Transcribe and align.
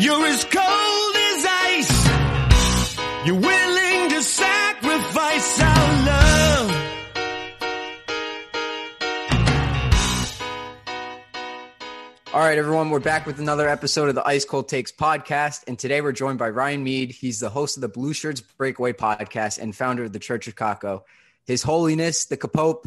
You're 0.00 0.24
as 0.24 0.44
cold 0.44 1.14
as 1.14 1.46
ice. 1.46 3.26
You're 3.26 3.38
willing 3.38 4.08
to 4.08 4.22
sacrifice 4.22 5.60
our 5.60 6.06
love. 6.06 6.70
All 12.32 12.40
right, 12.40 12.56
everyone, 12.56 12.88
we're 12.88 13.00
back 13.00 13.26
with 13.26 13.40
another 13.40 13.68
episode 13.68 14.08
of 14.08 14.14
the 14.14 14.26
Ice 14.26 14.46
Cold 14.46 14.70
Takes 14.70 14.90
podcast. 14.90 15.64
And 15.68 15.78
today 15.78 16.00
we're 16.00 16.12
joined 16.12 16.38
by 16.38 16.48
Ryan 16.48 16.82
Mead. 16.82 17.10
He's 17.10 17.40
the 17.40 17.50
host 17.50 17.76
of 17.76 17.82
the 17.82 17.88
Blue 17.88 18.14
Shirts 18.14 18.40
Breakaway 18.40 18.94
podcast 18.94 19.58
and 19.58 19.76
founder 19.76 20.04
of 20.04 20.14
the 20.14 20.18
Church 20.18 20.48
of 20.48 20.56
Kakko. 20.56 21.02
His 21.44 21.62
Holiness, 21.62 22.24
the 22.24 22.38
Kapope. 22.38 22.86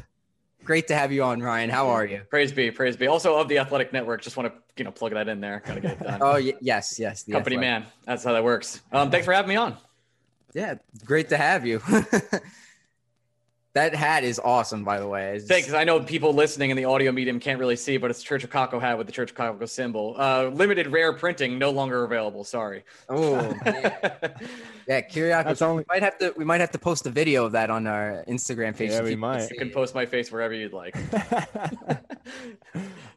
Great 0.63 0.87
to 0.87 0.95
have 0.95 1.11
you 1.11 1.23
on, 1.23 1.41
Ryan. 1.41 1.69
How 1.69 1.89
are 1.89 2.05
you? 2.05 2.21
Praise 2.29 2.51
be, 2.51 2.71
praise 2.71 2.95
be. 2.95 3.07
Also 3.07 3.35
of 3.37 3.47
the 3.49 3.57
Athletic 3.59 3.91
Network, 3.91 4.21
just 4.21 4.37
want 4.37 4.53
to 4.53 4.59
you 4.77 4.85
know 4.85 4.91
plug 4.91 5.13
that 5.13 5.27
in 5.27 5.41
there. 5.41 5.61
Gotta 5.65 5.81
get 5.81 5.91
it 5.93 6.03
done. 6.03 6.19
Oh, 6.21 6.33
y- 6.33 6.53
yes, 6.61 6.97
yes. 6.99 7.23
Company 7.23 7.55
Athletic. 7.57 7.59
man, 7.59 7.85
that's 8.05 8.23
how 8.23 8.33
that 8.33 8.43
works. 8.43 8.81
Um, 8.91 9.11
thanks 9.11 9.25
for 9.25 9.33
having 9.33 9.49
me 9.49 9.55
on. 9.55 9.77
Yeah, 10.53 10.75
great 11.05 11.29
to 11.29 11.37
have 11.37 11.65
you. 11.65 11.81
that 13.73 13.95
hat 13.95 14.23
is 14.23 14.39
awesome, 14.43 14.83
by 14.83 14.99
the 14.99 15.07
way. 15.07 15.29
It's- 15.37 15.47
Thanks. 15.47 15.73
I 15.73 15.83
know 15.83 15.99
people 15.99 16.31
listening 16.33 16.69
in 16.69 16.77
the 16.77 16.85
audio 16.85 17.11
medium 17.11 17.39
can't 17.39 17.59
really 17.59 17.75
see, 17.75 17.97
but 17.97 18.11
it's 18.11 18.21
a 18.21 18.23
Church 18.23 18.43
of 18.43 18.51
Kakko 18.51 18.79
hat 18.79 18.97
with 18.99 19.07
the 19.07 19.13
Church 19.13 19.31
of 19.31 19.37
Kakko 19.37 19.67
symbol. 19.67 20.15
Uh, 20.17 20.45
limited 20.53 20.87
rare 20.87 21.11
printing, 21.13 21.57
no 21.57 21.71
longer 21.71 22.03
available. 22.03 22.43
Sorry. 22.43 22.83
Oh, 23.09 23.35
yeah, 23.65 25.01
Kyriakos. 25.01 25.43
That's 25.45 25.61
only- 25.63 25.83
we 25.83 25.85
might 25.95 26.03
have 26.03 26.17
to. 26.19 26.33
We 26.37 26.45
might 26.45 26.61
have 26.61 26.71
to 26.71 26.79
post 26.79 27.07
a 27.07 27.09
video 27.09 27.45
of 27.45 27.53
that 27.53 27.69
on 27.71 27.87
our 27.87 28.23
Instagram 28.27 28.75
page. 28.77 28.91
Yeah, 28.91 29.01
we 29.01 29.15
might. 29.15 29.41
see 29.41 29.49
you 29.55 29.59
can 29.59 29.71
post 29.71 29.95
my 29.95 30.05
face 30.05 30.31
wherever 30.31 30.53
you'd 30.53 30.73
like. 30.73 30.95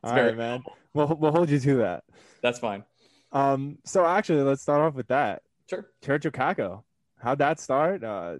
All 0.02 0.14
very 0.14 0.34
man. 0.34 0.62
We'll 0.94 1.14
we'll 1.20 1.32
hold 1.32 1.50
you 1.50 1.58
to 1.58 1.74
that. 1.76 2.04
That's 2.42 2.58
fine. 2.58 2.84
Um, 3.32 3.78
so 3.84 4.06
actually, 4.06 4.42
let's 4.42 4.62
start 4.62 4.80
off 4.80 4.94
with 4.94 5.08
that. 5.08 5.42
Sure. 5.68 5.86
Church 6.02 6.24
of 6.24 6.32
Kakko. 6.32 6.82
How'd 7.18 7.38
that 7.38 7.58
start? 7.60 8.04
Uh, 8.04 8.36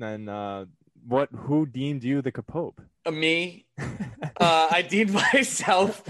and 0.00 0.28
uh, 0.28 0.66
what? 1.06 1.28
Who 1.32 1.66
deemed 1.66 2.04
you 2.04 2.22
the 2.22 2.32
Kapope? 2.32 2.78
Uh, 3.04 3.10
me, 3.10 3.66
uh, 3.78 3.88
I 4.70 4.82
deemed 4.82 5.12
myself 5.32 6.02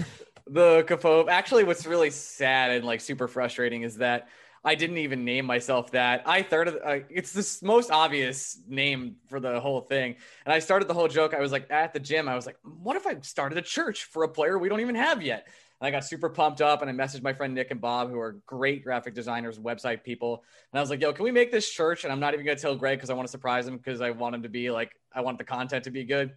the 0.45 0.83
Kapope. 0.87 1.29
Actually, 1.29 1.63
what's 1.63 1.85
really 1.85 2.09
sad 2.09 2.71
and 2.71 2.85
like 2.85 3.01
super 3.01 3.27
frustrating 3.27 3.83
is 3.83 3.97
that 3.97 4.27
I 4.67 4.75
didn't 4.75 4.97
even 4.97 5.23
name 5.23 5.45
myself 5.45 5.91
that. 5.91 6.23
I 6.25 6.43
started. 6.43 6.75
Uh, 6.83 6.99
it's 7.09 7.31
the 7.31 7.65
most 7.65 7.89
obvious 7.89 8.59
name 8.67 9.15
for 9.29 9.39
the 9.39 9.61
whole 9.61 9.79
thing, 9.79 10.17
and 10.45 10.53
I 10.53 10.59
started 10.59 10.89
the 10.89 10.93
whole 10.93 11.07
joke. 11.07 11.33
I 11.33 11.39
was 11.39 11.53
like 11.53 11.71
at 11.71 11.93
the 11.93 12.01
gym. 12.01 12.27
I 12.27 12.35
was 12.35 12.45
like, 12.45 12.57
"What 12.63 12.97
if 12.97 13.07
I 13.07 13.17
started 13.21 13.57
a 13.57 13.61
church 13.61 14.03
for 14.03 14.23
a 14.23 14.27
player 14.27 14.57
we 14.57 14.67
don't 14.67 14.81
even 14.81 14.95
have 14.95 15.21
yet?" 15.21 15.47
And 15.79 15.87
I 15.87 15.91
got 15.91 16.03
super 16.03 16.27
pumped 16.29 16.59
up, 16.59 16.81
and 16.81 16.91
I 16.91 16.93
messaged 16.93 17.23
my 17.23 17.31
friend 17.31 17.53
Nick 17.53 17.71
and 17.71 17.79
Bob, 17.79 18.09
who 18.09 18.19
are 18.19 18.41
great 18.45 18.83
graphic 18.83 19.13
designers, 19.13 19.57
website 19.57 20.03
people, 20.03 20.43
and 20.73 20.79
I 20.79 20.81
was 20.81 20.89
like, 20.89 21.01
"Yo, 21.01 21.13
can 21.13 21.23
we 21.23 21.31
make 21.31 21.49
this 21.49 21.69
church?" 21.69 22.03
And 22.03 22.11
I'm 22.11 22.19
not 22.19 22.33
even 22.33 22.45
gonna 22.45 22.59
tell 22.59 22.75
Greg 22.75 22.97
because 22.97 23.09
I 23.09 23.13
want 23.13 23.25
to 23.25 23.31
surprise 23.31 23.65
him 23.67 23.77
because 23.77 24.01
I 24.01 24.11
want 24.11 24.35
him 24.35 24.43
to 24.43 24.49
be 24.49 24.69
like, 24.69 24.91
I 25.13 25.21
want 25.21 25.37
the 25.37 25.45
content 25.45 25.85
to 25.85 25.91
be 25.91 26.03
good 26.03 26.33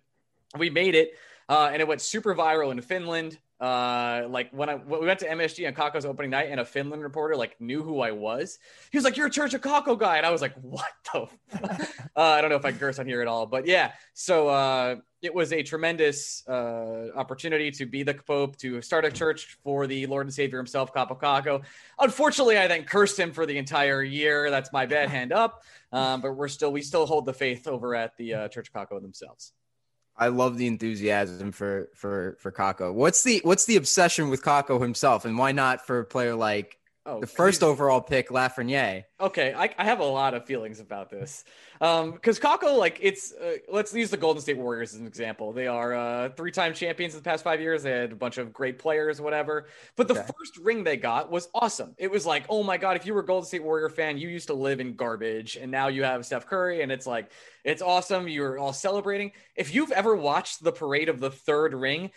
we 0.58 0.70
made 0.70 0.94
it 0.94 1.12
uh, 1.48 1.70
and 1.72 1.80
it 1.80 1.88
went 1.88 2.00
super 2.00 2.34
viral 2.34 2.72
in 2.72 2.80
finland 2.80 3.38
uh, 3.60 4.26
like 4.28 4.50
when 4.52 4.70
I 4.70 4.76
when 4.76 5.00
we 5.00 5.06
went 5.06 5.20
to 5.20 5.28
MSG 5.28 5.66
on 5.66 5.74
Kakko's 5.74 6.06
opening 6.06 6.30
night, 6.30 6.48
and 6.50 6.60
a 6.60 6.64
Finland 6.64 7.02
reporter 7.02 7.36
like 7.36 7.60
knew 7.60 7.82
who 7.82 8.00
I 8.00 8.12
was. 8.12 8.58
He 8.90 8.96
was 8.96 9.04
like, 9.04 9.16
"You're 9.16 9.26
a 9.26 9.30
Church 9.30 9.52
of 9.52 9.60
Kakko 9.60 9.98
guy," 9.98 10.16
and 10.16 10.24
I 10.24 10.30
was 10.30 10.40
like, 10.40 10.54
"What 10.62 10.88
the?" 11.12 11.22
f-" 11.52 12.10
uh, 12.16 12.20
I 12.20 12.40
don't 12.40 12.48
know 12.48 12.56
if 12.56 12.64
I 12.64 12.72
curse 12.72 12.98
on 12.98 13.06
here 13.06 13.20
at 13.20 13.28
all, 13.28 13.44
but 13.44 13.66
yeah. 13.66 13.92
So 14.14 14.48
uh, 14.48 14.96
it 15.20 15.34
was 15.34 15.52
a 15.52 15.62
tremendous 15.62 16.42
uh, 16.48 17.08
opportunity 17.14 17.70
to 17.72 17.84
be 17.84 18.02
the 18.02 18.14
Pope, 18.14 18.56
to 18.58 18.80
start 18.80 19.04
a 19.04 19.10
church 19.10 19.58
for 19.62 19.86
the 19.86 20.06
Lord 20.06 20.26
and 20.26 20.32
Savior 20.32 20.58
himself, 20.58 20.94
Kaapo 20.94 21.20
Kakko. 21.20 21.62
Unfortunately, 21.98 22.56
I 22.56 22.66
then 22.66 22.84
cursed 22.84 23.18
him 23.18 23.32
for 23.32 23.44
the 23.44 23.58
entire 23.58 24.02
year. 24.02 24.50
That's 24.50 24.72
my 24.72 24.86
bad 24.86 25.10
hand 25.10 25.32
up. 25.32 25.62
Um, 25.92 26.22
but 26.22 26.32
we're 26.32 26.48
still 26.48 26.72
we 26.72 26.80
still 26.80 27.04
hold 27.04 27.26
the 27.26 27.34
faith 27.34 27.66
over 27.66 27.94
at 27.94 28.16
the 28.16 28.34
uh, 28.34 28.48
Church 28.48 28.70
of 28.72 28.88
Kakko 28.88 29.02
themselves. 29.02 29.52
I 30.20 30.28
love 30.28 30.58
the 30.58 30.66
enthusiasm 30.66 31.50
for 31.50 31.88
for 31.94 32.36
for 32.38 32.52
Kakko. 32.52 32.92
What's 32.92 33.22
the 33.22 33.40
what's 33.42 33.64
the 33.64 33.76
obsession 33.76 34.28
with 34.28 34.42
Kakko 34.42 34.80
himself, 34.80 35.24
and 35.24 35.38
why 35.38 35.52
not 35.52 35.86
for 35.86 35.98
a 35.98 36.04
player 36.04 36.34
like 36.34 36.76
Oh, 37.06 37.18
the 37.20 37.26
first 37.26 37.62
overall 37.62 38.02
pick, 38.02 38.28
Lafreniere? 38.28 39.04
Okay, 39.18 39.54
I, 39.54 39.74
I 39.78 39.84
have 39.84 40.00
a 40.00 40.04
lot 40.04 40.34
of 40.34 40.44
feelings 40.44 40.80
about 40.80 41.08
this. 41.08 41.44
Um, 41.80 42.12
because 42.12 42.38
Kakko, 42.38 42.76
like, 42.78 42.98
it's 43.00 43.32
uh, 43.32 43.56
let's 43.72 43.94
use 43.94 44.10
the 44.10 44.18
Golden 44.18 44.42
State 44.42 44.58
Warriors 44.58 44.92
as 44.92 45.00
an 45.00 45.06
example. 45.06 45.52
They 45.52 45.66
are 45.66 45.94
uh, 45.94 46.28
three-time 46.30 46.74
champions 46.74 47.14
in 47.14 47.20
the 47.20 47.24
past 47.24 47.42
five 47.42 47.60
years. 47.60 47.82
They 47.82 47.90
had 47.90 48.12
a 48.12 48.16
bunch 48.16 48.36
of 48.36 48.52
great 48.52 48.78
players, 48.78 49.18
whatever. 49.18 49.66
But 49.96 50.08
the 50.08 50.14
Okay. 50.14 50.26
first 50.38 50.58
ring 50.58 50.84
they 50.84 50.98
got 50.98 51.30
was 51.30 51.48
awesome. 51.54 51.94
It 51.96 52.10
was 52.10 52.26
like, 52.26 52.44
oh 52.50 52.62
my 52.62 52.76
god, 52.76 52.96
if 52.96 53.06
you 53.06 53.14
were 53.14 53.20
a 53.20 53.26
Golden 53.26 53.46
State 53.46 53.62
Warrior 53.62 53.88
fan, 53.88 54.18
you 54.18 54.28
used 54.28 54.48
to 54.48 54.54
live 54.54 54.78
in 54.80 54.94
garbage, 54.94 55.56
and 55.56 55.70
now 55.70 55.88
you 55.88 56.02
have 56.04 56.26
Steph 56.26 56.46
Curry, 56.46 56.82
and 56.82 56.92
it's 56.92 57.06
like, 57.06 57.30
it's 57.64 57.82
awesome. 57.82 58.28
You're 58.28 58.58
all 58.58 58.72
celebrating. 58.74 59.32
If 59.56 59.74
you've 59.74 59.90
ever 59.92 60.14
watched 60.16 60.62
the 60.62 60.72
parade 60.72 61.08
of 61.08 61.18
the 61.20 61.30
third 61.30 61.72
ring, 61.74 62.10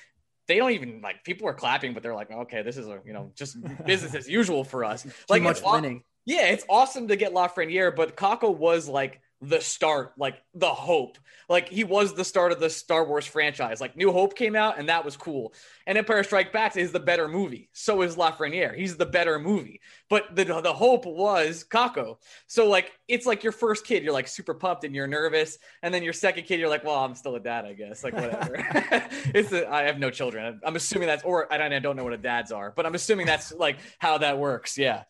they 0.47 0.57
don't 0.57 0.71
even 0.71 1.01
like 1.01 1.23
people 1.23 1.47
are 1.47 1.53
clapping, 1.53 1.93
but 1.93 2.03
they're 2.03 2.15
like, 2.15 2.31
okay, 2.31 2.61
this 2.61 2.77
is 2.77 2.87
a 2.87 2.99
you 3.05 3.13
know 3.13 3.31
just 3.35 3.57
business 3.85 4.15
as 4.15 4.27
usual 4.27 4.63
for 4.63 4.83
us. 4.83 5.05
like 5.29 5.41
Too 5.41 5.43
much 5.43 5.57
it's 5.57 5.65
aw- 5.65 5.81
yeah, 6.25 6.47
it's 6.47 6.65
awesome 6.69 7.07
to 7.09 7.15
get 7.15 7.33
Lafreniere, 7.33 7.95
but 7.95 8.15
Kakko 8.15 8.55
was 8.55 8.87
like 8.87 9.21
the 9.43 9.61
start, 9.61 10.13
like 10.17 10.41
the 10.53 10.69
hope. 10.69 11.17
Like 11.49 11.69
he 11.69 11.83
was 11.83 12.13
the 12.13 12.23
start 12.23 12.51
of 12.51 12.59
the 12.59 12.69
Star 12.69 13.05
Wars 13.05 13.25
franchise. 13.25 13.81
Like 13.81 13.97
New 13.97 14.11
Hope 14.11 14.35
came 14.35 14.55
out, 14.55 14.79
and 14.79 14.89
that 14.89 15.03
was 15.03 15.17
cool. 15.17 15.53
And 15.85 15.97
Empire 15.97 16.23
Strike 16.23 16.53
Back 16.53 16.77
is 16.77 16.91
the 16.91 16.99
better 16.99 17.27
movie. 17.27 17.69
So 17.73 18.01
is 18.01 18.15
Lafreniere. 18.15 18.75
He's 18.75 18.95
the 18.95 19.05
better 19.05 19.37
movie. 19.39 19.81
But 20.09 20.35
the 20.35 20.45
the 20.45 20.73
hope 20.73 21.05
was 21.05 21.65
Kakko. 21.69 22.17
So 22.47 22.69
like 22.69 22.91
it's 23.07 23.25
like 23.25 23.43
your 23.43 23.51
first 23.51 23.85
kid, 23.85 24.03
you're 24.03 24.13
like 24.13 24.27
super 24.27 24.53
pumped 24.53 24.83
and 24.83 24.95
you're 24.95 25.07
nervous, 25.07 25.57
and 25.81 25.93
then 25.93 26.03
your 26.03 26.13
second 26.13 26.43
kid, 26.45 26.59
you're 26.59 26.69
like, 26.69 26.83
well, 26.83 27.03
I'm 27.03 27.15
still 27.15 27.35
a 27.35 27.39
dad, 27.39 27.65
I 27.65 27.73
guess. 27.73 28.03
Like 28.03 28.13
whatever. 28.13 28.55
it's 29.35 29.51
a, 29.51 29.71
I 29.71 29.83
have 29.83 29.99
no 29.99 30.09
children. 30.09 30.61
I'm 30.63 30.75
assuming 30.75 31.07
that's 31.07 31.23
or 31.23 31.51
I 31.51 31.57
don't, 31.57 31.73
I 31.73 31.79
don't 31.79 31.95
know 31.95 32.03
what 32.03 32.13
a 32.13 32.17
dads 32.17 32.51
are, 32.51 32.71
but 32.75 32.85
I'm 32.85 32.95
assuming 32.95 33.25
that's 33.25 33.51
like 33.51 33.77
how 33.99 34.17
that 34.19 34.39
works. 34.39 34.77
Yeah. 34.77 35.03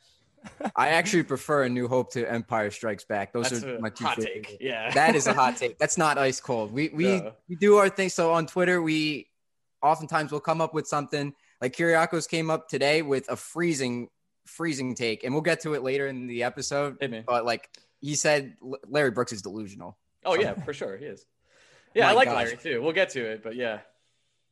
I 0.75 0.89
actually 0.89 1.23
prefer 1.23 1.63
A 1.63 1.69
New 1.69 1.87
Hope 1.87 2.11
to 2.13 2.29
Empire 2.29 2.71
Strikes 2.71 3.03
Back. 3.05 3.33
Those 3.33 3.49
That's 3.49 3.63
are 3.63 3.79
my 3.79 3.89
two 3.89 4.05
hot 4.05 4.15
favorite. 4.17 4.45
take. 4.45 4.57
Yeah. 4.61 4.91
That 4.91 5.15
is 5.15 5.27
a 5.27 5.33
hot 5.33 5.57
take. 5.57 5.77
That's 5.77 5.97
not 5.97 6.17
ice 6.17 6.39
cold. 6.39 6.71
We 6.71 6.89
we 6.89 7.05
No. 7.21 7.33
we 7.49 7.55
do 7.55 7.77
our 7.77 7.89
thing. 7.89 8.09
So 8.09 8.31
on 8.33 8.47
Twitter, 8.47 8.81
we 8.81 9.29
oftentimes 9.81 10.31
will 10.31 10.39
come 10.39 10.61
up 10.61 10.73
with 10.73 10.87
something 10.87 11.33
like 11.61 11.75
Kyriakos 11.75 12.27
came 12.29 12.49
up 12.49 12.67
today 12.69 13.01
with 13.01 13.29
a 13.29 13.35
freezing 13.35 14.09
freezing 14.45 14.95
take, 14.95 15.23
and 15.23 15.33
we'll 15.33 15.41
get 15.41 15.61
to 15.61 15.73
it 15.73 15.83
later 15.83 16.07
in 16.07 16.27
the 16.27 16.43
episode. 16.43 16.99
Me. 17.01 17.23
But 17.25 17.45
like 17.45 17.69
he 18.01 18.15
said, 18.15 18.55
Larry 18.87 19.11
Brooks 19.11 19.31
is 19.33 19.41
delusional. 19.41 19.97
Oh 20.25 20.35
yeah, 20.35 20.53
for 20.53 20.73
sure 20.73 20.97
he 20.97 21.05
is. 21.05 21.25
Yeah, 21.93 22.05
My 22.05 22.11
I 22.11 22.13
like 22.13 22.27
gosh. 22.27 22.35
Larry 22.45 22.57
too. 22.57 22.81
We'll 22.81 22.91
get 22.93 23.09
to 23.11 23.23
it, 23.23 23.43
but 23.43 23.55
yeah. 23.55 23.79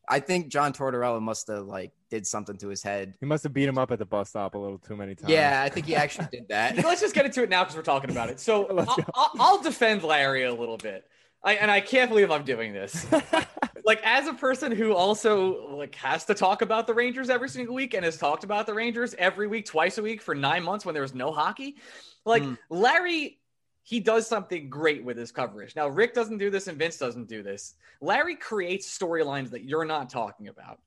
I 0.07 0.19
think 0.19 0.49
John 0.49 0.73
Tortorella 0.73 1.21
must 1.21 1.47
have 1.47 1.65
like 1.65 1.91
did 2.11 2.27
something 2.27 2.57
to 2.57 2.67
his 2.67 2.83
head. 2.83 3.15
He 3.19 3.25
must 3.25 3.41
have 3.43 3.53
beat 3.53 3.67
him 3.67 3.79
up 3.79 3.89
at 3.91 3.97
the 3.97 4.05
bus 4.05 4.29
stop 4.29 4.53
a 4.53 4.57
little 4.59 4.77
too 4.77 4.95
many 4.95 5.15
times. 5.15 5.31
Yeah, 5.31 5.63
I 5.65 5.69
think 5.69 5.87
he 5.87 5.95
actually 5.95 6.27
did 6.31 6.47
that. 6.49 6.75
Let's 6.85 7.01
just 7.01 7.15
get 7.15 7.25
into 7.25 7.41
it 7.41 7.49
now 7.49 7.63
because 7.63 7.75
we're 7.75 7.81
talking 7.81 8.11
about 8.11 8.29
it. 8.29 8.39
So 8.39 8.67
I'll. 8.77 9.05
I'll, 9.15 9.31
I'll 9.39 9.61
defend 9.63 10.03
Larry 10.03 10.43
a 10.43 10.53
little 10.53 10.77
bit. 10.77 11.05
I, 11.43 11.53
and 11.55 11.71
I 11.71 11.81
can't 11.81 12.09
believe 12.09 12.29
I'm 12.29 12.43
doing 12.43 12.71
this. 12.71 13.07
like 13.85 13.99
as 14.03 14.27
a 14.27 14.33
person 14.33 14.71
who 14.71 14.93
also 14.93 15.75
like 15.75 15.95
has 15.95 16.25
to 16.25 16.35
talk 16.35 16.61
about 16.61 16.85
the 16.85 16.93
Rangers 16.93 17.31
every 17.31 17.49
single 17.49 17.73
week 17.73 17.95
and 17.95 18.05
has 18.05 18.17
talked 18.17 18.43
about 18.43 18.67
the 18.67 18.75
Rangers 18.75 19.15
every 19.17 19.47
week, 19.47 19.65
twice 19.65 19.97
a 19.97 20.03
week 20.03 20.21
for 20.21 20.35
nine 20.35 20.63
months 20.63 20.85
when 20.85 20.93
there 20.93 21.01
was 21.01 21.15
no 21.15 21.31
hockey. 21.31 21.77
Like 22.25 22.43
Mm. 22.43 22.57
Larry, 22.69 23.39
he 23.81 23.99
does 23.99 24.27
something 24.27 24.69
great 24.69 25.03
with 25.03 25.17
his 25.17 25.31
coverage. 25.31 25.75
Now 25.75 25.87
Rick 25.87 26.13
doesn't 26.13 26.37
do 26.37 26.51
this 26.51 26.67
and 26.67 26.77
Vince 26.77 26.97
doesn't 26.97 27.27
do 27.27 27.41
this. 27.41 27.73
Larry 28.01 28.35
creates 28.35 28.95
storylines 28.95 29.49
that 29.49 29.63
you're 29.63 29.85
not 29.85 30.09
talking 30.11 30.47
about. 30.49 30.79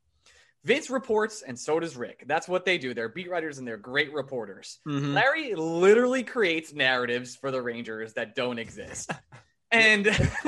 Vince 0.65 0.91
reports 0.91 1.43
and 1.43 1.59
so 1.59 1.79
does 1.79 1.97
Rick. 1.97 2.25
That's 2.27 2.49
what 2.49 2.65
they 2.65 2.79
do. 2.79 2.95
They're 2.95 3.09
beat 3.09 3.31
writers 3.31 3.59
and 3.59 3.69
they're 3.69 3.77
great 3.77 4.13
reporters. 4.13 4.79
Mhm. 4.87 5.15
Larry 5.15 5.55
literally 5.55 6.23
creates 6.23 6.73
narratives 6.73 7.37
for 7.37 7.51
the 7.51 7.61
Rangers 7.61 8.15
that 8.15 8.35
don't 8.35 8.59
exist. 8.59 9.11
And 9.75 10.07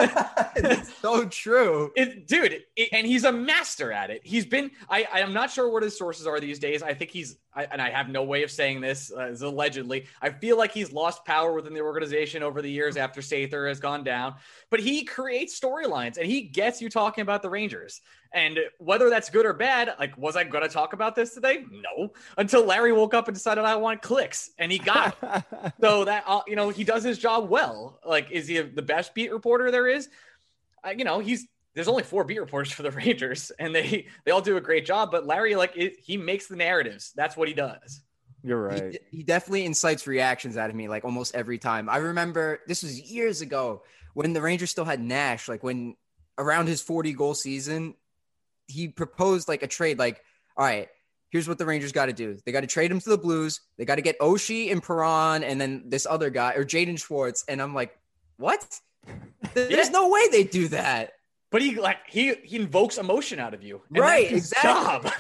it's 0.56 0.94
so 0.98 1.26
true. 1.26 1.90
It, 1.96 2.28
dude, 2.28 2.62
it, 2.76 2.88
and 2.92 3.04
he's 3.04 3.24
a 3.24 3.32
master 3.32 3.90
at 3.90 4.10
it. 4.10 4.20
He's 4.24 4.46
been. 4.46 4.70
I, 4.88 5.06
I 5.12 5.20
am 5.20 5.32
not 5.32 5.50
sure 5.50 5.68
what 5.68 5.82
his 5.82 5.98
sources 5.98 6.28
are 6.28 6.38
these 6.38 6.60
days. 6.60 6.80
I 6.80 6.94
think 6.94 7.10
he's. 7.10 7.36
I, 7.52 7.64
and 7.64 7.82
I 7.82 7.90
have 7.90 8.08
no 8.08 8.22
way 8.22 8.44
of 8.44 8.52
saying 8.52 8.82
this 8.82 9.10
uh, 9.10 9.34
allegedly. 9.40 10.06
I 10.22 10.30
feel 10.30 10.56
like 10.56 10.70
he's 10.70 10.92
lost 10.92 11.24
power 11.24 11.54
within 11.54 11.74
the 11.74 11.80
organization 11.80 12.44
over 12.44 12.62
the 12.62 12.70
years 12.70 12.96
after 12.96 13.20
Sather 13.20 13.66
has 13.68 13.80
gone 13.80 14.04
down. 14.04 14.36
But 14.70 14.78
he 14.78 15.04
creates 15.04 15.58
storylines 15.58 16.18
and 16.18 16.26
he 16.26 16.42
gets 16.42 16.80
you 16.80 16.88
talking 16.88 17.22
about 17.22 17.42
the 17.42 17.50
Rangers. 17.50 18.02
And 18.32 18.58
whether 18.78 19.08
that's 19.10 19.30
good 19.30 19.46
or 19.46 19.52
bad, 19.52 19.94
like, 19.98 20.16
was 20.18 20.36
I 20.36 20.44
going 20.44 20.62
to 20.62 20.68
talk 20.68 20.92
about 20.92 21.14
this 21.14 21.34
today? 21.34 21.64
No, 21.70 22.12
until 22.36 22.64
Larry 22.64 22.92
woke 22.92 23.14
up 23.14 23.28
and 23.28 23.34
decided 23.34 23.64
I 23.64 23.76
want 23.76 24.02
clicks, 24.02 24.50
and 24.58 24.70
he 24.70 24.78
got. 24.78 25.16
it. 25.22 25.72
so 25.80 26.04
that 26.04 26.24
uh, 26.26 26.40
you 26.46 26.56
know 26.56 26.70
he 26.70 26.84
does 26.84 27.02
his 27.02 27.18
job 27.18 27.48
well. 27.48 28.00
Like, 28.04 28.30
is 28.30 28.48
he 28.48 28.60
the 28.60 28.82
best 28.82 29.14
beat 29.14 29.32
reporter 29.32 29.70
there 29.70 29.86
is? 29.86 30.08
Uh, 30.84 30.90
you 30.90 31.04
know, 31.04 31.18
he's 31.18 31.46
there's 31.74 31.88
only 31.88 32.02
four 32.02 32.24
beat 32.24 32.40
reporters 32.40 32.72
for 32.72 32.82
the 32.82 32.90
Rangers, 32.92 33.52
and 33.58 33.74
they 33.74 34.06
they 34.24 34.32
all 34.32 34.40
do 34.40 34.56
a 34.56 34.60
great 34.60 34.86
job. 34.86 35.10
But 35.10 35.26
Larry, 35.26 35.54
like, 35.54 35.72
it, 35.76 35.96
he 36.02 36.16
makes 36.16 36.46
the 36.46 36.56
narratives. 36.56 37.12
That's 37.14 37.36
what 37.36 37.48
he 37.48 37.54
does. 37.54 38.00
You're 38.42 38.62
right. 38.62 38.98
He, 39.10 39.18
he, 39.18 39.22
definitely 39.24 39.64
incites 39.64 40.06
reactions 40.06 40.56
out 40.56 40.70
of 40.70 40.76
me, 40.76 40.88
like 40.88 41.04
almost 41.04 41.34
every 41.34 41.58
time. 41.58 41.88
I 41.88 41.96
remember 41.96 42.60
this 42.68 42.84
was 42.84 43.00
years 43.00 43.40
ago 43.40 43.82
when 44.14 44.32
the 44.32 44.40
Rangers 44.40 44.70
still 44.70 44.84
had 44.84 45.00
Nash. 45.00 45.48
Like 45.48 45.64
when 45.64 45.96
around 46.38 46.68
his 46.68 46.80
40 46.80 47.12
goal 47.14 47.34
season, 47.34 47.94
he 48.66 48.88
proposed 48.88 49.48
like 49.48 49.62
a 49.62 49.66
trade. 49.66 49.98
Like, 49.98 50.22
all 50.56 50.64
right, 50.64 50.88
here's 51.30 51.48
what 51.48 51.58
the 51.58 51.66
Rangers 51.66 51.92
got 51.92 52.06
to 52.06 52.12
do. 52.12 52.38
They 52.44 52.52
got 52.52 52.60
to 52.60 52.66
trade 52.66 52.90
him 52.90 53.00
to 53.00 53.08
the 53.08 53.18
Blues. 53.18 53.60
They 53.78 53.84
got 53.84 53.96
to 53.96 54.02
get 54.02 54.18
Oshie 54.20 54.72
and 54.72 54.82
Perron, 54.82 55.42
and 55.44 55.60
then 55.60 55.84
this 55.86 56.06
other 56.08 56.30
guy 56.30 56.54
or 56.54 56.64
Jaden 56.64 56.98
Schwartz. 56.98 57.44
And 57.48 57.60
I'm 57.60 57.74
like, 57.74 57.96
what? 58.36 58.80
There's 59.54 59.70
yeah. 59.70 59.88
no 59.90 60.08
way 60.08 60.28
they 60.30 60.44
do 60.44 60.68
that 60.68 61.12
but 61.50 61.62
he 61.62 61.78
like 61.78 61.98
he 62.08 62.34
he 62.42 62.56
invokes 62.56 62.98
emotion 62.98 63.38
out 63.38 63.54
of 63.54 63.62
you 63.62 63.80
right 63.90 64.32
exactly. 64.32 65.10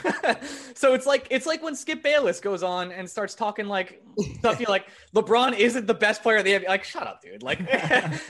so 0.74 0.92
it's 0.94 1.06
like 1.06 1.26
it's 1.30 1.46
like 1.46 1.62
when 1.62 1.74
skip 1.74 2.02
bayless 2.02 2.40
goes 2.40 2.62
on 2.62 2.90
and 2.92 3.08
starts 3.08 3.34
talking 3.34 3.66
like 3.66 4.02
stuff 4.38 4.58
you 4.60 4.66
like 4.66 4.86
lebron 5.14 5.56
isn't 5.56 5.86
the 5.86 5.94
best 5.94 6.22
player 6.22 6.42
they 6.42 6.52
have. 6.52 6.64
Like 6.64 6.84
shut 6.84 7.06
up 7.06 7.22
dude. 7.22 7.42
Like 7.42 7.60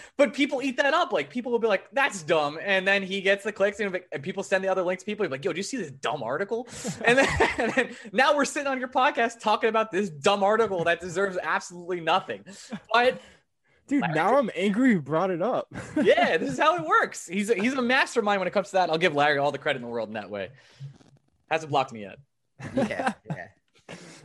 but 0.16 0.34
people 0.34 0.62
eat 0.62 0.76
that 0.76 0.94
up. 0.94 1.12
Like 1.12 1.30
people 1.30 1.52
will 1.52 1.58
be 1.58 1.68
like 1.68 1.84
that's 1.92 2.22
dumb. 2.22 2.58
And 2.62 2.86
then 2.86 3.02
he 3.02 3.20
gets 3.20 3.44
the 3.44 3.52
clicks 3.52 3.80
and, 3.80 3.98
and 4.12 4.22
people 4.22 4.42
send 4.42 4.62
the 4.62 4.68
other 4.68 4.82
links 4.82 5.02
people 5.02 5.26
like 5.28 5.44
yo 5.44 5.52
do 5.52 5.58
you 5.58 5.62
see 5.62 5.76
this 5.76 5.90
dumb 5.90 6.22
article? 6.22 6.68
And 7.04 7.18
then, 7.18 7.28
and 7.58 7.72
then 7.72 7.96
now 8.12 8.34
we're 8.34 8.44
sitting 8.44 8.66
on 8.66 8.78
your 8.80 8.88
podcast 8.88 9.38
talking 9.38 9.68
about 9.68 9.92
this 9.92 10.08
dumb 10.08 10.42
article 10.42 10.82
that 10.84 11.00
deserves 11.00 11.38
absolutely 11.40 12.00
nothing. 12.00 12.44
But 12.92 13.20
Dude, 13.86 14.02
Larry. 14.02 14.14
now 14.14 14.36
I'm 14.36 14.50
angry 14.54 14.90
you 14.90 15.00
brought 15.00 15.30
it 15.30 15.40
up. 15.42 15.68
yeah, 16.02 16.36
this 16.36 16.50
is 16.50 16.58
how 16.58 16.76
it 16.76 16.84
works. 16.84 17.26
He's 17.26 17.50
a, 17.50 17.54
he's 17.54 17.74
a 17.74 17.82
mastermind 17.82 18.40
when 18.40 18.48
it 18.48 18.52
comes 18.52 18.68
to 18.68 18.72
that. 18.74 18.90
I'll 18.90 18.98
give 18.98 19.14
Larry 19.14 19.38
all 19.38 19.52
the 19.52 19.58
credit 19.58 19.76
in 19.78 19.82
the 19.82 19.88
world 19.88 20.08
in 20.08 20.14
that 20.14 20.30
way. 20.30 20.50
Hasn't 21.50 21.70
blocked 21.70 21.92
me 21.92 22.00
yet. 22.02 22.18
Yeah, 22.74 23.12
yeah. 23.30 23.48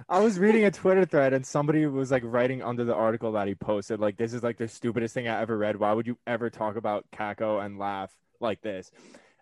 I 0.09 0.19
was 0.19 0.39
reading 0.39 0.65
a 0.65 0.71
Twitter 0.71 1.05
thread 1.05 1.33
and 1.33 1.45
somebody 1.45 1.85
was 1.85 2.11
like 2.11 2.23
writing 2.25 2.63
under 2.63 2.83
the 2.83 2.95
article 2.95 3.33
that 3.33 3.47
he 3.47 3.55
posted, 3.55 3.99
like, 3.99 4.17
this 4.17 4.33
is 4.33 4.41
like 4.41 4.57
the 4.57 4.67
stupidest 4.67 5.13
thing 5.13 5.27
I 5.27 5.39
ever 5.39 5.57
read. 5.57 5.77
Why 5.77 5.93
would 5.93 6.07
you 6.07 6.17
ever 6.25 6.49
talk 6.49 6.75
about 6.75 7.05
Kakko 7.11 7.63
and 7.63 7.77
laugh 7.77 8.11
like 8.39 8.61
this? 8.61 8.91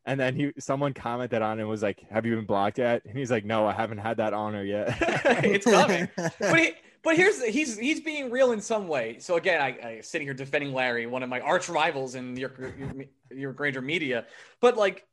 And 0.06 0.20
then 0.20 0.36
he 0.36 0.52
someone 0.60 0.94
commented 0.94 1.42
on 1.42 1.60
it 1.60 1.62
and 1.62 1.70
was 1.70 1.84
like, 1.84 2.04
Have 2.10 2.26
you 2.26 2.36
been 2.36 2.46
blocked 2.46 2.80
yet? 2.80 3.04
And 3.06 3.18
he's 3.18 3.30
like, 3.30 3.46
No, 3.46 3.68
I 3.68 3.74
haven't 3.74 4.00
had 4.00 4.18
that 4.18 4.34
honor 4.34 4.64
yet. 4.64 4.98
it's 5.44 5.66
coming. 5.66 6.10
but 6.16 6.60
he, 6.60 6.72
but 7.04 7.16
here's 7.16 7.44
he's 7.44 7.78
he's 7.78 8.02
being 8.02 8.30
real 8.30 8.52
in 8.52 8.62
some 8.62 8.88
way. 8.88 9.18
So 9.20 9.36
again, 9.36 9.62
I, 9.62 9.68
I 9.68 10.02
sitting 10.02 10.28
here 10.28 10.34
defending 10.34 10.74
Larry, 10.74 11.06
one 11.06 11.24
of 11.24 11.30
my 11.30 11.40
arch 11.40 11.70
rivals 11.70 12.16
in 12.16 12.36
your 12.36 12.52
your, 12.78 13.06
your 13.32 13.54
Granger 13.54 13.82
media. 13.82 14.26
But 14.60 14.78
like 14.78 15.06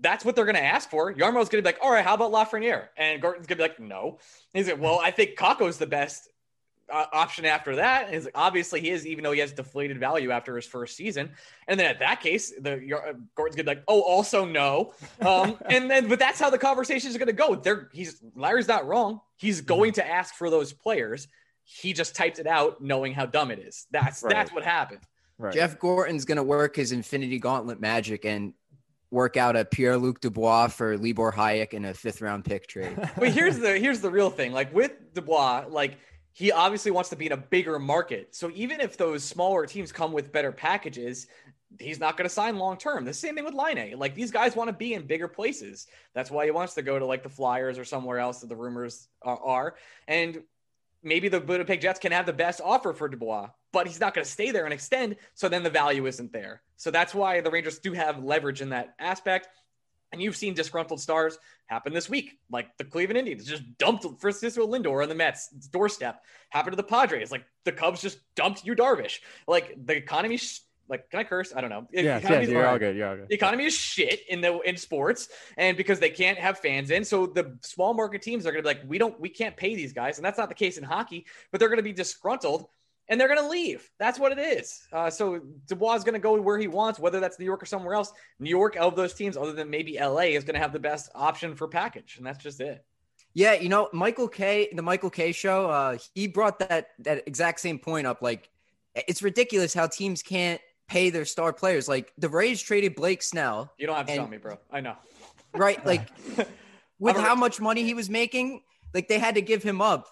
that's 0.00 0.24
what 0.24 0.36
they're 0.36 0.44
going 0.44 0.56
to 0.56 0.64
ask 0.64 0.88
for. 0.88 1.12
Jarmo's 1.12 1.48
going 1.48 1.62
to 1.62 1.62
be 1.62 1.74
like, 1.74 1.78
all 1.82 1.90
right, 1.90 2.04
how 2.04 2.14
about 2.14 2.32
Lafreniere? 2.32 2.88
And 2.96 3.20
Gorton's 3.20 3.46
going 3.46 3.58
to 3.58 3.64
be 3.64 3.68
like, 3.68 3.80
no. 3.80 4.18
He's 4.52 4.68
like, 4.68 4.80
well, 4.80 5.00
I 5.02 5.10
think 5.10 5.36
Kakko's 5.36 5.78
the 5.78 5.86
best 5.86 6.28
uh, 6.92 7.06
option 7.12 7.44
after 7.44 7.76
that. 7.76 8.12
Is 8.12 8.28
obviously 8.34 8.80
he 8.80 8.90
is, 8.90 9.06
even 9.06 9.24
though 9.24 9.32
he 9.32 9.40
has 9.40 9.52
deflated 9.52 9.98
value 9.98 10.30
after 10.30 10.56
his 10.56 10.66
first 10.66 10.96
season. 10.96 11.30
And 11.68 11.78
then 11.78 11.86
at 11.86 11.98
that 12.00 12.20
case, 12.20 12.52
the 12.58 12.74
uh, 12.74 13.12
Gorton's 13.34 13.56
gonna 13.56 13.64
be 13.64 13.76
like, 13.76 13.84
oh, 13.88 14.02
also 14.02 14.44
no. 14.44 14.92
Um, 15.20 15.56
and 15.70 15.90
then, 15.90 16.08
but 16.08 16.18
that's 16.18 16.40
how 16.40 16.50
the 16.50 16.58
conversation 16.58 17.10
is 17.10 17.16
gonna 17.16 17.32
go. 17.32 17.54
There, 17.54 17.88
he's 17.92 18.20
Larry's 18.34 18.68
not 18.68 18.86
wrong. 18.86 19.20
He's 19.36 19.58
mm-hmm. 19.58 19.66
going 19.66 19.92
to 19.94 20.06
ask 20.06 20.34
for 20.34 20.50
those 20.50 20.72
players. 20.72 21.28
He 21.64 21.92
just 21.92 22.16
typed 22.16 22.38
it 22.38 22.46
out, 22.46 22.82
knowing 22.82 23.12
how 23.12 23.26
dumb 23.26 23.50
it 23.50 23.60
is. 23.60 23.86
That's 23.90 24.22
right. 24.22 24.34
that's 24.34 24.52
what 24.52 24.64
happened. 24.64 25.00
Right. 25.38 25.54
Jeff 25.54 25.78
Gorton's 25.78 26.24
gonna 26.24 26.42
work 26.42 26.76
his 26.76 26.92
Infinity 26.92 27.38
Gauntlet 27.38 27.80
magic 27.80 28.24
and 28.24 28.54
work 29.10 29.36
out 29.36 29.56
a 29.56 29.64
Pierre 29.64 29.98
Luc 29.98 30.20
Dubois 30.20 30.68
for 30.68 30.96
Libor 30.96 31.32
Hajek 31.32 31.72
in 31.72 31.84
a 31.84 31.94
fifth 31.94 32.20
round 32.20 32.44
pick 32.44 32.66
trade. 32.66 32.96
But 33.18 33.30
here's 33.30 33.58
the 33.60 33.78
here's 33.78 34.00
the 34.00 34.10
real 34.10 34.30
thing. 34.30 34.52
Like 34.52 34.74
with 34.74 34.92
Dubois, 35.14 35.66
like 35.68 35.98
he 36.32 36.52
obviously 36.52 36.90
wants 36.90 37.10
to 37.10 37.16
be 37.16 37.26
in 37.26 37.32
a 37.32 37.36
bigger 37.36 37.78
market. 37.78 38.34
So 38.34 38.50
even 38.54 38.80
if 38.80 38.96
those 38.96 39.24
smaller 39.24 39.66
teams 39.66 39.92
come 39.92 40.12
with 40.12 40.32
better 40.32 40.52
packages, 40.52 41.26
he's 41.78 42.00
not 42.00 42.16
going 42.16 42.28
to 42.28 42.34
sign 42.34 42.56
long 42.56 42.76
term. 42.76 43.04
The 43.04 43.14
same 43.14 43.34
thing 43.34 43.44
with 43.44 43.54
Laine. 43.54 43.98
Like 43.98 44.14
these 44.14 44.30
guys 44.30 44.56
want 44.56 44.68
to 44.68 44.76
be 44.76 44.94
in 44.94 45.06
bigger 45.06 45.28
places. 45.28 45.86
That's 46.14 46.30
why 46.30 46.44
he 46.44 46.50
wants 46.50 46.74
to 46.74 46.82
go 46.82 46.98
to 46.98 47.06
like 47.06 47.22
the 47.22 47.28
Flyers 47.28 47.78
or 47.78 47.84
somewhere 47.84 48.18
else 48.18 48.40
that 48.40 48.48
the 48.48 48.56
rumors 48.56 49.08
are. 49.22 49.76
And 50.08 50.42
maybe 51.02 51.28
the 51.28 51.40
Winnipeg 51.40 51.80
Jets 51.80 52.00
can 52.00 52.12
have 52.12 52.26
the 52.26 52.32
best 52.32 52.60
offer 52.62 52.92
for 52.92 53.08
Dubois, 53.08 53.48
but 53.72 53.86
he's 53.86 54.00
not 54.00 54.14
going 54.14 54.24
to 54.24 54.30
stay 54.30 54.50
there 54.50 54.64
and 54.64 54.74
extend. 54.74 55.16
So 55.34 55.48
then 55.48 55.62
the 55.62 55.70
value 55.70 56.06
isn't 56.06 56.32
there. 56.32 56.62
So 56.76 56.90
that's 56.90 57.14
why 57.14 57.40
the 57.40 57.50
Rangers 57.50 57.78
do 57.78 57.92
have 57.92 58.22
leverage 58.22 58.60
in 58.60 58.70
that 58.70 58.94
aspect. 58.98 59.48
And 60.12 60.20
you've 60.20 60.36
seen 60.36 60.54
disgruntled 60.54 61.00
stars 61.00 61.38
happen 61.66 61.92
this 61.92 62.08
week, 62.08 62.38
like 62.50 62.76
the 62.78 62.84
Cleveland 62.84 63.18
Indians 63.18 63.46
just 63.46 63.62
dumped 63.78 64.04
Francisco 64.20 64.66
Lindor 64.66 65.02
on 65.02 65.08
the 65.08 65.14
Mets 65.14 65.48
doorstep. 65.48 66.24
Happened 66.48 66.72
to 66.72 66.76
the 66.76 66.82
Padres, 66.82 67.30
like 67.30 67.44
the 67.64 67.72
Cubs 67.72 68.02
just 68.02 68.18
dumped 68.34 68.64
Yu 68.64 68.74
Darvish. 68.74 69.20
Like 69.46 69.76
the 69.86 69.96
economy, 69.96 70.40
like 70.88 71.08
can 71.10 71.20
I 71.20 71.24
curse? 71.24 71.52
I 71.54 71.60
don't 71.60 71.70
know. 71.70 71.86
Yeah, 71.92 72.18
yeah, 72.18 72.40
you're 72.40 72.66
all 72.66 72.78
good. 72.78 72.96
You're 72.96 73.08
all 73.08 73.16
good. 73.16 73.28
The 73.28 73.34
economy 73.34 73.66
is 73.66 73.74
shit 73.74 74.22
in 74.28 74.40
the 74.40 74.58
in 74.60 74.76
sports, 74.76 75.28
and 75.56 75.76
because 75.76 76.00
they 76.00 76.10
can't 76.10 76.38
have 76.38 76.58
fans 76.58 76.90
in, 76.90 77.04
so 77.04 77.26
the 77.26 77.56
small 77.62 77.94
market 77.94 78.20
teams 78.20 78.46
are 78.46 78.50
gonna 78.50 78.62
be 78.62 78.68
like, 78.68 78.82
we 78.88 78.98
don't, 78.98 79.18
we 79.20 79.28
can't 79.28 79.56
pay 79.56 79.76
these 79.76 79.92
guys, 79.92 80.18
and 80.18 80.24
that's 80.24 80.38
not 80.38 80.48
the 80.48 80.54
case 80.56 80.76
in 80.76 80.82
hockey. 80.82 81.24
But 81.52 81.60
they're 81.60 81.68
gonna 81.68 81.82
be 81.82 81.92
disgruntled 81.92 82.66
and 83.10 83.20
they're 83.20 83.28
going 83.28 83.42
to 83.42 83.48
leave. 83.48 83.90
That's 83.98 84.18
what 84.18 84.32
it 84.32 84.38
is. 84.38 84.86
Uh, 84.92 85.10
so 85.10 85.40
Dubois 85.66 85.96
is 85.96 86.04
going 86.04 86.14
to 86.14 86.20
go 86.20 86.40
where 86.40 86.58
he 86.58 86.68
wants, 86.68 87.00
whether 87.00 87.18
that's 87.18 87.38
New 87.38 87.44
York 87.44 87.62
or 87.62 87.66
somewhere 87.66 87.94
else. 87.94 88.12
New 88.38 88.48
York, 88.48 88.76
of 88.76 88.94
those 88.94 89.12
teams, 89.12 89.36
other 89.36 89.52
than 89.52 89.68
maybe 89.68 89.98
LA, 90.00 90.30
is 90.30 90.44
going 90.44 90.54
to 90.54 90.60
have 90.60 90.72
the 90.72 90.78
best 90.78 91.10
option 91.14 91.56
for 91.56 91.66
package, 91.68 92.14
and 92.16 92.24
that's 92.24 92.42
just 92.42 92.60
it. 92.60 92.84
Yeah, 93.34 93.54
you 93.54 93.68
know, 93.68 93.88
Michael 93.92 94.28
Kay, 94.28 94.70
the 94.72 94.82
Michael 94.82 95.10
Kay 95.10 95.32
show, 95.32 95.68
uh, 95.68 95.98
he 96.14 96.28
brought 96.28 96.60
that 96.60 96.88
that 97.00 97.26
exact 97.26 97.60
same 97.60 97.78
point 97.78 98.06
up. 98.06 98.22
Like, 98.22 98.48
it's 98.94 99.22
ridiculous 99.22 99.74
how 99.74 99.88
teams 99.88 100.22
can't 100.22 100.60
pay 100.88 101.10
their 101.10 101.24
star 101.24 101.52
players. 101.52 101.88
Like 101.88 102.12
the 102.18 102.28
Rays 102.28 102.60
traded 102.60 102.96
Blake 102.96 103.22
Snell. 103.22 103.72
You 103.78 103.86
don't 103.86 103.96
have 103.96 104.06
to 104.06 104.12
and, 104.12 104.20
tell 104.20 104.28
me, 104.28 104.38
bro. 104.38 104.58
I 104.70 104.80
know. 104.80 104.96
Right, 105.54 105.84
like 105.84 106.08
with 106.98 107.16
how 107.16 107.34
much 107.34 107.60
money 107.60 107.84
he 107.84 107.94
was 107.94 108.10
making, 108.10 108.62
like 108.94 109.08
they 109.08 109.18
had 109.18 109.36
to 109.36 109.42
give 109.42 109.62
him 109.62 109.80
up 109.80 110.08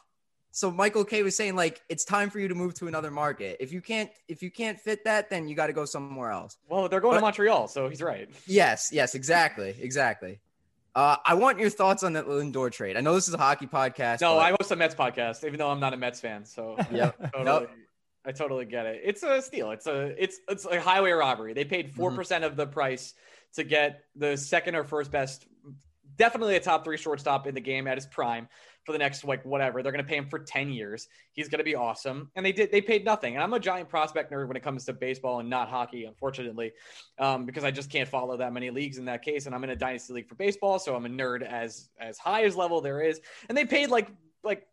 so 0.50 0.70
Michael 0.70 1.04
Kay 1.04 1.22
was 1.22 1.36
saying 1.36 1.56
like 1.56 1.82
it's 1.88 2.04
time 2.04 2.30
for 2.30 2.38
you 2.38 2.48
to 2.48 2.54
move 2.54 2.74
to 2.74 2.88
another 2.88 3.10
market. 3.10 3.58
If 3.60 3.72
you 3.72 3.80
can't 3.80 4.10
if 4.28 4.42
you 4.42 4.50
can't 4.50 4.78
fit 4.78 5.04
that, 5.04 5.30
then 5.30 5.48
you 5.48 5.54
got 5.54 5.68
to 5.68 5.72
go 5.72 5.84
somewhere 5.84 6.30
else. 6.30 6.56
Well, 6.68 6.88
they're 6.88 7.00
going 7.00 7.12
but, 7.12 7.18
to 7.18 7.22
Montreal, 7.22 7.68
so 7.68 7.88
he's 7.88 8.02
right. 8.02 8.28
Yes, 8.46 8.90
yes, 8.92 9.14
exactly, 9.14 9.74
exactly. 9.80 10.40
Uh, 10.94 11.16
I 11.24 11.34
want 11.34 11.58
your 11.58 11.70
thoughts 11.70 12.02
on 12.02 12.14
that 12.14 12.26
Lindor 12.26 12.72
trade. 12.72 12.96
I 12.96 13.00
know 13.00 13.14
this 13.14 13.28
is 13.28 13.34
a 13.34 13.38
hockey 13.38 13.66
podcast. 13.66 14.20
No, 14.20 14.34
but... 14.34 14.38
I 14.40 14.50
host 14.58 14.70
a 14.72 14.76
Mets 14.76 14.94
podcast, 14.94 15.44
even 15.44 15.58
though 15.58 15.70
I'm 15.70 15.80
not 15.80 15.94
a 15.94 15.96
Mets 15.96 16.20
fan. 16.20 16.44
So 16.44 16.76
yeah, 16.90 17.10
totally, 17.32 17.44
nope. 17.44 17.70
I 18.24 18.32
totally 18.32 18.64
get 18.64 18.86
it. 18.86 19.02
It's 19.04 19.22
a 19.22 19.40
steal. 19.42 19.70
It's 19.70 19.86
a 19.86 20.20
it's 20.22 20.40
it's 20.48 20.66
a 20.66 20.80
highway 20.80 21.12
robbery. 21.12 21.52
They 21.52 21.64
paid 21.64 21.92
four 21.92 22.10
mm-hmm. 22.10 22.18
percent 22.18 22.42
mm-hmm. 22.42 22.52
of 22.52 22.56
the 22.56 22.66
price 22.66 23.14
to 23.54 23.64
get 23.64 24.04
the 24.16 24.36
second 24.36 24.74
or 24.74 24.84
first 24.84 25.10
best, 25.10 25.46
definitely 26.16 26.56
a 26.56 26.60
top 26.60 26.84
three 26.84 26.96
shortstop 26.96 27.46
in 27.46 27.54
the 27.54 27.60
game 27.60 27.86
at 27.86 27.96
his 27.96 28.06
prime 28.06 28.48
for 28.88 28.92
the 28.92 28.98
next 28.98 29.22
like 29.22 29.44
whatever. 29.44 29.82
They're 29.82 29.92
going 29.92 30.02
to 30.02 30.08
pay 30.08 30.16
him 30.16 30.26
for 30.26 30.38
10 30.38 30.70
years. 30.70 31.08
He's 31.32 31.50
going 31.50 31.58
to 31.58 31.64
be 31.64 31.74
awesome. 31.74 32.30
And 32.34 32.46
they 32.46 32.52
did 32.52 32.72
they 32.72 32.80
paid 32.80 33.04
nothing. 33.04 33.34
And 33.34 33.42
I'm 33.42 33.52
a 33.52 33.60
giant 33.60 33.90
prospect 33.90 34.32
nerd 34.32 34.48
when 34.48 34.56
it 34.56 34.62
comes 34.62 34.86
to 34.86 34.94
baseball 34.94 35.40
and 35.40 35.50
not 35.50 35.68
hockey, 35.68 36.06
unfortunately, 36.06 36.72
um, 37.18 37.44
because 37.44 37.64
I 37.64 37.70
just 37.70 37.90
can't 37.90 38.08
follow 38.08 38.38
that 38.38 38.54
many 38.54 38.70
leagues 38.70 38.96
in 38.96 39.04
that 39.04 39.20
case. 39.22 39.44
And 39.44 39.54
I'm 39.54 39.62
in 39.62 39.68
a 39.68 39.76
dynasty 39.76 40.14
league 40.14 40.26
for 40.26 40.36
baseball, 40.36 40.78
so 40.78 40.96
I'm 40.96 41.04
a 41.04 41.10
nerd 41.10 41.42
as 41.42 41.90
as 42.00 42.16
high 42.16 42.44
as 42.44 42.56
level 42.56 42.80
there 42.80 43.02
is. 43.02 43.20
And 43.50 43.58
they 43.58 43.66
paid 43.66 43.90
like 43.90 44.08
like 44.42 44.66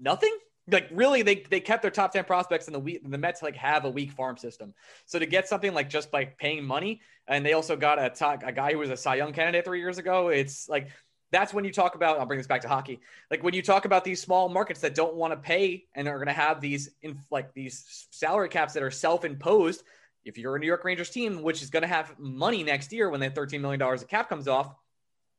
nothing 0.00 0.36
like 0.70 0.88
really 0.92 1.22
they 1.22 1.44
they 1.50 1.58
kept 1.58 1.82
their 1.82 1.90
top 1.90 2.12
10 2.12 2.22
prospects 2.22 2.68
in 2.68 2.72
the 2.72 2.78
week 2.78 3.02
the 3.04 3.18
Mets 3.18 3.42
like 3.42 3.56
have 3.56 3.84
a 3.86 3.90
weak 3.90 4.12
farm 4.12 4.36
system. 4.36 4.72
So 5.06 5.18
to 5.18 5.26
get 5.26 5.48
something 5.48 5.74
like 5.74 5.90
just 5.90 6.12
by 6.12 6.26
paying 6.26 6.64
money 6.64 7.00
and 7.26 7.44
they 7.44 7.54
also 7.54 7.74
got 7.74 8.00
a 8.00 8.08
talk, 8.08 8.44
a 8.44 8.52
guy 8.52 8.70
who 8.70 8.78
was 8.78 8.90
a 8.90 8.96
Cy 8.96 9.16
Young 9.16 9.32
candidate 9.32 9.64
3 9.64 9.80
years 9.80 9.98
ago, 9.98 10.28
it's 10.28 10.68
like 10.68 10.90
that's 11.32 11.52
when 11.52 11.64
you 11.64 11.72
talk 11.72 11.96
about 11.96 12.20
i'll 12.20 12.26
bring 12.26 12.38
this 12.38 12.46
back 12.46 12.60
to 12.60 12.68
hockey 12.68 13.00
like 13.30 13.42
when 13.42 13.54
you 13.54 13.62
talk 13.62 13.84
about 13.84 14.04
these 14.04 14.22
small 14.22 14.48
markets 14.48 14.80
that 14.80 14.94
don't 14.94 15.14
want 15.14 15.32
to 15.32 15.36
pay 15.36 15.84
and 15.94 16.06
are 16.06 16.18
going 16.18 16.28
to 16.28 16.32
have 16.32 16.60
these 16.60 16.90
in 17.02 17.18
like 17.30 17.52
these 17.54 18.06
salary 18.10 18.48
caps 18.48 18.74
that 18.74 18.82
are 18.82 18.90
self-imposed 18.90 19.82
if 20.24 20.38
you're 20.38 20.56
a 20.56 20.58
New 20.58 20.66
York 20.66 20.84
Rangers 20.84 21.10
team, 21.10 21.42
which 21.42 21.62
is 21.62 21.70
going 21.70 21.82
to 21.82 21.88
have 21.88 22.18
money 22.18 22.62
next 22.62 22.92
year 22.92 23.10
when 23.10 23.20
that 23.20 23.34
$13 23.34 23.60
million 23.60 23.80
of 23.82 24.08
cap 24.08 24.28
comes 24.28 24.48
off, 24.48 24.74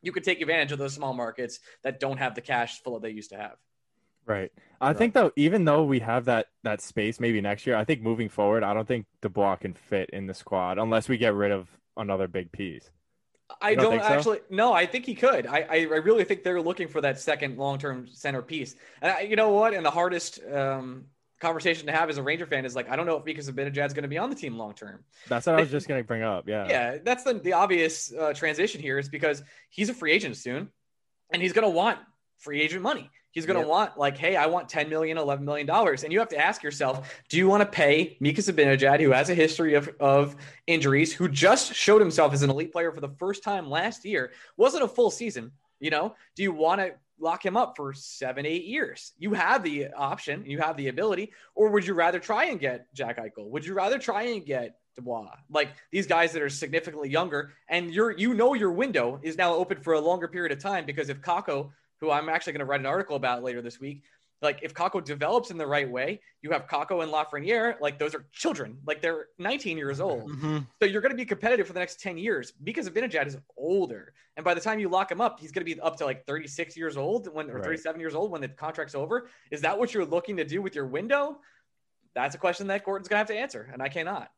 you 0.02 0.12
could 0.12 0.24
take 0.24 0.42
advantage 0.42 0.72
of 0.72 0.80
those 0.80 0.94
small 0.94 1.14
markets 1.14 1.60
that 1.84 2.00
don't 2.00 2.18
have 2.18 2.36
the 2.36 2.42
cash 2.42 2.82
flow 2.82 3.00
they 3.00 3.10
used 3.10 3.30
to 3.30 3.38
have. 3.38 3.56
Right. 4.26 4.52
I 4.80 4.94
think 4.94 5.14
though, 5.14 5.32
even 5.36 5.66
though 5.66 5.84
we 5.84 6.00
have 6.00 6.26
that 6.26 6.48
that 6.64 6.82
space 6.82 7.20
maybe 7.20 7.42
next 7.42 7.68
year, 7.68 7.76
I 7.76 7.84
think 7.84 8.02
moving 8.02 8.30
forward, 8.30 8.64
I 8.64 8.74
don't 8.74 8.88
think 8.88 9.06
Dubois 9.22 9.58
can 9.58 9.74
fit 9.74 10.10
in 10.12 10.28
the 10.28 10.34
squad 10.34 10.78
unless 10.78 11.10
we 11.10 11.18
get 11.18 11.34
rid 11.34 11.52
of 11.52 11.68
another 11.98 12.30
big 12.30 12.52
piece. 12.52 12.90
I 13.62 13.76
don't 13.76 13.84
don't, 13.84 13.92
think 13.92 14.04
so? 14.04 14.10
actually. 14.10 14.40
No, 14.50 14.74
I 14.74 14.86
think 14.86 15.06
he 15.06 15.16
could. 15.16 15.46
I, 15.48 15.60
I, 15.60 15.78
I 15.80 15.98
really 15.98 16.24
think 16.24 16.44
they're 16.44 16.62
looking 16.62 16.88
for 16.88 17.02
that 17.02 17.20
second 17.20 17.58
long-term 17.58 18.08
centerpiece. 18.08 18.76
And 19.02 19.12
I, 19.12 19.22
you 19.22 19.36
know 19.36 19.50
what? 19.50 19.74
And 19.74 19.86
the 19.86 19.92
hardest 19.92 20.40
um, 20.52 21.06
conversation 21.40 21.86
to 21.88 21.92
have 21.92 22.10
as 22.10 22.18
a 22.18 22.24
Ranger 22.24 22.46
fan 22.46 22.66
is 22.66 22.76
like, 22.76 22.90
I 22.90 22.96
don't 22.96 23.06
know 23.06 23.18
if 23.18 23.26
Mika 23.26 23.42
Zibanejad's 23.42 23.94
going 23.94 24.04
to 24.04 24.08
be 24.08 24.18
on 24.18 24.30
the 24.30 24.36
team 24.36 24.58
long 24.58 24.74
term. 24.74 25.04
That's 25.28 25.46
what 25.46 25.56
I 25.56 25.60
was 25.60 25.70
just 25.70 25.88
gonna 25.88 26.04
bring 26.04 26.24
up. 26.24 26.48
Yeah. 26.48 26.68
Yeah, 26.68 26.98
that's 27.04 27.24
the 27.24 27.36
the 27.36 27.54
obvious 27.54 28.12
uh, 28.14 28.34
transition 28.34 28.82
here 28.82 28.98
is 28.98 29.10
because 29.10 29.44
he's 29.70 29.90
a 29.90 29.94
free 29.94 30.12
agent 30.12 30.38
soon, 30.38 30.70
and 31.32 31.42
he's 31.42 31.54
going 31.54 31.68
to 31.68 31.74
want 31.74 32.00
free 32.40 32.62
agent 32.62 32.82
money. 32.82 33.10
He's 33.34 33.46
going 33.48 33.56
to 33.56 33.62
Yep. 33.62 33.68
want 33.70 33.98
like, 33.98 34.18
hey, 34.18 34.36
I 34.36 34.46
want 34.46 34.70
10 34.70 34.90
million, 34.90 35.18
11 35.18 35.44
million 35.44 35.68
dollars, 35.68 36.04
and 36.04 36.14
you 36.14 36.20
have 36.20 36.30
to 36.30 36.38
ask 36.38 36.64
yourself, 36.64 37.22
do 37.30 37.38
you 37.38 37.48
want 37.48 37.62
to 37.62 37.66
pay 37.68 38.16
Mika 38.20 38.42
Zibanejad, 38.42 39.02
who 39.02 39.12
has 39.12 39.30
a 39.30 39.36
history 39.36 39.74
of 39.74 39.90
of 40.00 40.36
injuries, 40.68 41.12
who 41.12 41.28
just 41.28 41.74
showed 41.74 42.00
himself 42.00 42.32
as 42.34 42.44
an 42.44 42.50
elite 42.50 42.72
player 42.72 42.92
for 42.92 43.02
the 43.02 43.10
first 43.18 43.44
time 43.44 43.70
last 43.70 44.06
year, 44.06 44.32
wasn't 44.56 44.84
a 44.84 44.88
full 44.88 45.10
season, 45.12 45.52
you 45.80 45.90
know? 45.90 46.16
Do 46.36 46.44
you 46.44 46.52
want 46.54 46.80
to 46.82 46.94
lock 47.20 47.44
him 47.46 47.58
up 47.58 47.76
for 47.76 47.92
seven, 47.94 48.46
eight 48.46 48.66
years? 48.66 49.14
You 49.18 49.34
have 49.34 49.64
the 49.64 49.88
option, 49.98 50.46
you 50.46 50.60
have 50.60 50.78
the 50.78 50.90
ability, 50.90 51.34
or 51.56 51.70
would 51.72 51.88
you 51.88 51.96
rather 51.96 52.20
try 52.20 52.46
and 52.46 52.60
get 52.60 52.94
Jack 52.94 53.18
Eichel? 53.18 53.50
Would 53.50 53.66
you 53.66 53.74
rather 53.74 53.98
try 53.98 54.24
and 54.24 54.46
get 54.46 54.76
Dubois? 54.96 55.32
Like 55.50 55.70
these 55.92 56.06
guys 56.06 56.34
that 56.34 56.42
are 56.44 56.50
significantly 56.50 57.10
younger, 57.10 57.54
and 57.68 57.92
you're 57.92 58.12
you 58.12 58.36
know 58.36 58.54
your 58.54 58.72
window 58.72 59.20
is 59.24 59.38
now 59.38 59.56
open 59.56 59.82
for 59.82 59.94
a 59.94 60.00
longer 60.00 60.28
period 60.28 60.52
of 60.52 60.60
time 60.60 60.86
because 60.86 61.10
if 61.10 61.20
Kakko, 61.22 61.72
who 62.04 62.12
I'm 62.12 62.28
actually 62.28 62.52
going 62.52 62.60
to 62.60 62.66
write 62.66 62.82
an 62.82 62.86
article 62.86 63.16
about 63.16 63.44
later 63.44 63.62
this 63.62 63.80
week, 63.80 64.04
like 64.42 64.60
if 64.62 64.74
Kakko 64.74 65.02
develops 65.02 65.52
in 65.52 65.58
the 65.58 65.66
right 65.66 65.90
way, 65.90 66.20
you 66.42 66.52
have 66.52 66.68
Kakko 66.68 67.02
and 67.02 67.14
Lafreniere, 67.14 67.80
like 67.80 67.98
those 67.98 68.14
are 68.14 68.26
children, 68.34 68.78
like 68.86 69.02
they're 69.02 69.28
19 69.40 69.78
years 69.78 70.02
old. 70.02 70.30
Mm-hmm. 70.30 70.58
So 70.82 70.86
you're 70.86 71.00
going 71.00 71.14
to 71.14 71.18
be 71.18 71.24
competitive 71.24 71.66
for 71.66 71.72
the 71.72 71.80
next 71.80 72.02
10 72.02 72.18
years 72.18 72.52
because 72.62 72.90
Zibanejad 72.90 73.26
is 73.28 73.38
older. 73.56 74.12
And 74.36 74.44
by 74.44 74.54
the 74.54 74.60
time 74.60 74.80
you 74.80 74.90
lock 74.90 75.10
him 75.10 75.22
up, 75.22 75.40
he's 75.40 75.54
going 75.54 75.66
to 75.66 75.74
be 75.74 75.80
up 75.80 75.96
to 75.98 76.06
like 76.06 76.26
36 76.26 76.76
years 76.76 76.98
old 76.98 77.34
when 77.34 77.50
or 77.50 77.56
Right. 77.56 77.64
37 77.64 78.02
years 78.02 78.16
old 78.16 78.32
when 78.32 78.42
the 78.42 78.50
contract's 78.50 78.96
over. 78.96 79.30
Is 79.50 79.62
that 79.62 79.80
what 79.80 79.94
you're 79.94 80.06
looking 80.06 80.36
to 80.36 80.44
do 80.44 80.62
with 80.62 80.76
your 80.76 80.88
window? 80.88 81.38
That's 82.14 82.36
a 82.36 82.38
question 82.38 82.68
that 82.68 82.84
Gorton's 82.84 83.08
going 83.08 83.16
to 83.16 83.20
have 83.20 83.28
to 83.28 83.38
answer, 83.42 83.70
and 83.72 83.82
I 83.82 83.88
cannot. 83.88 84.30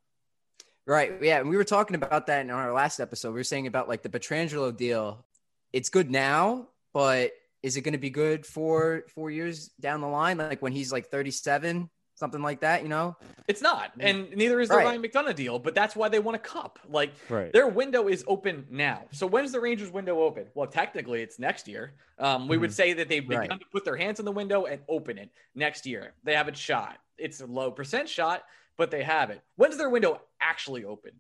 Right. 0.86 1.13
Yeah. 1.19 1.39
And 1.39 1.50
we 1.50 1.57
were 1.57 1.63
talking 1.63 1.95
about 1.95 2.27
that 2.27 2.41
in 2.41 2.51
our 2.51 2.72
last 2.72 3.00
episode. 3.00 3.29
We 3.29 3.39
were 3.39 3.43
saying 3.43 3.65
about 3.65 3.89
like 3.89 4.03
the 4.03 4.10
Pietrangelo 4.10 4.75
deal. 4.75 5.25
It's 5.74 5.89
good 5.89 6.12
now, 6.12 6.67
but 6.93 7.31
is 7.65 7.77
it 7.77 7.81
going 7.81 7.93
to 7.93 7.98
be 7.98 8.12
good 8.12 8.45
for 8.45 9.03
four 9.15 9.31
years 9.31 9.69
down 9.79 10.00
the 10.00 10.07
line? 10.07 10.38
Like 10.38 10.62
when 10.62 10.72
he's 10.72 10.91
like 10.91 11.07
37, 11.07 11.89
something 12.13 12.41
like 12.43 12.62
that, 12.62 12.84
you 12.84 12.89
know? 12.89 13.17
It's 13.48 13.62
not, 13.62 13.91
and 14.00 14.29
neither 14.36 14.60
is 14.62 14.69
the 14.69 14.75
Right. 14.75 14.86
Ryan 14.86 15.01
McDonagh 15.01 15.36
deal. 15.36 15.57
But 15.57 15.74
that's 15.74 15.95
why 15.95 16.07
they 16.07 16.19
want 16.19 16.36
a 16.36 16.39
cup. 16.39 16.77
Like 16.88 17.12
Right. 17.27 17.51
their 17.51 17.67
window 17.67 18.07
is 18.07 18.24
open 18.27 18.67
now. 18.69 19.05
So 19.12 19.25
when's 19.25 19.51
the 19.51 19.60
Rangers 19.60 19.89
window 19.89 20.19
open? 20.22 20.45
Well, 20.53 20.67
technically 20.67 21.24
it's 21.24 21.39
next 21.39 21.67
year. 21.67 21.95
Um, 22.19 22.48
we 22.48 22.57
would 22.57 22.72
say 22.72 22.93
that 22.93 23.10
they've 23.10 23.27
begun 23.27 23.50
Right. 23.50 23.60
to 23.60 23.65
put 23.72 23.84
their 23.84 23.98
hands 23.98 24.19
in 24.19 24.25
the 24.25 24.31
window 24.31 24.65
and 24.65 24.81
open 24.88 25.17
it 25.17 25.31
next 25.55 25.88
year. 25.88 26.13
They 26.24 26.36
have 26.36 26.48
it 26.48 26.55
shot. 26.55 27.00
It's 27.17 27.41
a 27.41 27.48
low 27.48 27.72
percent 27.72 28.07
shot, 28.07 28.43
but 28.77 28.91
they 28.91 29.01
have 29.03 29.31
it. 29.31 29.41
When's 29.55 29.77
their 29.77 29.89
window 29.89 30.22
actually 30.39 30.86
open? 30.86 31.13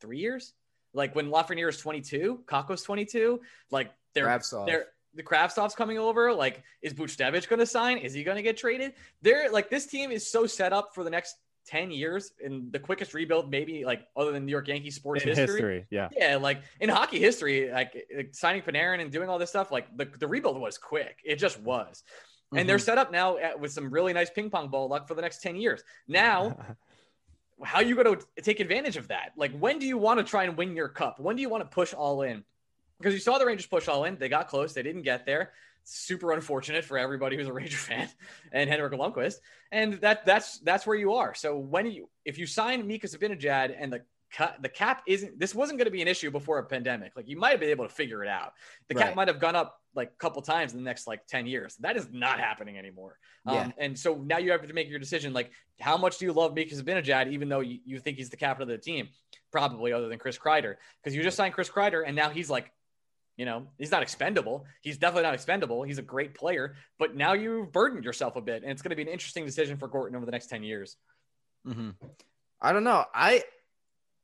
Three 0.00 0.18
years? 0.18 0.52
Like 0.92 1.14
when 1.14 1.28
Lafreniere 1.30 1.68
is 1.68 1.78
22, 1.78 2.42
Kakko's 2.46 2.82
22, 2.82 3.40
like 3.70 3.92
they're 4.14 4.26
Kravtsov. 4.26 4.66
they're 4.66 4.86
the 5.16 5.22
Kravtsov's 5.22 5.74
coming 5.74 5.98
over. 5.98 6.32
Like, 6.32 6.62
is 6.82 6.94
Buchnevich 6.94 7.48
going 7.48 7.60
to 7.60 7.66
sign? 7.66 7.98
Is 7.98 8.12
he 8.12 8.22
going 8.22 8.36
to 8.36 8.42
get 8.42 8.56
traded? 8.56 8.94
They're 9.22 9.50
like 9.50 9.70
this 9.70 9.86
team 9.86 10.10
is 10.10 10.30
so 10.30 10.46
set 10.46 10.72
up 10.72 10.94
for 10.94 11.02
the 11.04 11.10
next 11.10 11.36
10 11.66 11.90
years 11.90 12.32
in 12.40 12.68
the 12.70 12.78
quickest 12.78 13.12
rebuild, 13.12 13.50
maybe 13.50 13.84
like 13.84 14.06
other 14.16 14.30
than 14.30 14.46
New 14.46 14.52
York 14.52 14.68
Yankees 14.68 14.94
sports 14.94 15.24
history. 15.24 15.46
history. 15.46 15.86
Yeah. 15.90 16.08
Yeah, 16.16 16.36
like 16.36 16.62
in 16.80 16.88
hockey 16.88 17.18
history, 17.18 17.70
like, 17.70 18.06
like 18.16 18.34
signing 18.34 18.62
Panarin 18.62 19.00
and 19.00 19.10
doing 19.10 19.28
all 19.28 19.38
this 19.38 19.50
stuff, 19.50 19.72
like 19.72 19.94
the, 19.96 20.04
the 20.18 20.28
rebuild 20.28 20.60
was 20.60 20.78
quick. 20.78 21.18
It 21.24 21.36
just 21.36 21.60
was. 21.60 22.02
And 22.54 22.68
they're 22.68 22.76
mm-hmm. 22.76 22.84
set 22.84 22.98
up 22.98 23.10
now 23.10 23.38
at, 23.38 23.58
with 23.58 23.72
some 23.72 23.90
really 23.90 24.12
nice 24.12 24.30
ping 24.30 24.50
pong 24.50 24.68
ball 24.68 24.88
luck 24.88 25.08
for 25.08 25.14
the 25.14 25.22
next 25.22 25.42
10 25.42 25.56
years. 25.56 25.82
Now, 26.06 26.56
how 27.62 27.78
are 27.78 27.82
you 27.82 27.96
going 27.96 28.16
to 28.16 28.42
take 28.42 28.60
advantage 28.60 28.96
of 28.96 29.08
that? 29.08 29.32
Like, 29.36 29.56
when 29.58 29.80
do 29.80 29.86
you 29.86 29.98
want 29.98 30.18
to 30.18 30.24
try 30.24 30.44
and 30.44 30.56
win 30.56 30.76
your 30.76 30.88
cup? 30.88 31.18
When 31.18 31.34
do 31.34 31.42
you 31.42 31.48
want 31.48 31.64
to 31.64 31.68
push 31.68 31.92
all 31.92 32.22
in? 32.22 32.44
Because 32.98 33.14
you 33.14 33.20
saw 33.20 33.38
the 33.38 33.46
Rangers 33.46 33.66
push 33.66 33.88
all 33.88 34.04
in. 34.04 34.16
They 34.18 34.28
got 34.28 34.48
close. 34.48 34.72
They 34.72 34.82
didn't 34.82 35.02
get 35.02 35.26
there. 35.26 35.52
Super 35.84 36.32
unfortunate 36.32 36.84
for 36.84 36.98
everybody 36.98 37.36
who's 37.36 37.46
a 37.46 37.52
Ranger 37.52 37.76
fan 37.88 38.08
and 38.52 38.68
Henrik 38.68 38.92
Lundqvist. 38.92 39.36
And 39.70 39.94
that 40.00 40.24
that's 40.26 40.58
that's 40.60 40.86
where 40.86 40.96
you 40.96 41.14
are. 41.14 41.34
So 41.34 41.56
when 41.58 41.86
you 41.90 42.08
if 42.24 42.38
you 42.38 42.46
sign 42.46 42.86
Mika 42.86 43.06
Zibanejad 43.06 43.74
and 43.78 43.92
the 43.92 44.02
cut 44.32 44.56
the 44.60 44.68
cap 44.68 45.02
isn't 45.06 45.38
this 45.38 45.54
wasn't 45.54 45.78
going 45.78 45.84
to 45.86 45.90
be 45.92 46.02
an 46.02 46.08
issue 46.08 46.32
before 46.32 46.58
a 46.58 46.64
pandemic. 46.64 47.12
Like 47.14 47.28
you 47.28 47.36
might 47.38 47.50
have 47.50 47.60
been 47.60 47.68
able 47.70 47.86
to 47.86 47.94
figure 47.94 48.24
it 48.24 48.28
out. 48.28 48.54
The 48.88 48.94
cap 48.94 49.06
Right. 49.08 49.16
might 49.16 49.28
have 49.28 49.38
gone 49.38 49.54
up 49.54 49.80
like 49.94 50.08
a 50.08 50.16
couple 50.16 50.42
times 50.42 50.72
in 50.72 50.78
the 50.78 50.84
next 50.84 51.06
like 51.06 51.24
10 51.28 51.46
years. 51.46 51.76
That 51.76 51.96
is 51.96 52.08
not 52.12 52.40
happening 52.40 52.76
anymore. 52.76 53.18
Um, 53.46 53.54
Yeah. 53.54 53.70
and 53.78 53.96
so 53.96 54.16
now 54.16 54.38
you 54.38 54.50
have 54.50 54.66
to 54.66 54.74
make 54.74 54.88
your 54.90 54.98
decision 54.98 55.32
like 55.32 55.52
how 55.80 55.96
much 55.96 56.18
do 56.18 56.24
you 56.24 56.32
love 56.32 56.54
Mika 56.54 56.74
Zibanejad 56.74 57.30
even 57.30 57.48
though 57.48 57.60
you, 57.60 57.78
you 57.84 58.00
think 58.00 58.16
he's 58.16 58.30
the 58.30 58.36
captain 58.36 58.62
of 58.62 58.68
the 58.68 58.78
team? 58.78 59.08
Probably 59.52 59.92
other 59.92 60.08
than 60.08 60.18
Chris 60.18 60.36
Kreider 60.36 60.74
because 61.00 61.14
you 61.14 61.22
just 61.22 61.36
signed 61.36 61.54
Chris 61.54 61.70
Kreider 61.70 62.02
and 62.04 62.16
now 62.16 62.28
he's 62.30 62.50
like 62.50 62.72
you 63.36 63.44
know, 63.44 63.66
he's 63.78 63.90
not 63.90 64.02
expendable. 64.02 64.64
He's 64.82 64.98
definitely 64.98 65.24
not 65.24 65.34
expendable. 65.34 65.82
He's 65.82 65.98
a 65.98 66.02
great 66.02 66.34
player, 66.34 66.76
but 66.98 67.14
now 67.14 67.34
you've 67.34 67.72
burdened 67.72 68.04
yourself 68.04 68.36
a 68.36 68.40
bit, 68.40 68.62
and 68.62 68.72
it's 68.72 68.82
going 68.82 68.90
to 68.90 68.96
be 68.96 69.02
an 69.02 69.08
interesting 69.08 69.44
decision 69.44 69.76
for 69.76 69.88
Gorton 69.88 70.16
over 70.16 70.26
the 70.26 70.32
next 70.32 70.46
ten 70.48 70.62
years. 70.62 70.96
hmm 71.64 71.90
I 72.60 72.72
don't 72.72 72.84
know. 72.84 73.04
I 73.14 73.44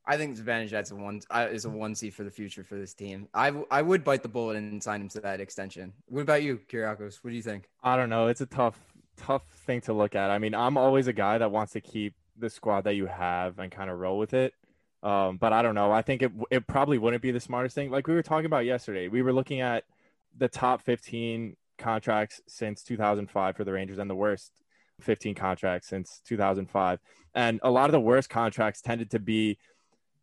I 0.05 0.17
think 0.17 0.37
Zibanejad's 0.37 0.91
a 0.91 0.97
one 0.97 1.21
uh, 1.31 1.49
is 1.51 1.65
a 1.65 1.71
one 1.71 1.95
C 1.95 2.11
for 2.11 2.25
the 2.25 2.31
future 2.31 2.65
for 2.65 2.77
this 2.77 2.95
team. 2.95 3.29
I 3.35 3.49
w- 3.49 3.67
I 3.71 3.83
would 3.83 4.03
bite 4.03 4.23
the 4.23 4.29
bullet 4.29 4.57
and 4.57 4.83
sign 4.83 5.03
him 5.03 5.09
to 5.11 5.21
that 5.21 5.41
extension. 5.41 5.93
What 6.07 6.23
about 6.23 6.43
you, 6.43 6.59
Kyriakos? 6.69 7.23
What 7.23 7.31
do 7.31 7.37
you 7.37 7.43
think? 7.43 7.69
I 7.83 7.97
don't 7.97 8.09
know. 8.09 8.27
It's 8.29 8.41
a 8.41 8.47
tough, 8.47 8.79
tough 9.17 9.47
thing 9.67 9.81
to 9.83 9.93
look 9.93 10.15
at. 10.17 10.31
I 10.31 10.39
mean, 10.39 10.55
I'm 10.55 10.77
always 10.77 11.07
a 11.07 11.13
guy 11.13 11.39
that 11.39 11.51
wants 11.53 11.75
to 11.75 11.81
keep 11.81 12.15
the 12.37 12.51
squad 12.51 12.83
that 12.85 12.95
you 12.95 13.07
have 13.07 13.59
and 13.59 13.71
kind 13.71 13.91
of 13.91 13.99
roll 13.99 14.19
with 14.19 14.35
it. 14.35 14.55
Um, 15.03 15.37
but 15.37 15.53
I 15.53 15.63
don't 15.63 15.75
know. 15.75 15.91
I 15.91 16.03
think 16.03 16.23
it 16.23 16.33
it 16.51 16.67
probably 16.67 16.99
wouldn't 16.99 17.23
be 17.23 17.33
the 17.33 17.41
smartest 17.41 17.75
thing. 17.75 17.91
Like 17.91 18.07
we 18.07 18.15
were 18.15 18.23
talking 18.23 18.47
about 18.47 18.65
yesterday, 18.65 19.09
we 19.09 19.23
were 19.23 19.33
looking 19.33 19.61
at 19.61 19.85
the 20.37 20.49
top 20.49 20.83
15 20.83 21.57
contracts 21.79 22.41
since 22.47 22.83
2005 22.83 23.57
for 23.57 23.65
the 23.65 23.73
Rangers 23.73 23.99
and 23.99 24.09
the 24.09 24.15
worst 24.15 24.53
15 25.01 25.35
contracts 25.35 25.89
since 25.89 26.23
2005. 26.27 27.01
And 27.35 27.61
a 27.63 27.71
lot 27.71 27.87
of 27.87 27.93
the 27.93 28.01
worst 28.01 28.31
contracts 28.31 28.81
tended 28.81 29.11
to 29.11 29.19
be 29.19 29.59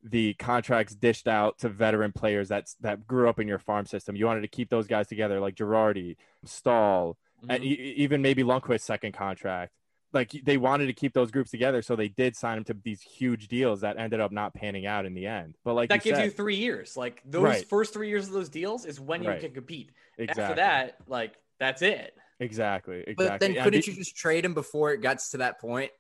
the 0.04 0.34
contracts 0.36 0.96
dished 0.96 1.28
out 1.28 1.58
to 1.60 1.70
veteran 1.70 2.14
players 2.14 2.48
that 2.50 2.70
that 2.80 3.06
grew 3.06 3.28
up 3.28 3.40
in 3.40 3.48
your 3.48 3.60
farm 3.60 3.86
system. 3.86 4.16
You 4.16 4.26
wanted 4.26 4.42
to 4.42 4.48
keep 4.48 4.70
those 4.70 4.88
guys 4.88 5.08
together, 5.08 5.40
like 5.40 5.56
Girardi, 5.56 6.16
Staal, 6.46 7.18
and 7.50 7.64
e- 7.64 7.68
e- 7.68 7.94
even 7.98 8.22
maybe 8.22 8.44
Lundqvist's 8.44 8.86
second 8.86 9.12
contract. 9.12 9.74
Like 10.12 10.32
they 10.44 10.58
wanted 10.58 10.88
to 10.88 10.94
keep 10.94 11.14
those 11.14 11.30
groups 11.30 11.52
together, 11.52 11.82
so 11.84 11.96
they 11.96 12.08
did 12.08 12.36
sign 12.36 12.58
him 12.58 12.64
to 12.66 12.74
these 12.84 13.02
huge 13.02 13.48
deals 13.48 13.82
that 13.82 13.98
ended 14.00 14.20
up 14.20 14.32
not 14.32 14.54
panning 14.56 14.86
out 14.88 15.06
in 15.06 15.14
the 15.14 15.28
end. 15.28 15.56
But 15.64 15.76
like 15.76 15.90
that 15.90 16.04
you 16.04 16.12
gives 16.12 16.18
said, 16.18 16.26
you 16.26 16.32
three 16.32 16.56
years. 16.56 16.98
Like 16.98 17.22
those 17.26 17.44
Right. 17.44 17.68
first 17.70 17.94
three 17.94 18.10
years 18.10 18.28
of 18.28 18.34
those 18.34 18.50
deals 18.50 18.86
is 18.86 19.00
when 19.00 19.22
you 19.24 19.30
Right. 19.30 19.40
can 19.42 19.52
compete. 19.52 19.92
exactly, 20.18 20.44
After 20.44 20.56
that, 20.56 20.98
like 21.08 21.34
that's 21.60 21.82
it. 21.84 22.16
exactly, 22.40 23.00
exactly. 23.06 23.16
But 23.28 23.40
then 23.40 23.52
And 23.56 23.64
couldn't 23.64 23.86
be- 23.86 23.92
you 23.92 23.98
just 23.98 24.16
trade 24.18 24.44
him 24.44 24.54
before 24.56 24.92
it 24.94 25.02
gets 25.02 25.30
to 25.32 25.38
that 25.38 25.60
point? 25.62 25.92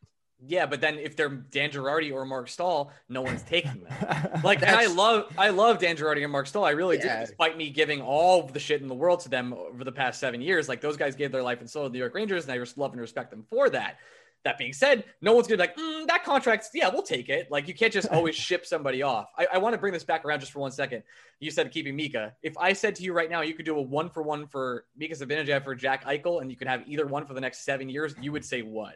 Yeah, 0.48 0.65
but 0.67 0.79
then 0.79 0.98
if 0.98 1.15
they're 1.17 1.29
Dan 1.29 1.69
Girardi 1.69 2.13
or 2.13 2.24
Marc 2.25 2.48
Staal, 2.48 2.91
no 3.10 3.22
one's 3.22 3.41
taking 3.43 3.84
them. 3.84 4.39
Like, 4.43 4.62
and 4.62 4.72
I 4.74 4.86
love, 4.86 5.34
I 5.38 5.50
love 5.50 5.79
Dan 5.79 5.98
Girardi 5.98 6.24
and 6.24 6.31
Marc 6.31 6.48
Staal. 6.48 6.63
I 6.63 6.72
really 6.72 6.98
Yeah. 6.98 7.19
do, 7.22 7.25
despite 7.27 7.58
me 7.58 7.69
giving 7.69 8.01
all 8.01 8.41
of 8.46 8.53
the 8.53 8.60
shit 8.60 8.81
in 8.81 8.88
the 8.88 8.96
world 8.96 9.19
to 9.22 9.29
them 9.29 9.51
over 9.53 9.84
the 9.84 9.91
past 9.91 10.19
seven 10.19 10.41
years. 10.41 10.69
Like 10.69 10.79
those 10.79 10.96
guys 10.96 11.15
gave 11.15 11.31
their 11.34 11.43
life 11.43 11.60
and 11.60 11.69
soul 11.69 11.84
to 11.84 11.89
the 11.89 11.93
New 11.93 12.00
York 12.00 12.13
Rangers, 12.15 12.43
and 12.46 12.53
I 12.53 12.58
just 12.58 12.77
love 12.77 12.91
and 12.93 13.01
respect 13.01 13.31
them 13.31 13.43
for 13.50 13.69
that. 13.72 13.98
That 14.46 14.58
being 14.58 14.72
said, 14.72 15.03
no 15.19 15.34
one's 15.34 15.48
gonna 15.48 15.58
be 15.58 15.63
like, 15.67 15.75
mm, 15.75 16.08
that 16.08 16.24
contract's 16.24 16.69
yeah, 16.74 16.88
we'll 16.88 17.01
take 17.03 17.27
it. 17.27 17.51
Like 17.51 17.67
you 17.67 17.74
can't 17.74 17.91
just 17.91 18.08
always 18.12 18.36
ship 18.36 18.65
somebody 18.65 19.01
off. 19.03 19.29
I, 19.38 19.48
I 19.55 19.58
want 19.58 19.74
to 19.74 19.77
bring 19.77 19.91
this 19.91 20.05
back 20.05 20.24
around 20.24 20.39
just 20.39 20.53
for 20.53 20.60
one 20.60 20.72
second. 20.72 21.03
You 21.41 21.51
said 21.51 21.69
keeping 21.72 21.98
Mika. 21.98 22.34
If 22.41 22.58
I 22.58 22.72
said 22.72 22.96
to 22.96 23.03
you 23.03 23.12
right 23.12 23.29
now, 23.29 23.41
you 23.41 23.53
could 23.53 23.65
do 23.65 23.77
a 23.77 23.81
one 23.81 24.10
for 24.10 24.24
one 24.24 24.48
for 24.48 24.86
Mika 24.96 25.15
Zibanejad 25.15 25.65
for 25.65 25.75
Jack 25.75 26.05
Eichel, 26.05 26.41
and 26.41 26.50
you 26.50 26.55
could 26.55 26.69
have 26.69 26.84
either 26.88 27.05
one 27.05 27.25
for 27.25 27.34
the 27.34 27.41
next 27.41 27.65
seven 27.65 27.89
years, 27.89 28.15
you 28.22 28.31
would 28.31 28.46
say 28.46 28.62
what? 28.62 28.96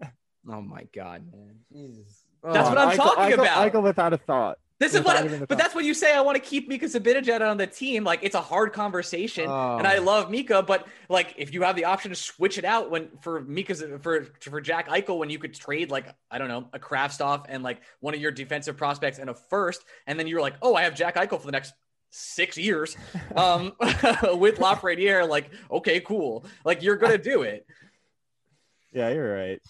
Oh 0.48 0.60
my 0.60 0.84
god, 0.94 1.22
man. 1.32 1.56
Jesus. 1.72 2.24
That's 2.42 2.66
Oh, 2.66 2.70
what 2.70 2.78
I'm 2.78 2.88
Eichel- 2.90 2.96
talking 2.96 3.22
Eichel- 3.24 3.34
about. 3.34 3.72
Eichel 3.72 3.82
without 3.82 4.12
a 4.12 4.18
thought. 4.18 4.58
This 4.80 4.94
is 4.96 5.02
what, 5.04 5.24
even 5.24 5.38
but 5.38 5.48
top. 5.50 5.58
that's 5.58 5.74
what 5.76 5.84
you 5.84 5.94
say. 5.94 6.12
I 6.12 6.20
want 6.22 6.34
to 6.34 6.40
keep 6.42 6.68
Mika 6.68 6.86
Zibanejad 6.86 7.40
on 7.48 7.56
the 7.56 7.68
team. 7.68 8.02
Like 8.02 8.18
it's 8.24 8.34
a 8.34 8.40
hard 8.40 8.72
conversation, 8.72 9.44
and 9.44 9.86
I 9.86 9.98
Oh. 9.98 10.02
love 10.02 10.28
Mika. 10.28 10.60
But 10.60 10.88
like, 11.08 11.34
if 11.36 11.54
you 11.54 11.62
have 11.62 11.76
the 11.76 11.84
option 11.84 12.10
to 12.10 12.16
switch 12.16 12.58
it 12.58 12.64
out 12.64 12.90
when 12.90 13.08
for 13.20 13.42
Mika's 13.42 13.84
for 14.00 14.26
for 14.40 14.60
Jack 14.60 14.88
Eichel, 14.88 15.18
when 15.18 15.30
you 15.30 15.38
could 15.38 15.54
trade 15.54 15.92
like 15.92 16.06
I 16.32 16.38
don't 16.38 16.48
know 16.48 16.66
a 16.72 16.80
Kravtsov 16.80 17.46
and 17.48 17.62
like 17.62 17.80
one 18.00 18.12
of 18.14 18.20
your 18.20 18.32
defensive 18.32 18.76
prospects 18.76 19.18
and 19.20 19.30
a 19.30 19.34
first, 19.34 19.84
and 20.08 20.18
then 20.18 20.26
you're 20.26 20.40
like, 20.40 20.54
oh, 20.62 20.74
I 20.74 20.82
have 20.82 20.96
Jack 20.96 21.14
Eichel 21.14 21.38
for 21.38 21.46
the 21.46 21.52
next 21.52 21.74
six 22.10 22.58
years, 22.58 22.96
um, 23.36 23.74
with 23.80 24.58
Lafreniere. 24.58 25.28
Like, 25.28 25.50
okay, 25.70 26.00
cool. 26.00 26.44
Like 26.64 26.82
you're 26.82 26.96
gonna 26.96 27.18
do 27.18 27.42
it. 27.42 27.64
Yeah, 28.92 29.10
you're 29.10 29.32
right. 29.32 29.60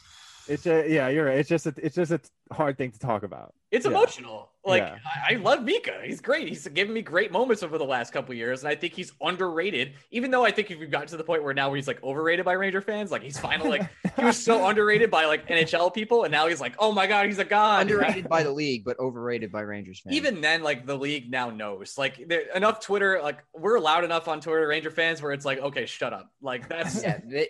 It's 0.49 0.65
just, 0.65 0.89
yeah, 0.89 1.09
you're 1.09 1.27
right. 1.27 1.39
It's 1.39 1.49
just 1.49 1.67
a, 1.67 1.75
it's 1.77 1.95
just 1.95 2.11
a 2.11 2.21
hard 2.53 2.77
thing 2.77 2.91
to 2.93 2.99
talk 2.99 3.23
about. 3.23 3.55
It's 3.71 3.87
Yeah. 3.87 3.93
emotional. 3.93 4.51
Like 4.65 4.83
Yeah. 4.83 4.97
I, 5.29 5.35
I 5.35 5.37
love 5.39 5.63
Mika. 5.65 6.01
He's 6.05 6.21
great. 6.21 6.47
He's 6.49 6.67
given 6.69 6.93
me 6.95 7.01
great 7.03 7.33
moments 7.33 7.63
over 7.63 7.79
the 7.79 7.85
last 7.85 8.13
couple 8.13 8.35
years, 8.35 8.63
and 8.63 8.69
I 8.69 8.75
think 8.77 8.93
he's 8.93 9.13
underrated. 9.21 9.95
Even 10.11 10.31
though 10.31 10.45
I 10.45 10.51
think 10.53 10.71
if 10.71 10.79
we've 10.79 10.91
gotten 10.91 11.09
to 11.09 11.17
the 11.17 11.25
point 11.25 11.43
where 11.43 11.55
now 11.55 11.69
where 11.69 11.77
he's 11.77 11.89
like 11.89 12.01
overrated 12.05 12.45
by 12.45 12.53
Ranger 12.53 12.81
fans, 12.81 13.11
like 13.11 13.23
he's 13.23 13.39
finally 13.39 13.71
like 13.71 13.89
he 14.17 14.25
was 14.25 14.37
so 14.41 14.69
underrated 14.69 15.11
by 15.11 15.25
like 15.25 15.49
NHL 15.49 15.93
people, 15.95 16.25
and 16.25 16.31
now 16.33 16.47
he's 16.49 16.61
like, 16.61 16.75
oh 16.79 16.93
my 16.93 17.07
god, 17.09 17.27
he's 17.27 17.39
a 17.41 17.45
god. 17.45 17.83
Underrated 17.91 18.29
by 18.29 18.43
the 18.45 18.53
league, 18.53 18.85
but 18.85 18.99
overrated 19.01 19.51
by 19.51 19.63
Rangers 19.63 20.01
fans. 20.01 20.15
Even 20.15 20.41
then, 20.41 20.63
like 20.63 20.87
the 20.87 20.97
league 20.99 21.31
now 21.31 21.51
knows. 21.51 21.97
Like 21.99 22.29
there, 22.29 22.43
enough 22.55 22.81
Twitter, 22.81 23.21
like 23.23 23.39
we're 23.55 23.81
loud 23.81 24.05
enough 24.05 24.29
on 24.29 24.41
Twitter, 24.41 24.69
Ranger 24.69 24.91
fans, 24.91 25.21
where 25.23 25.33
it's 25.33 25.45
like, 25.47 25.59
okay, 25.59 25.87
shut 25.87 26.13
up. 26.13 26.31
Like 26.43 26.69
that's 26.69 27.03
yeah, 27.03 27.19
they, 27.25 27.49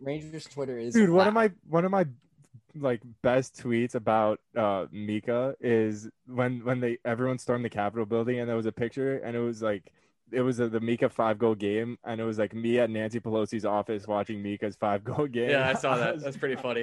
Rangers 0.00 0.44
Twitter 0.44 0.78
is 0.78 0.94
Dude, 0.94 1.10
one 1.10 1.26
of 1.26 1.34
loud. 1.34 1.50
my 1.50 1.50
one 1.68 1.84
of 1.84 1.90
my 1.90 2.06
like 2.78 3.00
best 3.22 3.62
tweets 3.62 3.94
about 3.94 4.40
uh 4.56 4.86
Mika 4.90 5.54
is 5.60 6.08
when 6.26 6.64
when 6.64 6.80
they 6.80 6.98
everyone 7.04 7.38
stormed 7.38 7.64
the 7.64 7.70
Capitol 7.70 8.06
building 8.06 8.40
and 8.40 8.48
there 8.48 8.56
was 8.56 8.66
a 8.66 8.72
picture 8.72 9.18
and 9.18 9.36
it 9.36 9.40
was 9.40 9.62
like 9.62 9.92
it 10.30 10.40
was 10.40 10.60
a, 10.60 10.68
the 10.68 10.80
Mika 10.80 11.08
five 11.08 11.38
goal 11.38 11.54
game 11.54 11.98
and 12.04 12.20
it 12.20 12.24
was 12.24 12.38
like 12.38 12.54
me 12.54 12.78
at 12.78 12.88
Nancy 12.88 13.20
Pelosi's 13.20 13.64
office 13.64 14.06
watching 14.06 14.42
Mika's 14.42 14.76
five 14.76 15.04
goal 15.04 15.26
game. 15.26 15.50
Yeah, 15.50 15.68
I 15.68 15.74
saw 15.74 15.96
that. 15.96 16.20
That's 16.22 16.36
pretty 16.36 16.56
funny. 16.56 16.82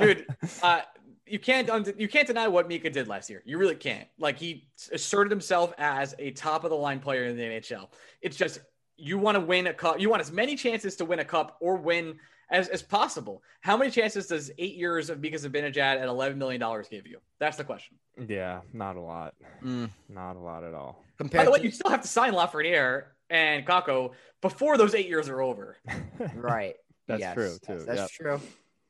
dude. 0.00 0.26
Uh, 0.62 0.80
you 1.26 1.38
can't 1.38 1.68
un- 1.70 1.94
you 1.96 2.08
can't 2.08 2.26
deny 2.26 2.48
what 2.48 2.68
Mika 2.68 2.90
did 2.90 3.06
last 3.06 3.30
year. 3.30 3.42
You 3.44 3.58
really 3.58 3.74
can't. 3.74 4.08
Like 4.18 4.38
he 4.38 4.68
asserted 4.92 5.30
himself 5.30 5.72
as 5.78 6.14
a 6.18 6.30
top 6.32 6.64
of 6.64 6.70
the 6.70 6.76
line 6.76 7.00
player 7.00 7.24
in 7.24 7.36
the 7.36 7.42
NHL. 7.42 7.88
It's 8.22 8.36
just 8.36 8.60
you 8.96 9.18
want 9.18 9.36
to 9.36 9.40
win 9.40 9.68
a 9.68 9.74
cup. 9.74 10.00
You 10.00 10.10
want 10.10 10.20
as 10.20 10.32
many 10.32 10.56
chances 10.56 10.96
to 10.96 11.04
win 11.04 11.20
a 11.20 11.24
cup 11.24 11.56
or 11.60 11.76
win 11.76 12.18
as, 12.50 12.68
as 12.68 12.82
possible. 12.82 13.42
How 13.60 13.76
many 13.76 13.90
chances 13.90 14.26
does 14.28 14.50
eight 14.58 14.74
years 14.76 15.10
of 15.10 15.20
Mika 15.20 15.36
Zibanejad 15.36 15.76
at 16.00 16.06
eleven 16.08 16.38
million 16.38 16.60
dollars 16.60 16.88
give 16.88 17.06
you? 17.06 17.18
That's 17.38 17.56
the 17.56 17.64
question. 17.64 17.96
yeah, 18.28 18.60
not 18.72 18.96
a 18.96 19.00
lot. 19.00 19.34
Mm. 19.62 19.90
Not 20.08 20.36
a 20.36 20.40
lot 20.40 20.64
at 20.64 20.74
all. 20.74 21.04
By 21.32 21.44
the 21.44 21.50
way, 21.50 21.58
to 21.58 21.64
you 21.64 21.70
still 21.70 21.90
have 21.90 22.02
to 22.02 22.08
sign 22.08 22.32
Lafreniere 22.32 23.04
and 23.30 23.66
Kakko 23.66 24.12
before 24.40 24.78
those 24.78 24.94
eight 24.94 25.08
years 25.08 25.28
are 25.28 25.40
over. 25.42 25.76
right. 26.34 26.74
That's 27.06 27.20
Yes, 27.20 27.34
true, 27.34 27.44
yes, 27.50 27.58
too. 27.66 27.84
That's 27.84 28.00
Yep. 28.00 28.10
true. 28.10 28.40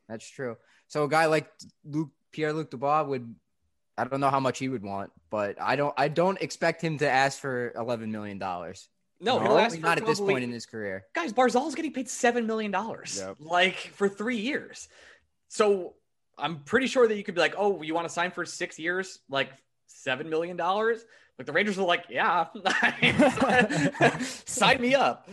That's 0.09 0.29
true. 0.29 0.57
So 0.89 1.05
a 1.05 1.09
guy 1.09 1.27
like 1.27 1.49
Luke 1.85 2.11
Pierre 2.33 2.53
Luc 2.53 2.71
Dubois 2.71 3.03
would 3.05 3.35
I 3.97 4.05
don't 4.05 4.21
know 4.21 4.31
how 4.31 4.41
much 4.41 4.59
he 4.59 4.69
would 4.69 4.83
want, 4.85 5.11
but 5.31 5.61
I 5.61 5.77
don't 5.77 5.95
I 5.97 6.09
don't 6.09 6.41
expect 6.41 6.83
him 6.83 6.99
to 6.99 7.09
ask 7.11 7.39
for 7.41 7.73
eleven 7.77 8.13
million 8.13 8.39
dollars. 8.39 8.89
No, 9.21 9.39
he'll 9.41 9.59
ask 9.59 9.75
Probably 9.75 9.89
not 9.89 9.99
at 9.99 10.07
this 10.07 10.21
point 10.21 10.45
in 10.45 10.53
his 10.53 10.65
career. 10.67 11.05
guys, 11.15 11.33
Barzal's 11.33 11.75
getting 11.75 11.93
paid 11.93 12.09
seven 12.09 12.47
million 12.47 12.71
dollars, 12.71 13.19
Yep. 13.21 13.37
like 13.41 13.77
for 13.77 14.09
three 14.09 14.37
years. 14.39 14.89
So 15.49 15.95
I'm 16.39 16.61
pretty 16.61 16.87
sure 16.87 17.09
that 17.09 17.17
you 17.17 17.25
could 17.25 17.35
be 17.35 17.41
like, 17.41 17.55
oh, 17.59 17.83
you 17.83 17.95
want 17.95 18.07
to 18.07 18.13
sign 18.13 18.31
for 18.31 18.45
six 18.45 18.79
years, 18.79 19.19
like 19.29 19.51
seven 19.87 20.31
million 20.31 20.57
dollars? 20.57 21.05
Like 21.39 21.47
the 21.47 21.53
Rangers 21.53 21.79
are 21.79 21.87
like, 21.87 22.05
yeah, 22.11 22.47
sign 24.23 24.81
me 24.81 24.95
up. 24.95 25.29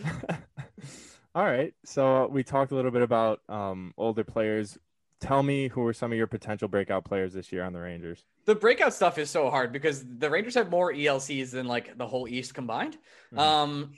All 1.34 1.44
right. 1.44 1.74
So 1.84 2.28
we 2.28 2.42
talked 2.42 2.72
a 2.72 2.74
little 2.74 2.90
bit 2.90 3.02
about 3.02 3.40
um, 3.48 3.92
older 3.98 4.24
players. 4.24 4.78
Tell 5.20 5.42
me 5.42 5.68
who 5.68 5.84
are 5.86 5.94
some 5.94 6.12
of 6.12 6.18
your 6.18 6.26
potential 6.26 6.68
breakout 6.68 7.04
players 7.04 7.32
this 7.32 7.50
year 7.50 7.64
on 7.64 7.72
the 7.72 7.80
Rangers? 7.80 8.24
The 8.44 8.54
breakout 8.54 8.92
stuff 8.92 9.16
is 9.16 9.30
so 9.30 9.48
hard 9.48 9.72
because 9.72 10.04
the 10.18 10.28
Rangers 10.28 10.54
have 10.54 10.70
more 10.70 10.92
ELCs 10.92 11.50
than 11.52 11.66
like 11.66 11.96
the 11.96 12.06
whole 12.06 12.28
East 12.28 12.54
combined. 12.54 12.98
Mhm. 13.32 13.38
Um, 13.38 13.92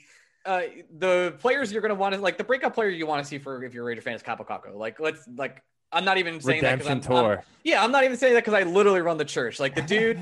uh, 0.45 0.61
the 0.97 1.35
players 1.39 1.73
you're 1.73 1.81
gonna 1.81 1.93
want 1.95 2.15
to 2.15 2.21
like 2.21 2.37
the 2.37 2.43
breakout 2.45 2.73
player 2.73 2.87
you 2.89 3.05
want 3.05 3.21
to 3.21 3.27
see 3.27 3.37
for 3.37 3.61
if 3.65 3.73
you're 3.73 3.83
a 3.83 3.87
Ranger 3.87 4.01
fan 4.01 4.13
is 4.15 4.23
Kaapo 4.23 4.47
Kakko. 4.47 4.75
Like 4.75 4.99
let's 5.01 5.27
like 5.35 5.61
I'm 5.91 6.05
not 6.05 6.17
even 6.17 6.39
saying 6.39 6.61
that 6.61 6.77
'cause 6.79 6.87
Redemption 6.87 7.13
I'm- 7.13 7.25
I'm- 7.25 7.39
Yeah, 7.65 7.83
I'm 7.83 7.91
not 7.91 8.05
even 8.05 8.15
saying 8.15 8.35
that 8.35 8.45
because 8.45 8.53
I 8.53 8.63
literally 8.63 9.01
run 9.01 9.17
the 9.17 9.25
church. 9.25 9.59
Like 9.59 9.75
the 9.75 9.81
dude, 9.95 10.19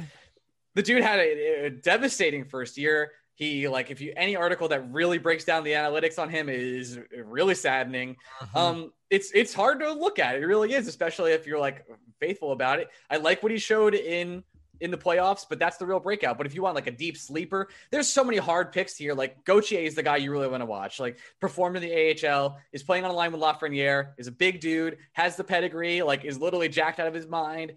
the 0.74 0.82
dude 0.82 1.04
had 1.04 1.20
a, 1.20 1.66
a 1.66 1.70
devastating 1.70 2.44
first 2.46 2.78
year. 2.78 3.12
He 3.38 3.68
like 3.68 3.92
if 3.92 4.02
you 4.02 4.14
any 4.18 4.36
article 4.36 4.68
that 4.70 4.92
really 4.92 5.20
breaks 5.20 5.46
down 5.46 5.64
the 5.64 5.74
analytics 5.74 6.18
on 6.18 6.28
him 6.28 6.50
is 6.50 7.00
really 7.24 7.54
saddening. 7.54 8.18
Um, 8.56 8.92
it's 9.12 9.30
it's 9.32 9.54
hard 9.54 9.80
to 9.82 9.94
look 9.94 10.18
at. 10.18 10.36
It 10.38 10.46
really 10.46 10.74
is, 10.74 10.88
especially 10.88 11.34
if 11.34 11.46
you're 11.46 11.60
like 11.60 11.86
faithful 12.20 12.52
about 12.52 12.80
it. 12.80 12.90
I 13.12 13.18
like 13.18 13.44
what 13.44 13.52
he 13.52 13.60
showed 13.60 13.94
in 13.94 14.44
in 14.82 14.90
the 14.90 14.98
playoffs, 14.98 15.46
but 15.48 15.60
that's 15.60 15.78
the 15.78 15.86
real 15.86 16.00
breakout. 16.00 16.36
But 16.40 16.48
if 16.48 16.56
you 16.56 16.64
want 16.64 16.74
like 16.74 16.88
a 16.88 16.92
deep 16.92 17.16
sleeper, 17.16 17.70
there's 17.92 18.08
so 18.08 18.24
many 18.24 18.38
hard 18.38 18.72
picks 18.72 18.98
here. 18.98 19.14
Like 19.14 19.46
Gauthier 19.46 19.82
is 19.82 19.94
the 19.94 20.02
guy 20.04 20.18
you 20.18 20.32
really 20.32 20.48
want 20.48 20.62
to 20.62 20.66
watch. 20.66 21.00
Like 21.00 21.20
performed 21.40 21.78
in 21.78 21.84
the 21.84 22.28
AHL, 22.28 22.58
is 22.72 22.82
playing 22.82 23.06
on 23.06 23.12
a 23.12 23.14
line 23.14 23.32
with 23.32 23.42
Lafreniere, 23.42 24.14
is 24.18 24.26
a 24.26 24.32
big 24.32 24.62
dude, 24.62 24.98
has 25.14 25.36
the 25.36 25.44
pedigree, 25.44 26.02
like 26.02 26.26
is 26.26 26.40
literally 26.40 26.70
jacked 26.70 27.00
out 27.00 27.08
of 27.08 27.14
his 27.14 27.28
mind. 27.28 27.74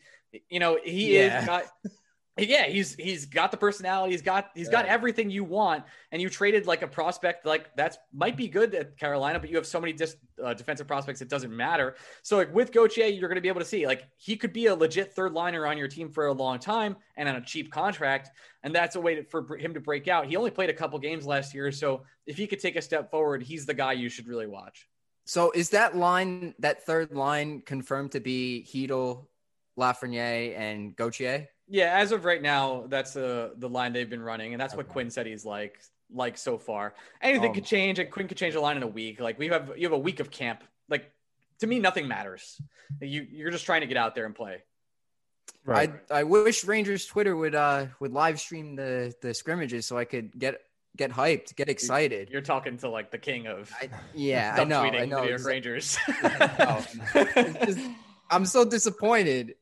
You 0.49 0.59
know, 0.59 0.79
he 0.83 1.17
Yeah. 1.19 1.41
is 1.41 1.47
got 1.47 1.65
yeah, 2.49 2.67
he's 2.67 2.95
he's 2.95 3.27
got 3.27 3.51
the 3.51 3.57
personality, 3.57 4.13
he's 4.13 4.23
got 4.23 4.51
he's 4.55 4.69
got 4.69 4.87
everything 4.87 5.31
you 5.31 5.45
want, 5.45 5.85
and 6.13 6.23
you 6.23 6.29
traded 6.29 6.67
like 6.67 6.83
a 6.83 6.87
prospect 6.87 7.45
like 7.45 7.75
that's 7.77 7.99
might 8.13 8.37
be 8.37 8.49
good 8.49 8.75
at 8.75 8.97
Carolina, 8.97 9.39
but 9.39 9.51
you 9.51 9.57
have 9.57 9.67
so 9.67 9.81
many 9.81 9.93
dis, 9.93 10.17
uh, 10.43 10.55
defensive 10.55 10.87
prospects 10.87 11.21
it 11.21 11.29
doesn't 11.29 11.55
matter. 11.55 11.97
So 12.23 12.37
like 12.37 12.55
with 12.55 12.73
Gauthier, 12.73 13.07
you're 13.07 13.29
going 13.29 13.37
to 13.37 13.43
be 13.43 13.49
able 13.49 13.61
to 13.61 13.67
see 13.67 13.87
like 13.87 14.05
he 14.17 14.37
could 14.37 14.53
be 14.53 14.67
a 14.67 14.75
legit 14.75 15.13
third 15.13 15.33
liner 15.33 15.67
on 15.67 15.77
your 15.77 15.89
team 15.89 16.11
for 16.11 16.27
a 16.27 16.33
long 16.33 16.59
time 16.59 16.97
and 17.17 17.29
on 17.29 17.37
a 17.37 17.41
cheap 17.41 17.71
contract, 17.73 18.31
and 18.63 18.75
that's 18.75 18.97
a 18.97 19.01
way 19.01 19.17
to, 19.17 19.25
for 19.25 19.57
him 19.57 19.75
to 19.75 19.81
break 19.81 20.09
out. 20.09 20.27
He 20.27 20.37
only 20.37 20.51
played 20.51 20.71
a 20.71 20.75
couple 20.75 20.99
games 20.99 21.27
last 21.27 21.55
year, 21.55 21.73
so 21.73 22.05
if 22.27 22.37
he 22.37 22.47
could 22.47 22.61
take 22.61 22.77
a 22.77 22.83
step 22.83 23.11
forward, 23.11 23.43
he's 23.43 23.67
the 23.67 23.75
guy 23.75 23.93
you 23.93 24.09
should 24.09 24.29
really 24.29 24.47
watch. 24.47 24.89
So 25.25 25.53
is 25.53 25.71
that 25.71 25.97
line 25.97 26.55
that 26.59 26.85
third 26.85 27.13
line 27.13 27.63
confirmed 27.65 28.13
to 28.13 28.21
be 28.21 28.67
Chytil, 28.69 29.27
Lafreniere, 29.79 30.59
and 30.59 30.97
Gauthier? 30.97 31.49
Yeah, 31.73 31.97
as 31.97 32.11
of 32.11 32.25
right 32.25 32.43
now, 32.43 32.85
that's 32.89 33.13
the 33.13 33.53
the 33.57 33.69
line 33.69 33.93
they've 33.93 34.11
been 34.11 34.23
running, 34.23 34.53
and 34.53 34.61
that's 34.61 34.75
what 34.75 34.89
Quinn 34.89 35.09
said 35.11 35.27
he's 35.27 35.45
like 35.45 35.81
like 36.13 36.37
so 36.37 36.59
far. 36.59 36.95
Anything 37.23 37.51
Um, 37.51 37.55
could 37.55 37.65
change, 37.65 38.01
and 38.01 38.11
Quinn 38.11 38.27
could 38.27 38.37
change 38.37 38.55
the 38.55 38.61
line 38.61 38.77
in 38.77 38.83
a 38.83 38.89
week. 38.89 39.21
Like 39.21 39.39
we 39.39 39.47
have 39.49 39.73
you 39.79 39.85
have 39.87 39.93
a 39.93 39.99
week 39.99 40.19
of 40.19 40.31
camp. 40.33 40.65
Like 40.89 41.13
to 41.61 41.69
me, 41.69 41.79
nothing 41.79 42.09
matters. 42.09 42.61
You 43.01 43.25
you're 43.31 43.53
just 43.53 43.67
trying 43.67 43.83
to 43.83 43.87
get 43.87 43.97
out 43.97 44.17
there 44.17 44.27
and 44.27 44.35
play. 44.35 44.63
Right. 45.65 45.93
I 46.11 46.21
I 46.21 46.23
wish 46.25 46.65
Rangers 46.65 47.07
Twitter 47.07 47.37
would 47.37 47.55
uh 47.55 47.87
would 48.01 48.13
live 48.13 48.41
stream 48.41 48.75
the 48.75 49.15
the 49.23 49.33
scrimmages 49.33 49.87
so 49.87 49.97
I 49.97 50.05
could 50.05 50.37
get 50.37 50.61
get 50.97 51.13
hyped, 51.13 51.55
get 51.55 51.69
excited. 51.69 52.31
You're 52.31 52.41
talking 52.41 52.79
to 52.79 52.89
like 52.89 53.13
the 53.13 53.19
king 53.19 53.47
of 53.47 53.73
I, 53.81 53.91
yeah, 54.13 54.57
I 54.59 54.65
know, 54.65 54.81
I 54.81 55.05
know. 55.05 55.19
the 55.21 55.23
New 55.23 55.29
York 55.31 55.45
Rangers. 55.45 55.99
know. 56.25 56.83
Just- 57.65 57.79
I'm 58.33 58.45
so 58.47 58.65
disappointed. 58.65 59.55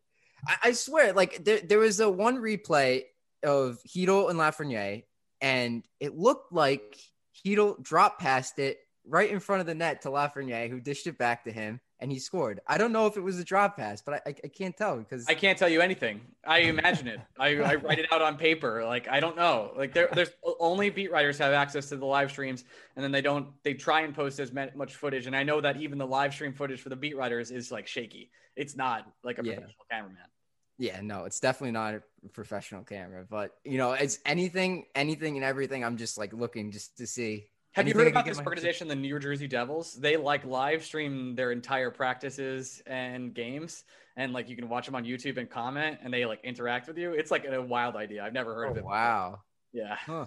I, 0.47 0.57
I 0.65 0.73
swear, 0.73 1.13
like 1.13 1.45
there, 1.45 1.61
there 1.61 1.79
was 1.79 2.01
a 2.01 2.11
one 2.11 2.39
replay 2.39 3.05
of 3.43 3.79
Chytil 3.87 4.31
and 4.31 4.39
Lafreniere, 4.39 5.05
and 5.41 5.85
it 6.01 6.17
looked 6.17 6.53
like 6.53 6.97
Chytil 7.35 7.83
dropped 7.83 8.21
past 8.21 8.59
it 8.59 8.79
right 9.07 9.31
in 9.31 9.41
front 9.41 9.61
of 9.61 9.67
the 9.67 9.75
net 9.75 10.03
to 10.03 10.09
Lafreniere, 10.09 10.71
who 10.71 10.81
dished 10.81 11.07
it 11.07 11.19
back 11.19 11.45
to 11.45 11.53
him, 11.53 11.81
and 12.01 12.13
he 12.13 12.19
scored. 12.19 12.61
I 12.67 12.79
don't 12.79 12.93
know 12.93 13.07
if 13.07 13.17
it 13.17 13.21
was 13.21 13.39
a 13.39 13.45
drop 13.45 13.77
pass, 13.77 14.01
but 14.01 14.15
I, 14.15 14.31
I, 14.31 14.35
I 14.45 14.49
can't 14.49 14.77
tell 14.77 14.97
because 14.97 15.29
I 15.29 15.35
can't 15.35 15.59
tell 15.59 15.69
you 15.69 15.81
anything. 15.81 16.21
I 16.47 16.61
imagine 16.61 17.09
it. 17.09 17.21
I, 17.39 17.57
I 17.57 17.75
write 17.77 17.99
it 17.99 18.07
out 18.13 18.23
on 18.23 18.37
paper. 18.37 18.85
Like 18.85 19.09
I 19.09 19.21
don't 19.21 19.37
know. 19.37 19.73
Like 19.77 19.93
there, 19.93 20.09
there's 20.13 20.31
only 20.61 20.91
beat 20.91 21.11
writers 21.11 21.39
have 21.39 21.53
access 21.53 21.89
to 21.89 21.97
the 21.97 22.07
live 22.07 22.31
streams, 22.31 22.65
and 22.97 23.05
then 23.05 23.13
they 23.13 23.23
don't. 23.23 23.49
They 23.63 23.75
try 23.75 24.03
and 24.03 24.15
post 24.15 24.39
as 24.41 24.53
much 24.53 24.95
footage, 24.95 25.27
and 25.27 25.35
I 25.35 25.43
know 25.43 25.61
that 25.61 25.77
even 25.77 25.99
the 25.99 26.07
live 26.07 26.33
stream 26.33 26.53
footage 26.53 26.81
for 26.81 26.89
the 26.89 26.97
beat 26.97 27.17
writers 27.17 27.51
is 27.51 27.71
like 27.73 27.87
shaky. 27.87 28.31
It's 28.57 28.77
not 28.77 29.11
like 29.23 29.39
a 29.39 29.45
Yeah. 29.45 29.55
professional 29.55 29.87
cameraman. 29.91 30.23
Yeah, 30.81 31.01
no, 31.01 31.25
it's 31.25 31.41
definitely 31.41 31.73
not 31.73 31.95
a 31.95 32.03
professional 32.33 32.85
camera, 32.85 33.27
but 33.29 33.57
you 33.65 33.79
know, 33.79 33.93
it's 33.93 34.21
anything, 34.25 34.87
anything, 34.95 35.37
and 35.37 35.45
everything. 35.45 35.85
I'm 35.85 35.97
just 35.97 36.17
like 36.17 36.33
looking 36.33 36.71
just 36.71 36.99
to 36.99 37.07
see. 37.07 37.47
Have 37.73 37.87
you 37.87 37.95
heard 37.95 38.09
about 38.09 38.25
this 38.25 38.39
organization, 38.39 38.89
the 38.89 38.97
New 38.97 39.19
Jersey 39.21 39.47
Devils? 39.47 39.95
They 39.95 40.17
like 40.17 40.45
live 40.45 40.85
stream 40.85 41.35
their 41.37 41.53
entire 41.53 41.91
practices 41.91 42.83
and 42.87 43.33
games, 43.35 43.85
and 44.17 44.33
like 44.33 44.49
you 44.49 44.57
can 44.57 44.69
watch 44.69 44.87
them 44.87 44.95
on 44.95 45.05
YouTube 45.05 45.37
and 45.37 45.49
comment, 45.49 45.99
and 46.03 46.13
they 46.13 46.25
like 46.27 46.41
interact 46.45 46.89
with 46.89 46.99
you. 46.99 47.13
It's 47.13 47.31
like 47.31 47.45
a 47.45 47.61
wild 47.63 47.95
idea. 47.95 48.25
I've 48.25 48.33
never 48.33 48.55
heard 48.55 48.67
Oh, 48.67 48.71
of 48.71 48.77
it. 48.77 48.81
before. 48.81 48.91
wow. 48.91 49.41
Yeah. 49.73 49.95
Huh. 49.97 50.27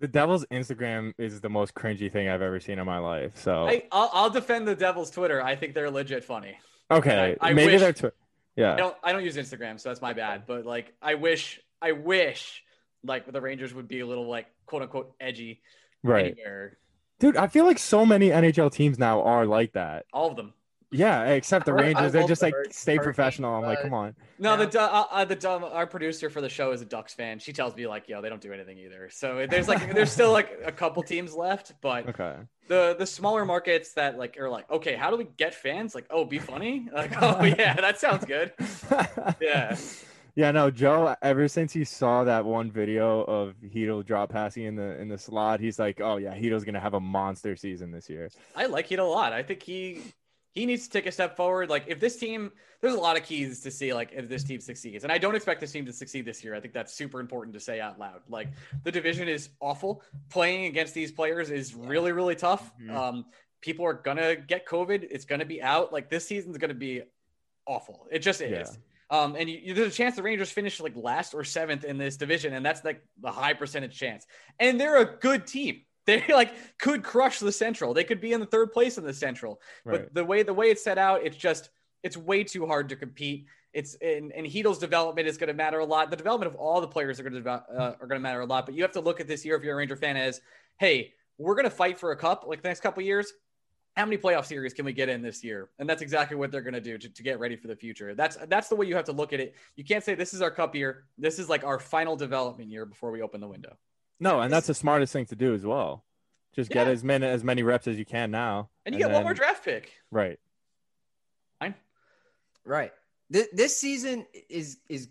the 0.00 0.06
Devils' 0.08 0.44
Instagram 0.52 1.12
is 1.18 1.40
the 1.40 1.48
most 1.48 1.74
cringy 1.74 2.12
thing 2.12 2.28
I've 2.28 2.42
ever 2.42 2.60
seen 2.60 2.78
in 2.78 2.86
my 2.86 2.98
life. 2.98 3.32
So 3.36 3.66
I, 3.68 3.84
I'll, 3.90 4.10
I'll 4.12 4.30
defend 4.30 4.68
the 4.68 4.74
Devils 4.74 5.10
Twitter. 5.10 5.42
I 5.42 5.56
think 5.56 5.74
they're 5.74 5.90
legit 5.90 6.24
funny. 6.24 6.56
okay, 6.90 7.36
I- 7.40 7.50
I 7.50 7.52
maybe 7.54 7.72
wish- 7.72 7.80
they're 7.80 7.92
tw- 7.92 8.04
I 8.04 8.60
yeah. 8.60 8.76
don't 8.76 8.94
I 9.02 9.12
don't 9.12 9.24
use 9.24 9.36
Instagram, 9.36 9.80
so 9.80 9.88
that's 9.88 10.02
my 10.02 10.12
bad. 10.12 10.42
But 10.46 10.66
like 10.66 10.92
I 11.00 11.14
wish 11.14 11.58
I 11.80 11.92
wish 11.92 12.62
like 13.02 13.32
the 13.32 13.40
Rangers 13.40 13.72
would 13.72 13.88
be 13.88 14.00
a 14.00 14.06
little 14.06 14.28
like 14.28 14.46
quote 14.66 14.82
unquote 14.82 15.14
edgy 15.20 15.62
Right. 16.04 16.32
anywhere. 16.36 16.76
Dude, 17.22 17.36
I 17.36 17.46
feel 17.46 17.64
like 17.64 17.78
so 17.78 18.04
many 18.04 18.30
NHL 18.30 18.72
teams 18.72 18.98
now 18.98 19.22
are 19.22 19.46
like 19.46 19.74
that. 19.74 20.06
All 20.12 20.28
of 20.28 20.36
them. 20.36 20.52
Yeah, 20.90 21.22
except 21.28 21.66
the 21.66 21.72
I- 21.72 21.76
I 21.76 21.82
Rangers. 21.82 22.12
They're 22.12 22.26
just 22.26 22.40
the 22.40 22.46
like 22.48 22.54
Hur- 22.54 22.64
stay 22.72 22.96
Hurricane, 22.96 23.04
professional. 23.04 23.54
I'm 23.54 23.62
like, 23.62 23.80
come 23.80 23.94
on. 23.94 24.16
No, 24.40 24.56
the 24.56 24.64
Yeah. 24.64 24.70
du- 24.70 24.80
uh, 24.80 25.04
uh, 25.10 25.24
the 25.24 25.36
dumb 25.36 25.62
our 25.62 25.86
producer 25.86 26.28
for 26.30 26.40
the 26.40 26.48
show 26.48 26.72
is 26.72 26.82
a 26.82 26.84
Ducks 26.84 27.14
fan. 27.14 27.38
She 27.38 27.52
tells 27.52 27.76
me 27.76 27.86
like, 27.86 28.08
yo, 28.08 28.20
they 28.20 28.28
don't 28.28 28.40
do 28.42 28.52
anything 28.52 28.76
either. 28.78 29.08
So 29.10 29.46
there's 29.48 29.68
like 29.68 29.94
there's 29.94 30.10
still 30.10 30.32
like 30.32 30.50
a 30.64 30.72
couple 30.72 31.00
teams 31.04 31.32
left, 31.32 31.74
but 31.80 32.08
Okay. 32.08 32.34
the 32.66 32.96
the 32.98 33.06
smaller 33.06 33.44
markets 33.44 33.92
that 33.94 34.18
like 34.18 34.36
are 34.36 34.50
like, 34.50 34.68
okay, 34.68 34.94
how 34.96 35.08
do 35.10 35.16
we 35.16 35.28
get 35.36 35.54
fans? 35.54 35.94
Like, 35.94 36.06
oh, 36.10 36.24
be 36.24 36.40
funny. 36.40 36.88
Like, 36.92 37.12
oh 37.22 37.44
yeah, 37.44 37.74
that 37.74 38.00
sounds 38.00 38.24
good. 38.24 38.52
Yeah. 39.40 39.76
Yeah, 40.34 40.50
no, 40.50 40.70
Joe. 40.70 41.14
Ever 41.20 41.46
since 41.46 41.72
he 41.72 41.84
saw 41.84 42.24
that 42.24 42.44
one 42.44 42.70
video 42.70 43.22
of 43.24 43.54
Hito 43.62 44.02
drop 44.02 44.30
passing 44.30 44.64
in 44.64 44.76
the 44.76 44.98
in 44.98 45.08
the 45.08 45.18
slot, 45.18 45.60
he's 45.60 45.78
like, 45.78 46.00
"Oh 46.00 46.16
yeah, 46.16 46.34
Hito's 46.34 46.64
gonna 46.64 46.80
have 46.80 46.94
a 46.94 47.00
monster 47.00 47.54
season 47.54 47.90
this 47.90 48.08
year." 48.08 48.30
I 48.56 48.66
like 48.66 48.90
it 48.92 48.98
a 48.98 49.04
lot. 49.04 49.32
I 49.32 49.42
think 49.42 49.62
he 49.62 50.00
he 50.52 50.64
needs 50.64 50.86
to 50.86 50.90
take 50.90 51.06
a 51.06 51.12
step 51.12 51.36
forward. 51.36 51.68
Like 51.68 51.84
if 51.86 52.00
this 52.00 52.16
team, 52.16 52.50
there's 52.80 52.94
a 52.94 53.00
lot 53.00 53.18
of 53.18 53.24
keys 53.24 53.60
to 53.60 53.70
see 53.70 53.92
like 53.92 54.10
if 54.14 54.28
this 54.28 54.42
team 54.42 54.60
succeeds, 54.60 55.04
and 55.04 55.12
I 55.12 55.18
don't 55.18 55.34
expect 55.34 55.60
this 55.60 55.72
team 55.72 55.84
to 55.84 55.92
succeed 55.92 56.24
this 56.24 56.42
year. 56.42 56.54
I 56.54 56.60
think 56.60 56.72
that's 56.72 56.94
super 56.94 57.20
important 57.20 57.52
to 57.54 57.60
say 57.60 57.80
out 57.80 57.98
loud. 57.98 58.22
Like 58.28 58.48
the 58.84 58.92
division 58.92 59.28
is 59.28 59.50
awful. 59.60 60.02
Playing 60.30 60.64
against 60.64 60.94
these 60.94 61.12
players 61.12 61.50
is 61.50 61.74
really 61.74 62.12
really 62.12 62.36
tough. 62.36 62.72
Mhm. 62.80 62.94
Um, 62.94 63.24
people 63.60 63.84
are 63.84 63.94
gonna 63.94 64.36
get 64.36 64.66
COVID. 64.66 65.06
It's 65.10 65.26
gonna 65.26 65.44
be 65.44 65.60
out. 65.60 65.92
Like 65.92 66.08
this 66.08 66.26
season's 66.26 66.56
gonna 66.56 66.72
be 66.72 67.02
awful. 67.66 68.06
It 68.10 68.20
just 68.20 68.40
is. 68.40 68.50
Yeah. 68.50 68.76
Um, 69.12 69.36
and 69.38 69.48
you, 69.48 69.60
you- 69.62 69.74
there's 69.74 69.92
a 69.92 69.96
chance 69.96 70.16
the 70.16 70.22
Rangers 70.24 70.50
finish 70.50 70.80
like 70.80 70.96
last 70.96 71.34
or 71.34 71.44
seventh 71.44 71.84
in 71.84 71.98
this 71.98 72.16
division, 72.16 72.54
and 72.54 72.66
that's 72.66 72.82
like 72.84 73.02
the 73.20 73.30
high 73.30 73.52
percentage 73.52 73.96
chance. 73.96 74.26
And 74.58 74.80
they're 74.80 74.96
a 74.96 75.16
good 75.18 75.46
team. 75.46 75.82
They 76.04 76.24
like 76.28 76.52
could 76.80 77.04
crush 77.04 77.38
the 77.38 77.52
Central. 77.52 77.94
They 77.94 78.02
could 78.02 78.20
be 78.20 78.32
in 78.32 78.40
the 78.40 78.46
third 78.46 78.72
place 78.72 78.98
in 78.98 79.04
the 79.04 79.14
Central. 79.14 79.60
Right. 79.84 80.00
But 80.00 80.14
the 80.14 80.24
way 80.24 80.42
the 80.42 80.52
way 80.52 80.66
it's 80.70 80.82
set 80.82 80.98
out, 80.98 81.22
it's 81.22 81.36
just 81.36 81.70
it's 82.02 82.16
way 82.16 82.42
too 82.42 82.66
hard 82.66 82.88
to 82.88 82.96
compete. 82.96 83.46
It's 83.72 83.94
and, 84.02 84.32
and 84.32 84.44
Chytil's 84.44 84.80
development 84.80 85.28
is 85.28 85.38
going 85.38 85.46
to 85.46 85.54
matter 85.54 85.78
a 85.78 85.84
lot. 85.84 86.10
The 86.10 86.16
development 86.16 86.52
of 86.52 86.58
all 86.58 86.80
the 86.80 86.88
players 86.88 87.20
are 87.20 87.22
going 87.22 87.40
to 87.40 87.48
uh, 87.48 87.94
are 88.00 88.06
going 88.08 88.18
to 88.18 88.22
matter 88.28 88.40
a 88.40 88.46
lot. 88.46 88.66
But 88.66 88.74
you 88.74 88.82
have 88.82 88.90
to 88.92 89.00
look 89.00 89.20
at 89.20 89.28
this 89.28 89.44
year 89.44 89.54
if 89.54 89.62
you're 89.62 89.74
a 89.74 89.76
Ranger 89.76 89.94
fan 89.94 90.16
as, 90.16 90.40
hey, 90.80 91.12
we're 91.38 91.54
going 91.54 91.66
to 91.66 91.70
fight 91.70 92.00
for 92.00 92.10
a 92.10 92.16
cup 92.16 92.46
like 92.48 92.62
the 92.62 92.68
next 92.68 92.80
couple 92.80 93.00
of 93.00 93.06
years. 93.06 93.32
How 93.96 94.06
many 94.06 94.16
playoff 94.16 94.46
series 94.46 94.72
can 94.72 94.86
we 94.86 94.92
get 94.92 95.10
in 95.10 95.20
this 95.20 95.44
year? 95.44 95.68
And 95.78 95.88
that's 95.88 96.00
exactly 96.00 96.36
what 96.36 96.50
they're 96.50 96.62
going 96.62 96.74
to 96.74 96.80
do 96.80 96.96
to, 96.96 97.08
to 97.08 97.22
get 97.22 97.38
ready 97.38 97.56
for 97.56 97.68
the 97.68 97.76
future. 97.76 98.14
That's 98.14 98.38
that's 98.48 98.68
the 98.68 98.76
way 98.76 98.86
you 98.86 98.96
have 98.96 99.04
to 99.06 99.12
look 99.12 99.32
at 99.32 99.40
it. 99.40 99.54
You 99.76 99.84
can't 99.84 100.02
say 100.02 100.14
this 100.14 100.32
is 100.32 100.40
our 100.40 100.50
cup 100.50 100.74
year. 100.74 101.04
This 101.18 101.38
is 101.38 101.48
like 101.48 101.62
our 101.62 101.78
final 101.78 102.16
development 102.16 102.70
year 102.70 102.86
before 102.86 103.10
we 103.10 103.20
open 103.20 103.40
the 103.40 103.48
window. 103.48 103.76
No, 104.18 104.40
and 104.40 104.52
that's 104.52 104.68
the 104.68 104.74
smartest 104.74 105.12
thing 105.12 105.26
to 105.26 105.36
do 105.36 105.52
as 105.52 105.66
well. 105.66 106.04
Just 106.54 106.70
get 106.70 106.86
as 106.86 107.02
many 107.02 107.26
as 107.26 107.42
many 107.42 107.62
reps 107.62 107.86
as 107.86 107.98
you 107.98 108.04
can 108.04 108.30
now, 108.30 108.70
And 108.84 108.94
you 108.94 108.98
get 108.98 109.10
one 109.10 109.22
more 109.22 109.34
draft 109.34 109.64
pick. 109.64 109.90
Right. 110.10 110.38
Fine. 111.60 111.74
Right. 112.64 112.92
This, 113.30 113.48
this 113.52 113.76
season 113.76 114.26
is 114.48 114.78
is 114.88 115.08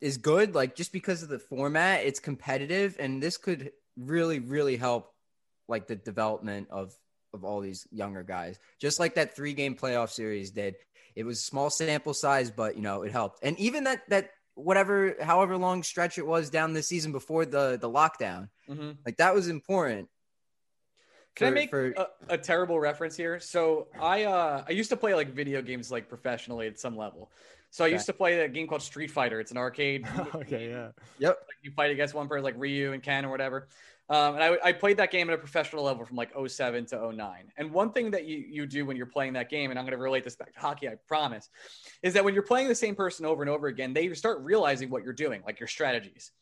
is 0.00 0.16
good. 0.16 0.54
Like 0.54 0.74
just 0.74 0.92
because 0.92 1.22
of 1.22 1.28
the 1.28 1.38
format, 1.38 2.04
it's 2.04 2.20
competitive, 2.20 2.96
and 2.98 3.22
this 3.22 3.36
could 3.36 3.72
really 3.96 4.38
really 4.38 4.76
help 4.76 5.12
like 5.68 5.86
the 5.86 5.96
development 5.96 6.68
of 6.70 6.94
of 7.34 7.44
all 7.44 7.60
these 7.60 7.86
younger 7.90 8.22
guys. 8.22 8.58
Just 8.78 8.98
like 9.00 9.14
that 9.14 9.34
three 9.36 9.52
game 9.54 9.74
playoff 9.74 10.10
series 10.10 10.50
did. 10.50 10.76
It 11.14 11.24
was 11.24 11.40
small 11.40 11.70
sample 11.70 12.14
size, 12.14 12.50
but 12.50 12.76
you 12.76 12.82
know 12.82 13.02
it 13.02 13.12
helped. 13.12 13.40
And 13.42 13.58
even 13.58 13.84
that 13.84 14.08
that 14.08 14.30
whatever 14.54 15.16
however 15.20 15.56
long 15.56 15.82
stretch 15.82 16.18
it 16.18 16.26
was 16.26 16.50
down 16.50 16.72
this 16.72 16.86
season 16.88 17.12
before 17.12 17.44
the 17.44 17.78
the 17.80 17.88
lockdown, 17.88 18.48
Mm-hmm. 18.68 18.90
like 19.06 19.16
that 19.16 19.34
was 19.34 19.48
important. 19.48 20.08
Can 21.34 21.46
I 21.48 21.50
make 21.50 21.70
for- 21.70 21.92
a, 21.92 22.06
a 22.30 22.38
terrible 22.38 22.78
reference 22.80 23.16
here? 23.16 23.40
So 23.40 23.88
I 24.00 24.24
uh 24.24 24.64
I 24.68 24.72
used 24.72 24.90
to 24.90 24.96
play 24.96 25.14
like 25.14 25.32
video 25.32 25.62
games 25.62 25.90
like 25.90 26.08
professionally 26.08 26.66
at 26.66 26.78
some 26.78 26.96
level. 26.96 27.30
So 27.70 27.84
I 27.84 27.88
Okay. 27.88 27.94
used 27.94 28.06
to 28.06 28.12
play 28.12 28.40
a 28.40 28.48
game 28.48 28.66
called 28.66 28.82
Street 28.82 29.10
Fighter. 29.10 29.40
It's 29.40 29.50
an 29.50 29.56
arcade. 29.58 30.06
okay. 30.34 30.70
Yeah. 30.70 30.88
Yep. 31.18 31.38
Like 31.46 31.56
you 31.62 31.70
fight 31.72 31.90
against 31.90 32.14
one 32.14 32.26
person 32.28 32.42
like 32.44 32.54
Ryu 32.56 32.92
and 32.92 33.02
Ken 33.02 33.24
or 33.24 33.30
whatever. 33.30 33.68
Um, 34.10 34.36
and 34.36 34.42
I, 34.42 34.58
I 34.64 34.72
played 34.72 34.96
that 34.96 35.10
game 35.10 35.28
at 35.28 35.34
a 35.34 35.38
professional 35.38 35.84
level 35.84 36.06
from 36.06 36.16
like 36.16 36.32
07 36.46 36.86
to 36.86 37.12
09. 37.12 37.52
And 37.58 37.70
one 37.70 37.92
thing 37.92 38.10
that 38.12 38.24
you, 38.24 38.38
you 38.48 38.66
do 38.66 38.86
when 38.86 38.96
you're 38.96 39.06
playing 39.06 39.34
that 39.34 39.50
game, 39.50 39.70
and 39.70 39.78
I'm 39.78 39.84
going 39.84 39.96
to 39.96 40.02
relate 40.02 40.24
this 40.24 40.34
back 40.34 40.54
to 40.54 40.60
hockey, 40.60 40.88
I 40.88 40.94
promise, 41.06 41.50
is 42.02 42.14
that 42.14 42.24
when 42.24 42.32
you're 42.32 42.42
playing 42.42 42.68
the 42.68 42.74
same 42.74 42.94
person 42.94 43.26
over 43.26 43.42
and 43.42 43.50
over 43.50 43.66
again, 43.66 43.92
they 43.92 44.12
start 44.14 44.40
realizing 44.40 44.88
what 44.88 45.04
you're 45.04 45.12
doing, 45.12 45.42
like 45.44 45.60
your 45.60 45.66
strategies. 45.66 46.32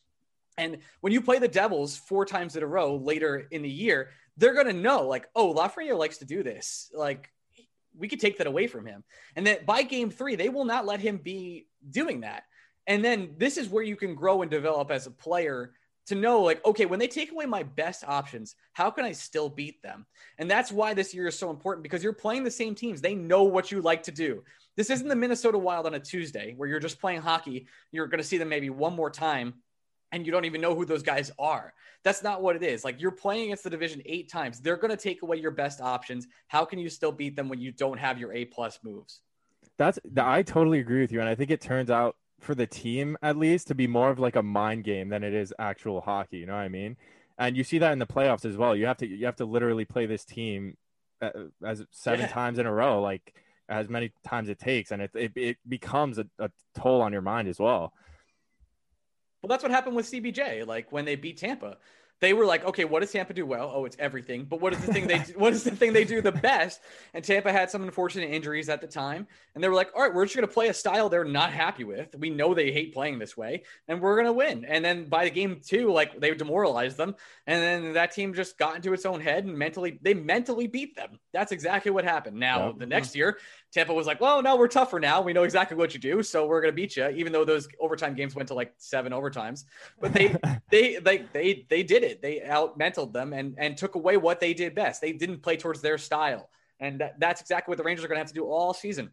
And 0.58 0.78
when 1.00 1.12
you 1.12 1.20
play 1.20 1.38
the 1.38 1.48
Devils 1.48 1.96
four 1.96 2.24
times 2.24 2.56
in 2.56 2.62
a 2.62 2.66
row 2.66 2.96
later 2.96 3.48
in 3.50 3.62
the 3.62 3.70
year, 3.70 4.10
they're 4.36 4.54
going 4.54 4.66
to 4.66 4.72
know, 4.72 5.06
like, 5.06 5.28
oh, 5.34 5.52
Lafreniere 5.52 5.98
likes 5.98 6.18
to 6.18 6.24
do 6.24 6.42
this. 6.42 6.90
Like, 6.94 7.30
we 7.98 8.08
could 8.08 8.20
take 8.20 8.38
that 8.38 8.46
away 8.46 8.66
from 8.66 8.86
him. 8.86 9.02
And 9.34 9.46
then 9.46 9.58
by 9.66 9.82
game 9.82 10.10
three, 10.10 10.36
they 10.36 10.50
will 10.50 10.64
not 10.64 10.86
let 10.86 11.00
him 11.00 11.16
be 11.16 11.66
doing 11.90 12.20
that. 12.20 12.44
And 12.86 13.04
then 13.04 13.34
this 13.38 13.56
is 13.56 13.68
where 13.68 13.82
you 13.82 13.96
can 13.96 14.14
grow 14.14 14.42
and 14.42 14.50
develop 14.50 14.90
as 14.90 15.06
a 15.06 15.10
player 15.10 15.72
to 16.06 16.14
know, 16.14 16.42
like, 16.42 16.64
okay, 16.64 16.86
when 16.86 16.98
they 16.98 17.08
take 17.08 17.32
away 17.32 17.46
my 17.46 17.62
best 17.62 18.04
options, 18.06 18.54
how 18.72 18.90
can 18.90 19.04
I 19.04 19.12
still 19.12 19.48
beat 19.48 19.82
them? 19.82 20.06
And 20.38 20.50
that's 20.50 20.70
why 20.70 20.94
this 20.94 21.12
year 21.12 21.26
is 21.26 21.38
so 21.38 21.50
important 21.50 21.82
because 21.82 22.02
you're 22.02 22.12
playing 22.12 22.44
the 22.44 22.50
same 22.50 22.74
teams. 22.74 23.00
They 23.00 23.14
know 23.14 23.42
what 23.42 23.72
you 23.72 23.82
like 23.82 24.04
to 24.04 24.12
do. 24.12 24.42
This 24.76 24.90
isn't 24.90 25.08
the 25.08 25.16
Minnesota 25.16 25.58
Wild 25.58 25.86
on 25.86 25.94
a 25.94 26.00
Tuesday 26.00 26.54
where 26.56 26.68
you're 26.68 26.80
just 26.80 27.00
playing 27.00 27.22
hockey. 27.22 27.66
You're 27.90 28.06
going 28.06 28.20
to 28.20 28.26
see 28.26 28.38
them 28.38 28.48
maybe 28.48 28.70
one 28.70 28.94
more 28.94 29.10
time 29.10 29.54
and 30.12 30.24
you 30.24 30.32
don't 30.32 30.44
even 30.44 30.60
know 30.60 30.74
who 30.74 30.84
those 30.84 31.02
guys 31.02 31.32
are. 31.38 31.74
That's 32.04 32.22
not 32.22 32.40
what 32.40 32.56
it 32.56 32.62
is. 32.62 32.84
Like 32.84 33.00
you're 33.00 33.10
playing 33.10 33.44
against 33.44 33.64
the 33.64 33.70
division 33.70 34.00
eight 34.06 34.30
times. 34.30 34.60
They're 34.60 34.76
going 34.76 34.90
to 34.90 34.96
take 34.96 35.22
away 35.22 35.38
your 35.38 35.50
best 35.50 35.80
options. 35.80 36.28
How 36.46 36.64
can 36.64 36.78
you 36.78 36.88
still 36.88 37.12
beat 37.12 37.34
them 37.34 37.48
when 37.48 37.60
you 37.60 37.72
don't 37.72 37.98
have 37.98 38.18
your 38.18 38.32
A 38.32 38.44
plus 38.44 38.78
moves? 38.84 39.22
That's 39.78 39.98
I 40.16 40.42
totally 40.42 40.78
agree 40.78 41.00
with 41.00 41.12
you, 41.12 41.20
and 41.20 41.28
I 41.28 41.34
think 41.34 41.50
it 41.50 41.60
turns 41.60 41.90
out 41.90 42.16
for 42.40 42.54
the 42.54 42.66
team 42.66 43.16
at 43.22 43.36
least 43.36 43.68
to 43.68 43.74
be 43.74 43.86
more 43.86 44.10
of 44.10 44.18
like 44.18 44.36
a 44.36 44.42
mind 44.42 44.84
game 44.84 45.08
than 45.08 45.24
it 45.24 45.34
is 45.34 45.52
actual 45.58 46.00
hockey. 46.00 46.38
You 46.38 46.46
know 46.46 46.54
what 46.54 46.60
I 46.60 46.68
mean? 46.68 46.96
And 47.38 47.56
you 47.56 47.64
see 47.64 47.78
that 47.78 47.92
in 47.92 47.98
the 47.98 48.06
playoffs 48.06 48.44
as 48.44 48.56
well. 48.56 48.74
You 48.76 48.86
have 48.86 48.98
to 48.98 49.06
you 49.06 49.26
have 49.26 49.36
to 49.36 49.44
literally 49.46 49.84
play 49.84 50.06
this 50.06 50.24
team 50.24 50.76
uh, 51.20 51.30
as 51.64 51.84
seven 51.90 52.26
Yeah. 52.26 52.26
times 52.26 52.58
in 52.58 52.66
a 52.66 52.72
row, 52.72 53.00
like 53.02 53.34
as 53.68 53.88
many 53.88 54.12
times 54.24 54.48
it 54.48 54.58
takes, 54.58 54.90
and 54.90 55.02
it 55.02 55.10
it, 55.14 55.32
it 55.36 55.56
becomes 55.68 56.18
a, 56.18 56.26
a 56.38 56.50
toll 56.78 57.02
on 57.02 57.12
your 57.12 57.22
mind 57.22 57.48
as 57.48 57.58
well. 57.58 57.92
Well, 59.42 59.48
that's 59.48 59.62
what 59.62 59.70
happened 59.72 59.96
with 59.96 60.06
CBJ. 60.06 60.66
Like 60.66 60.92
when 60.92 61.04
they 61.04 61.14
beat 61.16 61.38
Tampa, 61.38 61.78
they 62.20 62.32
were 62.32 62.46
like, 62.46 62.64
okay, 62.64 62.84
what 62.84 63.00
does 63.00 63.12
Tampa 63.12 63.34
do 63.34 63.44
well? 63.44 63.70
Oh, 63.74 63.84
it's 63.84 63.96
everything. 63.98 64.44
But 64.44 64.60
what 64.60 64.72
is 64.72 64.84
the 64.84 64.92
thing 64.92 65.06
they 65.06 65.18
what 65.36 65.52
is 65.52 65.64
the 65.64 65.70
thing 65.70 65.92
they 65.92 66.04
do 66.04 66.22
the 66.22 66.32
best? 66.32 66.80
And 67.12 67.22
Tampa 67.22 67.52
had 67.52 67.70
some 67.70 67.82
unfortunate 67.82 68.30
injuries 68.30 68.68
at 68.68 68.80
the 68.80 68.86
time, 68.86 69.26
and 69.54 69.62
they 69.62 69.68
were 69.68 69.74
like, 69.74 69.90
all 69.94 70.02
right, 70.02 70.14
we're 70.14 70.24
just 70.24 70.34
gonna 70.34 70.46
play 70.46 70.68
a 70.68 70.74
style 70.74 71.08
they're 71.08 71.24
not 71.24 71.52
happy 71.52 71.84
with. 71.84 72.14
We 72.18 72.30
know 72.30 72.54
they 72.54 72.72
hate 72.72 72.94
playing 72.94 73.18
this 73.18 73.36
way, 73.36 73.64
and 73.86 74.00
we're 74.00 74.16
gonna 74.16 74.32
win. 74.32 74.64
And 74.64 74.84
then 74.84 75.06
by 75.08 75.24
the 75.24 75.30
game 75.30 75.60
two, 75.64 75.92
like 75.92 76.18
they 76.18 76.32
demoralized 76.34 76.96
them, 76.96 77.14
and 77.46 77.62
then 77.62 77.92
that 77.94 78.12
team 78.12 78.32
just 78.32 78.56
got 78.58 78.76
into 78.76 78.92
its 78.94 79.04
own 79.04 79.20
head 79.20 79.44
and 79.44 79.56
mentally 79.58 79.98
they 80.00 80.14
mentally 80.14 80.66
beat 80.66 80.96
them. 80.96 81.18
That's 81.32 81.52
exactly 81.52 81.90
what 81.90 82.04
happened. 82.04 82.38
Now 82.38 82.68
Yep. 82.68 82.78
the 82.78 82.86
next 82.86 83.14
year, 83.14 83.38
Tampa 83.76 83.92
was 83.92 84.06
like, 84.06 84.22
well, 84.22 84.40
no, 84.40 84.56
we're 84.56 84.68
tougher 84.68 84.98
now. 84.98 85.20
We 85.20 85.34
know 85.34 85.42
exactly 85.42 85.76
what 85.76 85.92
you 85.92 86.00
do, 86.00 86.22
so 86.22 86.46
we're 86.46 86.62
gonna 86.62 86.72
beat 86.72 86.96
you, 86.96 87.08
even 87.10 87.30
though 87.30 87.44
those 87.44 87.68
overtime 87.78 88.14
games 88.14 88.34
went 88.34 88.48
to 88.48 88.54
like 88.54 88.72
seven 88.78 89.12
overtimes. 89.12 89.64
But 90.00 90.14
they 90.14 90.34
they 90.70 90.96
they 90.96 91.26
they 91.34 91.66
they 91.68 91.82
did 91.82 92.02
it. 92.02 92.22
They 92.22 92.42
out 92.42 92.78
mentaled 92.78 93.12
them 93.12 93.34
and 93.34 93.54
and 93.58 93.76
took 93.76 93.94
away 93.94 94.16
what 94.16 94.40
they 94.40 94.54
did 94.54 94.74
best. 94.74 95.02
They 95.02 95.12
didn't 95.12 95.42
play 95.42 95.58
towards 95.58 95.82
their 95.82 95.98
style, 95.98 96.48
and 96.80 97.00
that, 97.02 97.20
that's 97.20 97.42
exactly 97.42 97.70
what 97.70 97.76
the 97.76 97.84
Rangers 97.84 98.02
are 98.02 98.08
going 98.08 98.16
to 98.16 98.20
have 98.20 98.28
to 98.28 98.34
do 98.34 98.46
all 98.46 98.72
season. 98.72 99.10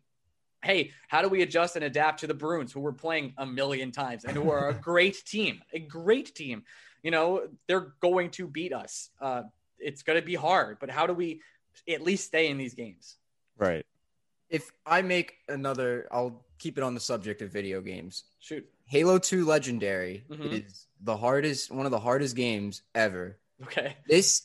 Hey, 0.64 0.92
how 1.10 1.22
do 1.22 1.28
we 1.28 1.42
adjust 1.42 1.76
and 1.76 1.84
adapt 1.84 2.22
to 2.22 2.28
the 2.28 2.34
Bruins, 2.34 2.72
who 2.72 2.80
we're 2.80 2.94
playing 2.94 3.34
a 3.38 3.46
million 3.46 3.92
times 3.92 4.24
and 4.24 4.34
who 4.38 4.50
are 4.50 4.70
a 4.70 4.74
great 4.74 5.26
team, 5.26 5.62
a 5.74 5.80
great 5.80 6.34
team? 6.34 6.64
You 7.02 7.12
know, 7.12 7.50
they're 7.68 7.96
going 8.00 8.30
to 8.32 8.48
beat 8.48 8.72
us. 8.72 9.10
Uh, 9.20 9.44
it's 9.78 10.04
going 10.04 10.18
to 10.18 10.26
be 10.26 10.36
hard, 10.36 10.78
but 10.80 10.90
how 10.90 11.06
do 11.06 11.14
we 11.14 11.42
at 11.86 12.02
least 12.02 12.28
stay 12.28 12.48
in 12.48 12.58
these 12.58 12.76
games? 12.76 13.18
Right. 13.58 13.86
If 14.54 14.72
I 14.86 15.02
make 15.02 15.34
another, 15.50 16.08
I'll 16.12 16.46
keep 16.60 16.78
it 16.78 16.84
on 16.84 16.94
the 16.94 17.00
subject 17.00 17.42
of 17.42 17.52
video 17.52 17.82
games. 17.82 18.24
Shoot. 18.40 18.66
Halo 18.86 19.18
2 19.18 19.46
Legendary 19.46 20.24
Mhm. 20.30 20.64
is 20.66 20.86
the 21.02 21.18
hardest, 21.18 21.72
one 21.72 21.86
of 21.86 21.92
the 21.92 22.00
hardest 22.00 22.36
games 22.36 22.84
ever. 22.94 23.40
Okay. 23.64 23.98
This, 24.08 24.44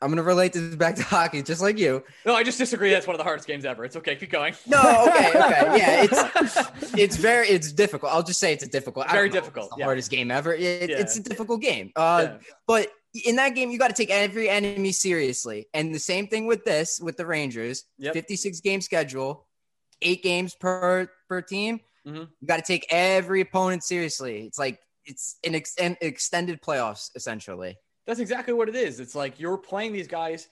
I'm 0.00 0.08
going 0.08 0.16
to 0.16 0.22
relate 0.22 0.54
this 0.54 0.74
back 0.76 0.94
to 0.96 1.02
hockey, 1.02 1.42
just 1.42 1.60
like 1.60 1.78
you. 1.78 2.02
No, 2.24 2.34
I 2.34 2.42
just 2.44 2.56
disagree. 2.58 2.90
That's 2.90 3.06
one 3.06 3.14
of 3.14 3.18
the 3.18 3.24
hardest 3.24 3.46
games 3.46 3.66
ever. 3.66 3.84
It's 3.84 3.94
okay. 3.96 4.16
Keep 4.16 4.30
going. 4.30 4.54
No, 4.66 4.80
okay, 5.08 5.28
okay. 5.28 5.76
Yeah, 5.78 6.06
it's, 6.10 6.94
it's 6.96 7.16
very, 7.16 7.48
it's 7.48 7.72
difficult. 7.72 8.10
I'll 8.12 8.22
just 8.22 8.40
say 8.40 8.52
it's 8.54 8.64
a 8.64 8.68
difficult. 8.68 9.10
Very 9.10 9.28
know 9.28 9.34
difficult, 9.34 9.66
It's 9.66 9.74
the 9.74 9.80
yeah. 9.80 9.84
hardest 9.84 10.10
game 10.10 10.30
ever. 10.30 10.54
It- 10.54 10.88
Yeah. 10.90 10.98
It's 10.98 11.16
a 11.18 11.22
difficult 11.22 11.60
game. 11.60 11.92
Uh, 11.94 12.28
Yeah. 12.30 12.38
But 12.66 12.88
in 13.14 13.36
that 13.36 13.50
game, 13.54 13.70
you 13.70 13.78
got 13.78 13.88
to 13.88 13.94
take 13.94 14.10
every 14.10 14.48
enemy 14.48 14.92
seriously. 14.92 15.66
And 15.74 15.94
the 15.94 15.98
same 15.98 16.28
thing 16.28 16.46
with 16.46 16.64
this, 16.64 17.00
with 17.00 17.16
the 17.16 17.26
Rangers, 17.26 17.84
Yep. 17.98 18.14
56 18.14 18.60
game 18.60 18.80
schedule, 18.80 19.46
eight 20.00 20.22
games 20.22 20.54
per 20.54 21.10
per 21.28 21.42
team. 21.42 21.80
Mhm. 22.06 22.28
You 22.40 22.46
got 22.48 22.56
to 22.56 22.62
take 22.62 22.86
every 22.90 23.40
opponent 23.40 23.84
seriously. 23.84 24.46
It's 24.46 24.58
like 24.58 24.80
it's 25.04 25.36
an, 25.44 25.54
ex- 25.54 25.76
an 25.78 25.96
extended 26.00 26.60
playoffs 26.62 27.10
essentially. 27.14 27.76
That's 28.06 28.18
exactly 28.20 28.54
what 28.54 28.68
it 28.68 28.74
is. 28.76 28.98
It's 29.00 29.14
like 29.14 29.38
you're 29.38 29.58
playing 29.58 29.92
these 29.92 30.08
guys 30.08 30.48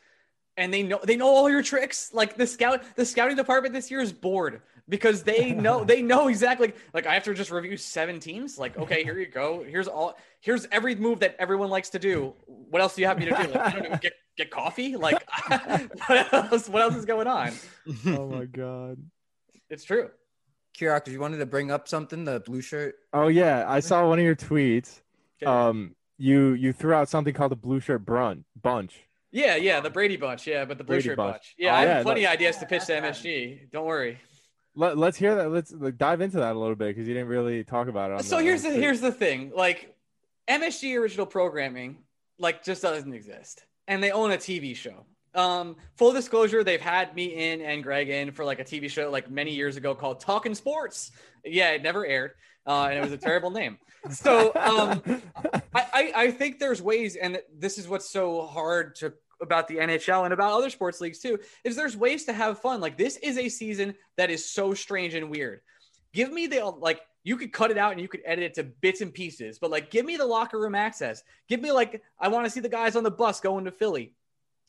and 0.56 0.72
they 0.72 0.82
know 0.82 1.00
they 1.02 1.16
know 1.16 1.28
all 1.28 1.48
your 1.50 1.62
tricks. 1.62 2.10
Like 2.12 2.36
the 2.36 2.46
scout 2.46 2.82
the 2.96 3.04
scouting 3.06 3.36
department 3.36 3.74
this 3.74 3.90
year 3.90 4.00
is 4.00 4.12
bored 4.12 4.62
because 4.90 5.22
they 5.22 5.52
know 5.52 5.84
they 5.92 6.02
know 6.02 6.28
exactly 6.28 6.74
like 6.92 7.06
I 7.06 7.14
have 7.14 7.24
to 7.24 7.32
just 7.32 7.50
review 7.50 7.78
seven 7.78 8.20
teams. 8.20 8.58
Like, 8.58 8.76
okay, 8.76 9.02
here 9.02 9.18
you 9.18 9.26
go. 9.26 9.62
Here's 9.66 9.88
all 9.88 10.18
here's 10.40 10.66
every 10.70 10.94
move 10.94 11.20
that 11.20 11.36
everyone 11.38 11.70
likes 11.70 11.88
to 11.90 11.98
do. 11.98 12.34
What 12.46 12.82
else 12.82 12.94
do 12.96 13.00
you 13.00 13.06
have 13.06 13.18
me 13.18 13.24
to 13.26 13.30
do? 13.30 13.36
Like, 13.36 13.56
I 13.56 13.70
don't 13.70 13.86
even 13.86 13.98
get 13.98 14.12
get 14.36 14.50
coffee? 14.50 14.96
Like 14.96 15.22
what 15.48 16.32
else 16.32 16.68
what 16.68 16.82
else 16.82 16.96
is 16.96 17.06
going 17.06 17.26
on? 17.26 17.52
oh 18.06 18.26
my 18.28 18.44
god. 18.44 18.98
It's 19.70 19.84
true. 19.84 20.10
Kirok, 20.78 21.06
if 21.06 21.12
you 21.12 21.20
wanted 21.20 21.38
to 21.38 21.46
bring 21.46 21.70
up 21.70 21.88
something, 21.88 22.24
the 22.24 22.40
blue 22.40 22.60
shirt. 22.60 22.96
Oh 23.12 23.28
yeah, 23.28 23.64
I 23.66 23.80
saw 23.80 24.06
one 24.08 24.18
of 24.18 24.24
your 24.24 24.36
tweets. 24.36 25.00
Okay. 25.42 25.50
Um, 25.50 25.94
you 26.18 26.50
you 26.52 26.72
threw 26.72 26.92
out 26.92 27.08
something 27.08 27.32
called 27.32 27.52
the 27.52 27.56
blue 27.56 27.80
shirt 27.80 28.04
brun- 28.04 28.44
bunch. 28.60 28.94
Yeah, 29.32 29.54
yeah, 29.56 29.78
the 29.80 29.90
Brady 29.90 30.16
bunch. 30.16 30.46
Yeah, 30.46 30.64
but 30.64 30.76
the 30.76 30.84
blue 30.84 30.96
Brady 30.96 31.08
shirt 31.08 31.16
bunch. 31.16 31.34
bunch. 31.34 31.54
Yeah, 31.56 31.72
Oh, 31.72 31.76
I 31.76 31.80
have 31.82 31.88
yeah, 31.88 32.02
plenty 32.02 32.24
of 32.24 32.32
ideas 32.32 32.56
to 32.58 32.66
pitch 32.66 32.86
to 32.86 32.92
MSG. 33.00 33.70
Don't 33.70 33.86
worry. 33.86 34.18
Let, 34.80 34.96
let's 34.96 35.18
hear 35.18 35.34
that. 35.34 35.50
Let's 35.50 35.72
like, 35.72 35.98
dive 35.98 36.22
into 36.22 36.38
that 36.38 36.56
a 36.56 36.58
little 36.58 36.74
bit 36.74 36.88
because 36.96 37.06
you 37.06 37.12
didn't 37.12 37.28
really 37.28 37.64
talk 37.64 37.88
about 37.88 38.10
it. 38.10 38.14
On 38.14 38.22
So 38.22 38.38
the, 38.38 38.44
here's 38.44 38.62
the 38.62 38.70
here's 38.70 39.02
the 39.02 39.12
thing. 39.12 39.52
Like 39.54 39.94
MSG 40.48 40.98
original 40.98 41.26
programming 41.26 41.98
like 42.38 42.64
just 42.64 42.80
doesn't 42.80 43.12
exist. 43.12 43.66
And 43.88 44.02
they 44.02 44.10
own 44.10 44.30
a 44.30 44.38
TV 44.38 44.74
show. 44.74 45.04
Um, 45.34 45.76
full 45.96 46.12
disclosure, 46.12 46.64
they've 46.64 46.80
had 46.80 47.14
me 47.14 47.26
in 47.26 47.60
and 47.60 47.82
Greg 47.82 48.08
in 48.08 48.32
for 48.32 48.42
like 48.42 48.58
a 48.58 48.64
TV 48.64 48.88
show 48.88 49.10
like 49.10 49.30
many 49.30 49.52
years 49.52 49.76
ago 49.76 49.94
called 49.94 50.20
Talking 50.20 50.54
Sports. 50.54 51.12
Yeah, 51.44 51.72
it 51.72 51.82
never 51.82 52.06
aired. 52.06 52.32
Uh, 52.66 52.86
and 52.86 52.98
it 52.98 53.02
was 53.02 53.12
a 53.12 53.18
terrible 53.18 53.50
name. 53.50 53.78
So 54.10 54.52
um, 54.54 55.02
I, 55.74 55.84
I, 55.92 56.12
I 56.16 56.30
think 56.30 56.58
there's 56.58 56.80
ways, 56.80 57.16
and 57.16 57.38
this 57.54 57.76
is 57.76 57.86
what's 57.86 58.08
so 58.08 58.46
hard 58.46 58.96
to 58.96 59.12
about 59.40 59.68
the 59.68 59.76
NHL 59.76 60.24
and 60.24 60.32
about 60.32 60.52
other 60.52 60.70
sports 60.70 61.00
leagues 61.00 61.18
too, 61.18 61.38
is 61.64 61.76
there's 61.76 61.96
ways 61.96 62.24
to 62.24 62.32
have 62.32 62.60
fun. 62.60 62.80
Like 62.80 62.96
this 62.96 63.16
is 63.18 63.38
a 63.38 63.48
season 63.48 63.94
that 64.16 64.30
is 64.30 64.48
so 64.48 64.74
strange 64.74 65.14
and 65.14 65.30
weird. 65.30 65.60
Give 66.12 66.32
me 66.32 66.46
the 66.46 66.64
like 66.64 67.00
you 67.22 67.36
could 67.36 67.52
cut 67.52 67.70
it 67.70 67.78
out 67.78 67.92
and 67.92 68.00
you 68.00 68.08
could 68.08 68.22
edit 68.24 68.44
it 68.44 68.54
to 68.54 68.64
bits 68.64 69.00
and 69.00 69.12
pieces, 69.12 69.58
but 69.58 69.70
like 69.70 69.90
give 69.90 70.06
me 70.06 70.16
the 70.16 70.26
locker 70.26 70.58
room 70.58 70.74
access. 70.74 71.22
Give 71.48 71.60
me 71.60 71.72
like 71.72 72.02
I 72.18 72.28
want 72.28 72.46
to 72.46 72.50
see 72.50 72.60
the 72.60 72.68
guys 72.68 72.96
on 72.96 73.04
the 73.04 73.10
bus 73.10 73.40
going 73.40 73.64
to 73.66 73.70
Philly. 73.70 74.14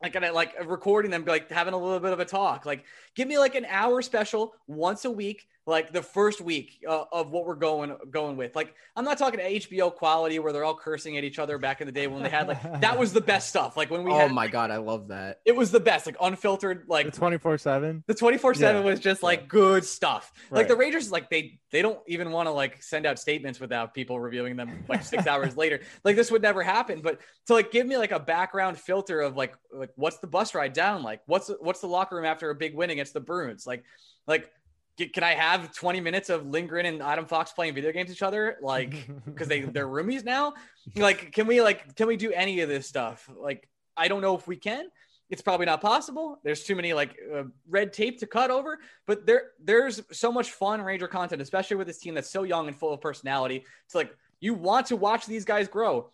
Like 0.02 0.16
and 0.16 0.26
I 0.26 0.32
like 0.32 0.56
recording 0.66 1.12
them, 1.12 1.26
like 1.26 1.50
having 1.50 1.74
a 1.74 1.78
little 1.78 2.00
bit 2.00 2.14
of 2.14 2.20
a 2.20 2.26
talk. 2.26 2.66
Like 2.66 2.86
give 3.16 3.28
me 3.28 3.38
like 3.38 3.56
an 3.56 3.66
hour 3.66 4.02
special 4.02 4.54
once 4.68 5.06
a 5.06 5.12
week 5.12 5.48
like 5.68 5.94
the 5.94 6.02
first 6.02 6.42
week 6.42 6.84
uh, 6.88 7.04
of 7.12 7.30
what 7.30 7.46
we're 7.46 7.54
going 7.56 7.96
going 8.10 8.36
with. 8.36 8.56
Like 8.56 8.74
I'm 8.96 9.06
not 9.06 9.18
talking 9.20 9.40
HBO 9.40 9.94
quality 9.94 10.40
where 10.40 10.52
they're 10.52 10.64
all 10.64 10.76
cursing 10.76 11.18
at 11.18 11.24
each 11.24 11.38
other 11.38 11.58
back 11.60 11.82
in 11.82 11.86
the 11.88 11.92
day 11.92 12.08
when 12.08 12.24
they 12.24 12.30
had 12.30 12.48
like 12.48 12.82
that 12.82 12.98
was 12.98 13.14
the 13.14 13.22
best 13.22 13.50
stuff. 13.50 13.78
Like 13.78 13.92
when 13.92 14.04
we 14.04 14.12
oh 14.12 14.18
had 14.18 14.32
my 14.32 14.48
god, 14.48 14.72
I 14.72 14.78
love 14.78 15.10
that. 15.10 15.40
it 15.46 15.56
was 15.56 15.70
the 15.72 15.80
best, 15.80 16.08
like 16.08 16.16
unfiltered, 16.20 16.86
like 16.88 17.06
the 17.06 17.12
24 17.12 17.60
7. 17.60 18.04
the 18.08 18.14
24 18.16 18.56
7 18.56 18.82
Yeah. 18.84 18.90
was 18.90 19.00
just 19.00 19.22
like 19.22 19.48
good 19.48 19.86
stuff. 19.86 20.32
Like 20.50 20.68
the 20.68 20.76
Rangers, 20.76 21.12
like 21.12 21.30
they 21.30 21.60
they 21.72 21.82
don't 21.84 22.00
even 22.08 22.32
want 22.32 22.48
to 22.48 22.52
like 22.52 22.82
send 22.82 23.06
out 23.06 23.20
statements 23.20 23.60
without 23.60 23.94
people 23.94 24.20
reviewing 24.20 24.56
them 24.56 24.84
like 24.90 25.04
six 25.04 25.28
hours 25.28 25.56
later. 25.56 25.82
Like 26.04 26.16
this 26.16 26.32
would 26.32 26.42
never 26.42 26.64
happen. 26.64 27.02
But 27.02 27.20
to 27.48 27.54
like 27.54 27.72
give 27.72 27.86
me 27.86 27.98
like 27.98 28.12
a 28.12 28.20
background 28.20 28.80
filter 28.80 29.22
of 29.22 29.38
like 29.38 29.54
like 29.72 29.92
what's 29.96 30.18
the 30.18 30.28
bus 30.28 30.56
ride 30.56 30.74
down 30.74 31.04
like? 31.04 31.22
What's 31.28 31.50
what's 31.60 31.82
the 31.82 31.88
locker 31.88 32.16
room 32.16 32.26
after 32.26 32.50
a 32.50 32.56
big 32.56 32.74
win 32.76 32.90
against 32.90 33.14
the 33.14 33.20
Bruins? 33.22 33.68
Like 33.68 33.84
like 34.28 34.42
get- 34.44 34.52
can 34.98 35.24
I 35.24 35.34
have 35.34 35.74
20 35.74 36.00
minutes 36.00 36.30
of 36.30 36.46
Lindgren 36.46 36.86
and 36.86 37.02
Adam 37.02 37.26
Fox 37.26 37.52
playing 37.52 37.74
video 37.74 37.92
games 37.92 38.10
with 38.10 38.18
each 38.18 38.24
other? 38.24 38.58
Like 38.62 39.10
because 39.26 39.48
they 39.48 39.62
they're 39.62 39.88
roomies 39.88 40.24
now. 40.24 40.54
Like 40.96 41.32
can 41.32 41.48
we 41.48 41.62
like 41.62 41.96
can 41.96 42.08
we 42.08 42.18
do 42.18 42.32
any 42.32 42.62
of 42.62 42.70
this 42.70 42.88
stuff? 42.88 43.30
Like 43.36 43.68
I 43.98 44.08
don't 44.08 44.22
know 44.22 44.36
if 44.36 44.48
we 44.48 44.58
can 44.58 44.88
it's 45.32 45.42
probably 45.42 45.66
not 45.66 45.80
possible. 45.80 46.40
There's 46.44 46.64
too 46.64 46.76
many 46.76 46.94
like 46.94 47.18
uh, 47.34 47.44
red 47.68 47.94
tape 47.94 48.20
to 48.20 48.28
cut 48.28 48.52
over, 48.52 48.80
but 49.08 49.26
there 49.26 49.52
there's 49.64 50.02
so 50.12 50.30
much 50.30 50.52
fun 50.52 50.82
Ranger 50.82 51.08
content, 51.08 51.42
especially 51.42 51.78
with 51.78 51.88
this 51.88 52.00
team 52.00 52.14
that's 52.14 52.30
so 52.30 52.44
young 52.44 52.68
and 52.68 52.76
full 52.76 52.94
of 52.94 53.00
personality. 53.00 53.64
It's 53.86 53.96
like 53.96 54.14
you 54.42 54.54
want 54.54 54.88
to 54.88 54.98
watch 54.98 55.26
these 55.26 55.46
guys 55.46 55.70
grow 55.70 56.12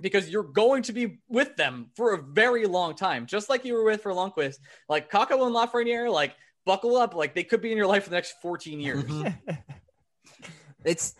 because 0.00 0.30
you're 0.30 0.42
going 0.42 0.82
to 0.84 0.94
be 0.94 1.18
with 1.28 1.54
them 1.56 1.90
for 1.94 2.14
a 2.14 2.22
very 2.22 2.64
long 2.64 2.94
time, 2.94 3.26
just 3.26 3.50
like 3.50 3.66
you 3.66 3.74
were 3.74 3.84
with 3.84 4.02
for 4.02 4.12
Lundqvist. 4.12 4.56
Like 4.88 5.10
Kakko 5.10 5.46
and 5.46 5.54
Lafreniere, 5.54 6.10
like 6.10 6.34
buckle 6.66 6.96
up, 6.96 7.14
like 7.14 7.34
they 7.34 7.44
could 7.44 7.62
be 7.62 7.72
in 7.72 7.78
your 7.78 7.86
life 7.86 8.04
for 8.04 8.10
the 8.10 8.16
next 8.16 8.34
14 8.42 8.80
years. 8.80 9.04
Mm-hmm. 9.04 9.52
It's 10.84 11.16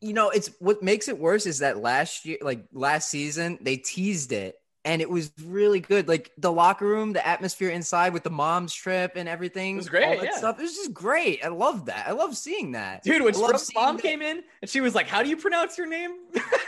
you 0.00 0.14
know, 0.14 0.30
it's 0.30 0.50
what 0.58 0.82
makes 0.82 1.08
it 1.08 1.18
worse 1.18 1.44
is 1.44 1.58
that 1.58 1.76
last 1.76 2.24
year, 2.24 2.38
like 2.40 2.64
last 2.72 3.10
season, 3.10 3.58
they 3.60 3.76
teased 3.76 4.32
it 4.32 4.56
and 4.86 5.02
it 5.02 5.10
was 5.10 5.32
really 5.44 5.80
good. 5.80 6.06
Like 6.06 6.32
the 6.38 6.52
locker 6.52 6.86
room, 6.86 7.12
the 7.12 7.26
atmosphere 7.26 7.70
inside 7.70 8.12
with 8.12 8.22
the 8.22 8.30
mom's 8.30 8.72
trip 8.72 9.12
and 9.16 9.28
everything. 9.28 9.74
It 9.74 9.78
was 9.78 9.88
great, 9.88 10.04
all 10.04 10.16
that 10.16 10.24
yeah. 10.24 10.36
stuff. 10.36 10.58
It 10.58 10.62
was 10.62 10.76
just 10.76 10.94
great. 10.94 11.44
I 11.44 11.48
love 11.48 11.86
that. 11.86 12.06
I 12.06 12.12
love 12.12 12.36
seeing 12.36 12.72
that. 12.72 13.02
Dude, 13.02 13.22
when 13.22 13.34
I 13.34 13.38
love 13.38 13.48
Sprout's 13.48 13.66
seeing 13.66 13.84
mom 13.84 13.96
that- 13.96 14.02
came 14.02 14.22
in 14.22 14.44
and 14.62 14.70
she 14.70 14.80
was 14.80 14.94
like, 14.94 15.08
"How 15.08 15.22
do 15.22 15.28
you 15.28 15.36
pronounce 15.36 15.76
your 15.76 15.88
name?" 15.88 16.12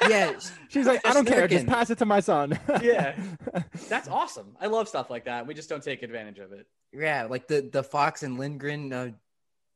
Yeah. 0.08 0.38
She's 0.68 0.86
like, 0.86 1.06
I 1.06 1.14
don't 1.14 1.26
care. 1.26 1.46
Just 1.46 1.66
pass 1.66 1.90
it 1.90 1.98
to 1.98 2.06
my 2.06 2.20
son. 2.20 2.58
Yeah. 2.82 3.16
That's 3.88 4.08
awesome. 4.08 4.56
I 4.60 4.66
love 4.66 4.88
stuff 4.88 5.10
like 5.10 5.24
that. 5.24 5.46
We 5.46 5.54
just 5.54 5.68
don't 5.68 5.82
take 5.82 6.02
advantage 6.02 6.38
of 6.38 6.52
it. 6.52 6.66
Yeah, 6.92 7.24
like 7.24 7.48
the 7.48 7.68
the 7.72 7.82
Fox 7.82 8.22
and 8.22 8.38
Lindgren 8.38 8.92
uh, 8.92 9.10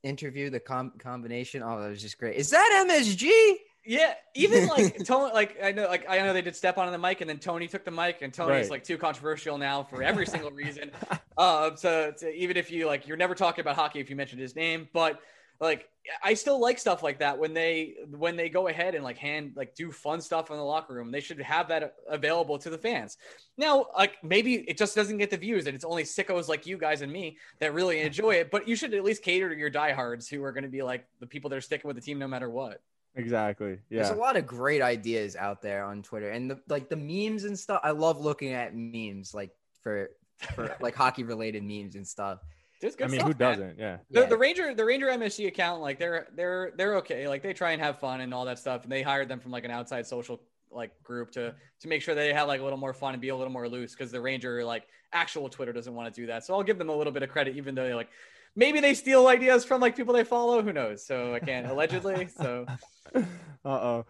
interview, 0.03 0.51
the 0.51 0.61
com- 0.61 0.93
combination. 0.99 1.63
Oh, 1.63 1.81
that 1.81 1.89
was 1.89 2.03
just 2.03 2.19
great. 2.19 2.37
Is 2.37 2.51
that 2.51 2.87
MSG? 2.89 3.55
Yeah, 3.85 4.15
even 4.35 4.69
like 4.69 4.97
Tony, 5.05 5.33
like 5.33 5.57
I 5.63 5.73
know, 5.73 5.87
like 5.89 6.09
I 6.09 6.19
know 6.19 6.33
they 6.33 6.43
did 6.43 6.55
step 6.57 6.79
on 6.79 6.91
the 6.93 6.99
mic, 6.99 7.21
and 7.21 7.29
then 7.29 7.39
Tony 7.39 7.67
took 7.67 7.85
the 7.85 7.91
mic, 7.91 8.23
and 8.23 8.33
Tony's 8.33 8.65
Right. 8.65 8.71
like 8.71 8.85
too 8.85 8.97
controversial 8.97 9.59
now 9.59 9.83
for 9.83 10.03
every 10.03 10.27
single 10.27 10.51
reason. 10.63 10.91
Uh, 11.37 11.75
so, 11.75 12.13
so 12.17 12.29
even 12.29 12.57
if 12.57 12.71
you 12.71 12.87
like, 12.87 13.09
you're 13.09 13.17
never 13.17 13.35
talking 13.35 13.61
about 13.61 13.75
hockey 13.77 13.99
if 14.01 14.09
you 14.09 14.17
mentioned 14.17 14.41
his 14.41 14.55
name, 14.55 14.89
but 14.93 15.21
like 15.61 15.89
I 16.25 16.35
still 16.35 16.61
like 16.61 16.79
stuff 16.79 17.03
like 17.05 17.21
that 17.21 17.39
when 17.39 17.55
they 17.55 17.95
when 18.11 18.37
they 18.37 18.49
go 18.49 18.67
ahead 18.69 18.95
and 18.97 19.05
like 19.05 19.19
hand 19.19 19.53
like 19.57 19.75
do 19.75 19.93
fun 19.93 20.21
stuff 20.21 20.51
in 20.51 20.57
the 20.57 20.63
locker 20.63 20.95
room. 20.95 21.11
They 21.11 21.21
should 21.21 21.41
have 21.41 21.69
that 21.69 21.95
available 22.09 22.59
to 22.59 22.71
the 22.71 22.79
fans. 22.79 23.17
Now, 23.57 23.87
like 23.97 24.15
maybe 24.23 24.55
it 24.57 24.77
just 24.79 24.95
doesn't 24.95 25.19
get 25.19 25.31
the 25.31 25.37
views, 25.37 25.67
and 25.67 25.75
it's 25.75 25.85
only 25.85 26.05
sickos 26.05 26.49
like 26.49 26.67
you 26.67 26.79
guys 26.79 27.03
and 27.03 27.13
me 27.13 27.37
that 27.59 27.75
really 27.75 28.01
enjoy 28.01 28.35
it. 28.37 28.51
But 28.51 28.69
you 28.69 28.77
should 28.77 28.95
at 28.95 29.03
least 29.05 29.23
cater 29.23 29.49
to 29.51 29.57
your 29.57 29.71
diehards 29.71 30.29
who 30.29 30.43
are 30.45 30.53
going 30.53 30.65
to 30.65 30.71
be 30.71 30.83
like 30.83 31.05
the 31.21 31.27
people 31.27 31.51
that 31.51 31.57
are 31.57 31.61
sticking 31.61 31.89
with 31.89 31.97
the 31.97 32.03
team 32.03 32.19
no 32.21 32.29
matter 32.29 32.49
what. 32.51 32.81
Exactly. 33.15 33.79
Yeah. 33.91 34.03
There's 34.03 34.17
a 34.17 34.21
lot 34.21 34.37
of 34.37 34.47
great 34.47 34.83
ideas 34.83 35.37
out 35.37 35.63
there 35.63 35.85
on 35.85 36.03
Twitter, 36.03 36.31
and 36.31 36.51
the, 36.51 36.61
like 36.69 36.89
the 36.89 36.97
memes 36.97 37.45
and 37.45 37.59
stuff. 37.59 37.81
I 37.83 37.91
love 37.91 38.21
looking 38.21 38.53
at 38.53 38.75
memes, 38.75 39.35
like 39.35 39.51
for 39.83 40.11
for 40.55 40.77
like 40.81 40.95
hockey 40.95 41.25
related 41.25 41.63
memes 41.63 41.95
and 41.95 42.07
stuff. 42.07 42.41
There's 42.81 42.97
good 42.97 43.05
I 43.05 43.11
mean, 43.11 43.21
stuff, 43.21 43.29
who 43.29 43.35
doesn't? 43.35 43.79
Yeah. 43.79 43.99
The, 44.11 44.23
Yeah. 44.23 44.27
the 44.27 44.37
Ranger, 44.37 44.75
the 44.75 44.85
Ranger 44.85 45.07
MSG 45.07 45.47
account, 45.47 45.83
like 45.83 45.99
they're 45.99 46.27
they're 46.35 46.73
they're 46.77 46.97
okay. 46.97 47.29
Like 47.29 47.43
they 47.43 47.53
try 47.53 47.73
and 47.73 47.81
have 47.81 48.01
fun 48.01 48.21
and 48.21 48.35
all 48.35 48.45
that 48.47 48.59
stuff. 48.59 48.83
And 48.83 48.91
they 48.91 49.03
hired 49.03 49.29
them 49.29 49.39
from 49.39 49.53
like 49.53 49.65
an 49.65 49.71
outside 49.71 50.07
social 50.07 50.43
like 50.71 50.91
group 51.03 51.31
to 51.33 51.55
to 51.81 51.89
make 51.89 52.03
sure 52.03 52.15
they 52.15 52.33
have 52.33 52.49
like 52.49 52.61
a 52.61 52.65
little 52.65 52.79
more 52.79 52.93
fun 52.93 53.13
and 53.15 53.21
be 53.21 53.29
a 53.29 53.37
little 53.37 53.53
more 53.53 53.69
loose 53.69 53.93
because 53.93 54.11
the 54.11 54.21
Ranger 54.21 54.65
like 54.65 54.89
actual 55.13 55.49
Twitter 55.49 55.73
doesn't 55.73 55.95
want 55.95 56.13
to 56.13 56.21
do 56.21 56.27
that. 56.27 56.45
So 56.45 56.55
I'll 56.55 56.63
give 56.63 56.79
them 56.79 56.89
a 56.89 56.97
little 56.97 57.13
bit 57.13 57.23
of 57.23 57.29
credit, 57.29 57.57
even 57.57 57.75
though 57.75 57.87
they 57.87 57.95
like 57.95 58.09
maybe 58.57 58.81
they 58.81 58.95
steal 58.95 59.27
ideas 59.29 59.65
from 59.65 59.81
like 59.81 59.97
people 59.97 60.15
they 60.15 60.25
follow. 60.25 60.63
Who 60.63 60.73
knows? 60.73 61.05
So 61.07 61.35
I 61.35 61.41
can't 61.41 61.67
allegedly. 61.67 62.29
So 62.29 62.67
Uh 63.15 63.23
oh. 63.65 64.05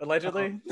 allegedly. 0.00 0.60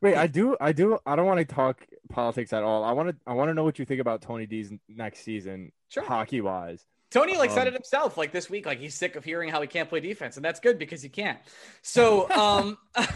Wait, 0.00 0.16
I 0.16 0.26
do, 0.26 0.56
I 0.60 0.72
do, 0.72 0.98
I 1.06 1.16
don't 1.16 1.24
want 1.26 1.38
to 1.38 1.46
talk 1.54 1.86
politics 2.10 2.52
at 2.52 2.62
all. 2.62 2.84
I 2.84 2.92
want 2.92 3.08
to, 3.08 3.16
I 3.26 3.32
want 3.32 3.48
to 3.48 3.54
know 3.54 3.64
what 3.64 3.78
you 3.78 3.86
think 3.86 4.00
about 4.02 4.20
Tony 4.20 4.44
D's 4.44 4.70
next 4.88 5.20
season, 5.20 5.72
Sure. 5.88 6.02
hockey 6.02 6.42
wise. 6.42 6.84
Tony 7.14 7.36
like 7.36 7.52
said 7.52 7.62
Um, 7.62 7.68
it 7.68 7.74
himself 7.74 8.16
like 8.18 8.32
this 8.32 8.50
week 8.50 8.66
like 8.66 8.80
he's 8.80 8.92
sick 8.92 9.14
of 9.14 9.22
hearing 9.22 9.48
how 9.48 9.60
he 9.60 9.68
can't 9.68 9.88
play 9.88 10.00
defense 10.00 10.34
and 10.34 10.44
that's 10.44 10.58
good 10.58 10.80
because 10.80 11.00
he 11.00 11.08
can't. 11.08 11.38
So 11.80 12.28
um 12.36 12.76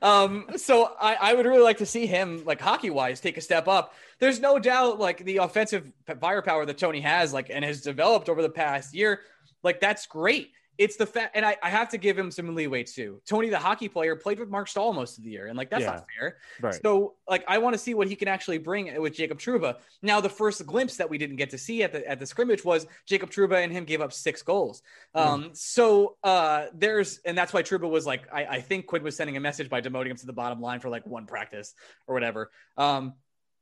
um 0.00 0.46
so 0.56 0.92
I 1.00 1.16
I 1.20 1.34
would 1.34 1.44
really 1.44 1.62
like 1.62 1.78
to 1.78 1.86
see 1.86 2.06
him 2.06 2.44
like 2.44 2.60
hockey 2.60 2.90
wise 2.90 3.20
take 3.20 3.36
a 3.36 3.40
step 3.40 3.66
up. 3.66 3.94
There's 4.20 4.38
no 4.38 4.60
doubt 4.60 5.00
like 5.00 5.24
the 5.24 5.38
offensive 5.38 5.90
firepower 6.20 6.64
that 6.66 6.78
Tony 6.78 7.00
has 7.00 7.32
like 7.32 7.50
and 7.50 7.64
has 7.64 7.80
developed 7.80 8.28
over 8.28 8.42
the 8.42 8.48
past 8.48 8.94
year 8.94 9.22
like 9.64 9.80
that's 9.80 10.06
great. 10.06 10.52
It's 10.78 10.96
the 10.96 11.06
fact, 11.06 11.36
and 11.36 11.44
I, 11.44 11.56
I 11.62 11.68
have 11.70 11.88
to 11.90 11.98
give 11.98 12.16
him 12.16 12.30
some 12.30 12.54
leeway 12.54 12.84
too. 12.84 13.20
Tony, 13.26 13.48
the 13.50 13.58
hockey 13.58 13.88
player, 13.88 14.14
played 14.14 14.38
with 14.38 14.48
Marc 14.48 14.68
Staal 14.68 14.92
most 14.92 15.18
of 15.18 15.24
the 15.24 15.30
year, 15.30 15.48
and 15.48 15.58
like 15.58 15.70
that's 15.70 15.82
Yeah. 15.82 15.90
not 15.90 16.06
fair. 16.16 16.36
Right. 16.60 16.80
So, 16.82 17.14
like, 17.28 17.44
I 17.48 17.58
want 17.58 17.74
to 17.74 17.78
see 17.78 17.94
what 17.94 18.06
he 18.08 18.14
can 18.14 18.28
actually 18.28 18.58
bring 18.58 19.00
with 19.00 19.14
Jacob 19.14 19.38
Trouba. 19.38 19.76
Now, 20.02 20.20
the 20.20 20.28
first 20.28 20.64
glimpse 20.66 20.96
that 20.96 21.10
we 21.10 21.18
didn't 21.18 21.36
get 21.36 21.50
to 21.50 21.58
see 21.58 21.82
at 21.82 21.92
the 21.92 22.08
at 22.08 22.20
the 22.20 22.26
scrimmage 22.26 22.64
was 22.64 22.86
Jacob 23.06 23.30
Trouba 23.30 23.62
and 23.62 23.72
him 23.72 23.84
gave 23.84 24.00
up 24.00 24.12
six 24.12 24.40
goals. 24.42 24.82
Um, 25.14 25.50
so 25.52 26.16
uh, 26.22 26.66
there's, 26.74 27.18
and 27.24 27.36
that's 27.36 27.52
why 27.52 27.62
Trouba 27.62 27.90
was 27.90 28.06
like, 28.06 28.22
I, 28.32 28.44
I 28.46 28.60
think 28.60 28.86
Quinn 28.86 29.02
was 29.02 29.16
sending 29.16 29.36
a 29.36 29.40
message 29.40 29.68
by 29.68 29.80
demoting 29.80 30.10
him 30.10 30.16
to 30.18 30.26
the 30.26 30.32
bottom 30.32 30.60
line 30.60 30.78
for 30.78 30.88
like 30.88 31.04
one 31.06 31.26
practice 31.26 31.74
or 32.06 32.14
whatever. 32.14 32.50
Um, 32.76 33.14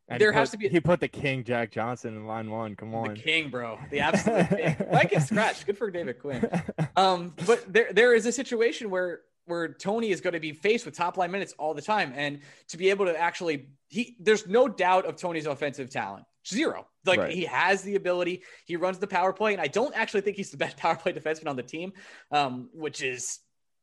And 0.09 0.21
there 0.21 0.31
he 0.33 0.39
has 0.39 0.51
to 0.53 0.57
be 0.57 0.69
He 0.69 0.79
put 0.81 1.01
the 1.01 1.09
king 1.09 1.43
Jack 1.43 1.73
Johnson 1.73 2.15
in 2.17 2.27
line 2.27 2.49
one. 2.51 2.77
Come 2.77 2.95
on, 2.95 3.05
the 3.05 3.11
on. 3.11 3.17
king, 3.17 3.51
bro, 3.51 3.79
the 3.91 4.01
absolute 4.01 4.49
king. 4.51 4.77
Might 4.93 5.11
get 5.11 5.23
scratched. 5.25 5.67
Good 5.67 5.77
for 5.79 5.91
David 5.91 6.19
Quinn. 6.21 6.49
Um, 6.97 7.35
but 7.45 7.71
there 7.73 7.93
there 7.93 8.15
is 8.15 8.25
a 8.25 8.33
situation 8.33 8.89
where 8.89 9.21
where 9.45 9.69
Tony 9.75 10.11
is 10.11 10.21
going 10.23 10.33
to 10.35 10.41
be 10.41 10.53
faced 10.53 10.87
with 10.87 10.97
top 10.97 11.17
line 11.19 11.31
minutes 11.31 11.55
all 11.59 11.75
the 11.75 11.83
time, 11.83 12.13
and 12.17 12.41
to 12.69 12.77
be 12.79 12.89
able 12.91 13.05
to 13.07 13.19
actually 13.19 13.69
he 13.89 14.17
there's 14.19 14.47
no 14.47 14.67
doubt 14.69 15.05
of 15.07 15.17
Tony's 15.17 15.47
offensive 15.47 15.91
talent. 15.91 16.25
Zero. 16.49 16.87
Like 17.05 17.19
Right. 17.19 17.33
he 17.33 17.45
has 17.45 17.83
the 17.83 17.97
ability. 17.97 18.43
He 18.65 18.77
runs 18.77 18.99
the 18.99 19.07
power 19.07 19.33
play, 19.33 19.53
and 19.53 19.61
I 19.61 19.67
don't 19.67 19.95
actually 19.95 20.23
think 20.23 20.37
he's 20.37 20.51
the 20.53 20.57
best 20.65 20.77
power 20.77 20.95
play 20.97 21.13
defenseman 21.13 21.49
on 21.49 21.57
the 21.57 21.63
team, 21.63 21.93
um, 22.31 22.71
which 22.73 23.03
is 23.03 23.41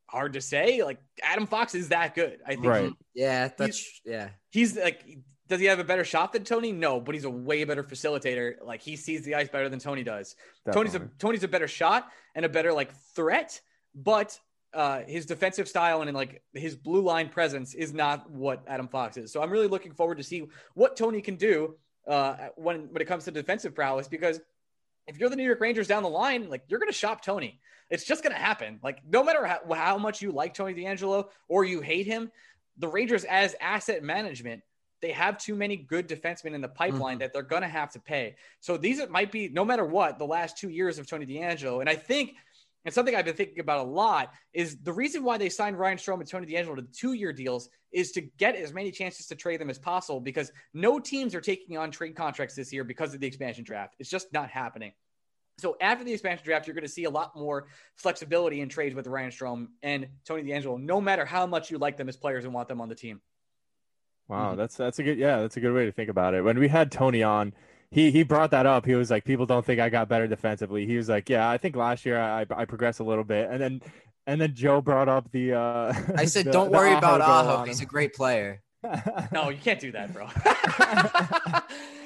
hard 0.10 0.34
to 0.34 0.42
say. 0.42 0.82
Like 0.84 1.00
Adam 1.22 1.46
Fox 1.46 1.76
is 1.76 1.90
that 1.90 2.16
good. 2.16 2.40
I 2.48 2.52
think 2.56 2.66
Right. 2.66 2.86
he- 3.14 3.22
Yeah, 3.22 3.50
that's 3.58 4.02
yeah. 4.06 4.30
he's 4.52 4.76
like 4.78 5.04
does 5.48 5.60
he 5.60 5.66
have 5.66 5.80
a 5.80 5.84
better 5.84 6.04
shot 6.04 6.34
than 6.34 6.44
Tony? 6.44 6.72
No, 6.72 7.00
but 7.02 7.16
he's 7.16 7.26
a 7.26 7.30
way 7.30 7.64
better 7.64 7.84
facilitator. 7.84 8.56
Like 8.64 8.82
he 8.82 8.96
sees 8.96 9.24
the 9.24 9.36
ice 9.36 9.50
better 9.50 9.70
than 9.70 9.80
Tony 9.80 10.04
does. 10.04 10.36
Tony's 10.72 10.96
a 10.96 11.10
Tony's 11.20 11.44
a 11.44 11.48
better 11.48 11.68
shot 11.68 12.10
and 12.36 12.46
a 12.46 12.50
better 12.50 12.72
like 12.74 12.94
threat, 13.14 13.60
but 13.94 14.40
uh, 14.74 15.02
his 15.06 15.26
defensive 15.26 15.68
style 15.68 16.02
and, 16.02 16.14
like 16.14 16.42
his 16.54 16.76
blue 16.76 17.02
line 17.02 17.30
presence 17.30 17.74
is 17.74 17.94
not 17.94 18.30
what 18.32 18.64
Adam 18.68 18.88
Fox 18.88 19.18
is. 19.18 19.32
So 19.32 19.42
I'm 19.42 19.52
really 19.52 19.68
looking 19.68 19.94
forward 19.94 20.18
to 20.18 20.24
see 20.24 20.48
what 20.74 20.96
Tony 20.96 21.22
can 21.22 21.36
do 21.36 21.76
uh, 22.08 22.36
when 22.56 22.92
when 22.92 23.02
it 23.02 23.06
comes 23.06 23.26
to 23.26 23.32
defensive 23.32 23.76
prowess 23.76 24.08
because 24.08 24.40
if 25.08 25.20
you're 25.20 25.30
the 25.30 25.36
New 25.36 25.44
York 25.44 25.60
Rangers 25.60 25.88
down 25.88 26.04
the 26.04 26.10
line, 26.10 26.50
like 26.50 26.64
you're 26.68 26.80
going 26.80 26.92
to 26.92 26.98
shop 26.98 27.22
Tony. 27.22 27.60
It's 27.90 28.06
just 28.06 28.24
going 28.24 28.34
to 28.34 28.42
happen. 28.42 28.80
Like 28.82 29.02
no 29.08 29.24
matter 29.24 29.46
how, 29.46 29.60
how 29.74 29.98
much 29.98 30.22
you 30.22 30.32
like 30.32 30.54
Tony 30.54 30.74
DeAngelo 30.74 31.28
or 31.50 31.66
you 31.66 31.82
hate 31.82 32.08
him, 32.08 32.32
the 32.78 32.88
Rangers 32.88 33.26
as 33.26 33.56
asset 33.60 34.04
management, 34.04 34.64
they 35.04 35.12
have 35.12 35.38
too 35.38 35.54
many 35.54 35.76
good 35.76 36.08
defensemen 36.08 36.54
in 36.56 36.62
the 36.62 36.70
pipeline 36.70 37.16
mm-hmm. 37.16 37.20
that 37.20 37.34
they're 37.34 37.44
going 37.44 37.62
to 37.62 37.68
have 37.68 37.92
to 37.92 38.00
pay. 38.00 38.38
So 38.62 38.78
these 38.78 39.02
might 39.10 39.34
be 39.34 39.50
no 39.50 39.66
matter 39.66 39.86
what 39.86 40.18
the 40.18 40.26
last 40.26 40.58
two 40.58 40.70
years 40.70 40.98
of 40.98 41.08
Tony 41.08 41.26
DeAngelo, 41.28 41.82
and 41.82 41.90
I 41.90 41.96
think. 41.96 42.36
And 42.86 42.94
something 42.94 43.16
I've 43.16 43.24
been 43.24 43.34
thinking 43.34 43.62
about 43.62 43.80
a 43.80 43.90
lot 43.90 44.34
is 44.52 44.76
the 44.76 44.92
reason 44.92 45.24
why 45.24 45.38
they 45.38 45.48
signed 45.48 45.80
Ryan 45.80 45.98
Strome 45.98 46.20
and 46.20 46.28
Tony 46.28 46.46
DeAngelo 46.46 46.76
to 46.76 46.82
two-year 46.82 47.32
deals 47.32 47.70
is 47.94 48.12
to 48.12 48.22
get 48.22 48.58
as 48.58 48.74
many 48.74 48.92
chances 48.92 49.26
to 49.28 49.36
trade 49.36 49.62
them 49.62 49.70
as 49.70 49.80
possible 49.80 50.20
because 50.20 50.52
no 50.74 51.00
teams 51.00 51.34
are 51.34 51.40
taking 51.40 51.78
on 51.78 51.92
trade 51.92 52.14
contracts 52.14 52.56
this 52.56 52.74
year 52.74 52.84
because 52.84 53.14
of 53.14 53.22
the 53.22 53.28
expansion 53.28 53.64
draft. 53.64 53.96
It's 54.00 54.10
just 54.10 54.34
not 54.34 54.50
happening. 54.50 54.92
So 55.60 55.78
after 55.80 56.04
the 56.04 56.12
expansion 56.12 56.44
draft, 56.44 56.68
you're 56.68 56.74
going 56.74 56.84
to 56.84 56.92
see 56.92 57.06
a 57.06 57.10
lot 57.10 57.38
more 57.38 57.68
flexibility 57.96 58.60
in 58.60 58.68
trades 58.68 58.96
with 58.96 59.08
Ryan 59.08 59.32
Strome 59.32 59.68
and 59.82 60.08
Tony 60.26 60.44
DeAngelo, 60.44 60.78
no 60.82 61.00
matter 61.00 61.24
how 61.24 61.46
much 61.46 61.72
you 61.72 61.78
like 61.78 61.96
them 61.96 62.10
as 62.10 62.18
players 62.18 62.44
and 62.44 62.54
want 62.54 62.68
them 62.68 62.82
on 62.82 62.90
the 62.90 62.96
team. 62.96 63.22
Wow, 64.28 64.56
that's 64.56 64.76
that's 64.76 65.00
a 65.00 65.04
good 65.04 65.18
yeah, 65.18 65.42
that's 65.42 65.58
a 65.58 65.60
good 65.60 65.74
way 65.74 65.86
to 65.86 65.92
think 65.92 66.10
about 66.10 66.34
it. 66.34 66.44
When 66.44 66.58
we 66.58 66.68
had 66.68 66.92
Tony 66.92 67.24
on, 67.24 67.54
he 67.92 68.10
he 68.12 68.24
brought 68.24 68.52
that 68.52 68.66
up. 68.66 68.86
He 68.86 68.96
was 68.96 69.12
like, 69.12 69.26
people 69.26 69.46
don't 69.46 69.66
think 69.66 69.80
I 69.80 69.90
got 69.90 70.08
better 70.10 70.28
defensively. 70.28 70.86
He 70.86 70.98
was 70.98 71.10
like, 71.10 71.30
yeah, 71.30 71.50
I 71.50 71.58
think 71.58 71.76
last 71.76 72.06
year 72.06 72.20
I 72.20 72.46
I 72.56 72.66
progressed 72.66 73.00
a 73.00 73.04
little 73.04 73.24
bit, 73.26 73.50
and 73.52 73.62
then 73.62 73.82
and 74.26 74.40
then 74.40 74.54
Joe 74.56 74.82
brought 74.82 75.10
up 75.10 75.30
the. 75.32 75.54
uh 75.54 75.94
I 76.16 76.26
said, 76.26 76.46
the- 76.48 76.52
don't 76.52 76.72
the 76.72 76.78
worry 76.78 76.94
about 76.94 77.22
Aho. 77.22 77.66
He's 77.66 77.82
a 77.82 77.86
great 77.86 78.14
player. 78.14 78.62
No, 79.32 79.48
you 79.50 79.58
can't 79.64 79.80
do 79.80 79.94
that, 79.94 80.12
bro. 80.14 80.28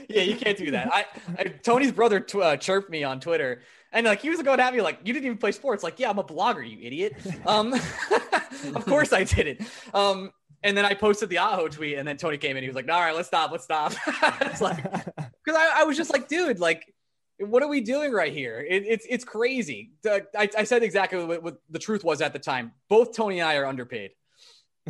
yeah, 0.09 0.21
you 0.21 0.35
can't 0.35 0.57
do 0.57 0.71
that. 0.71 0.89
I, 0.93 1.05
I 1.37 1.43
Tony's 1.45 1.91
brother 1.91 2.19
tw- 2.19 2.35
uh, 2.35 2.57
chirped 2.57 2.89
me 2.89 3.03
on 3.03 3.19
Twitter, 3.19 3.61
and 3.91 4.05
like 4.05 4.21
he 4.21 4.29
was 4.29 4.41
going 4.41 4.59
at 4.59 4.73
me 4.73 4.81
like, 4.81 4.99
"You 5.03 5.13
didn't 5.13 5.25
even 5.25 5.37
play 5.37 5.51
sports." 5.51 5.83
Like, 5.83 5.99
yeah, 5.99 6.09
I'm 6.09 6.19
a 6.19 6.23
blogger, 6.23 6.67
you 6.69 6.77
idiot. 6.81 7.13
Um, 7.45 7.73
of 7.73 8.85
course 8.85 9.11
I 9.11 9.23
didn't. 9.23 9.61
Um, 9.93 10.31
and 10.63 10.77
then 10.77 10.85
I 10.85 10.93
posted 10.93 11.29
the 11.29 11.37
Aho 11.37 11.67
tweet, 11.67 11.97
and 11.97 12.07
then 12.07 12.17
Tony 12.17 12.37
came 12.37 12.57
in. 12.57 12.63
He 12.63 12.69
was 12.69 12.75
like, 12.75 12.89
"All 12.89 12.99
right, 12.99 13.15
let's 13.15 13.27
stop, 13.27 13.51
let's 13.51 13.63
stop." 13.63 13.93
it's 14.41 14.61
like 14.61 14.83
because 14.83 15.57
I, 15.57 15.81
I 15.81 15.83
was 15.83 15.97
just 15.97 16.11
like, 16.11 16.27
dude, 16.27 16.59
like, 16.59 16.93
what 17.39 17.61
are 17.61 17.67
we 17.67 17.81
doing 17.81 18.11
right 18.11 18.33
here? 18.33 18.65
It, 18.67 18.83
it's 18.87 19.05
it's 19.09 19.23
crazy. 19.23 19.91
I, 20.05 20.49
I 20.57 20.63
said 20.63 20.83
exactly 20.83 21.23
what, 21.23 21.43
what 21.43 21.61
the 21.69 21.79
truth 21.79 22.03
was 22.03 22.21
at 22.21 22.33
the 22.33 22.39
time. 22.39 22.71
Both 22.89 23.15
Tony 23.15 23.39
and 23.39 23.47
I 23.47 23.55
are 23.57 23.65
underpaid. 23.65 24.11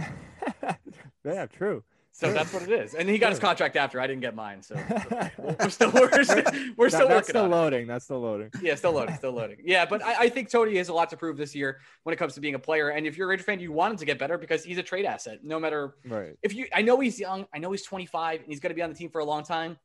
yeah, 1.26 1.46
true. 1.48 1.84
So 2.20 2.34
that's 2.34 2.52
what 2.52 2.64
it 2.64 2.72
is. 2.72 2.96
And 2.96 3.08
he 3.08 3.20
got 3.20 3.30
his 3.30 3.38
contract 3.38 3.76
after. 3.76 4.02
I 4.02 4.08
didn't 4.08 4.22
get 4.22 4.34
mine. 4.34 4.64
So 4.64 4.76
we're 5.38 5.70
still 5.70 5.92
we're, 5.92 6.24
still- 6.24 6.44
we're 6.76 6.90
still 6.90 7.08
That- 7.08 7.16
working 7.18 7.24
still 7.30 7.44
on 7.44 7.52
it. 7.52 7.56
loading. 7.56 7.88
That's 7.88 8.06
still 8.06 8.20
loading. 8.20 8.50
Yeah, 8.60 8.74
still 8.74 8.94
loading, 8.94 9.16
still 9.18 9.34
loading. 9.34 9.58
Yeah, 9.64 9.86
but 9.86 10.04
I, 10.04 10.22
I 10.24 10.30
think 10.30 10.50
Tony 10.50 10.76
has 10.78 10.90
a 10.90 10.94
lot 10.94 11.12
to 11.12 11.18
prove 11.18 11.38
this 11.38 11.54
year 11.54 11.80
when 12.04 12.14
it 12.14 12.18
comes 12.18 12.34
to 12.34 12.42
being 12.42 12.56
a 12.56 12.60
player. 12.60 12.90
And 12.90 13.06
if 13.06 13.18
you're 13.18 13.28
a 13.28 13.30
Ranger 13.30 13.44
fan, 13.44 13.60
you 13.60 13.72
want 13.72 13.92
him 13.92 13.98
to 14.00 14.06
get 14.06 14.18
better 14.18 14.40
because 14.40 14.64
he's 14.64 14.80
a 14.80 14.84
trade 14.84 15.06
asset. 15.06 15.44
No 15.44 15.60
matter 15.60 15.94
Right. 16.06 16.36
if 16.42 16.56
you, 16.56 16.66
I 16.74 16.82
know 16.82 17.00
he's 17.00 17.20
young. 17.20 17.46
I 17.54 17.60
know 17.60 17.70
he's 17.72 17.84
25 17.84 18.40
and 18.40 18.50
he's 18.50 18.60
going 18.60 18.72
to 18.72 18.76
be 18.76 18.82
on 18.82 18.90
the 18.90 18.96
team 18.96 19.10
for 19.12 19.20
a 19.20 19.26
long 19.26 19.44
time. 19.44 19.78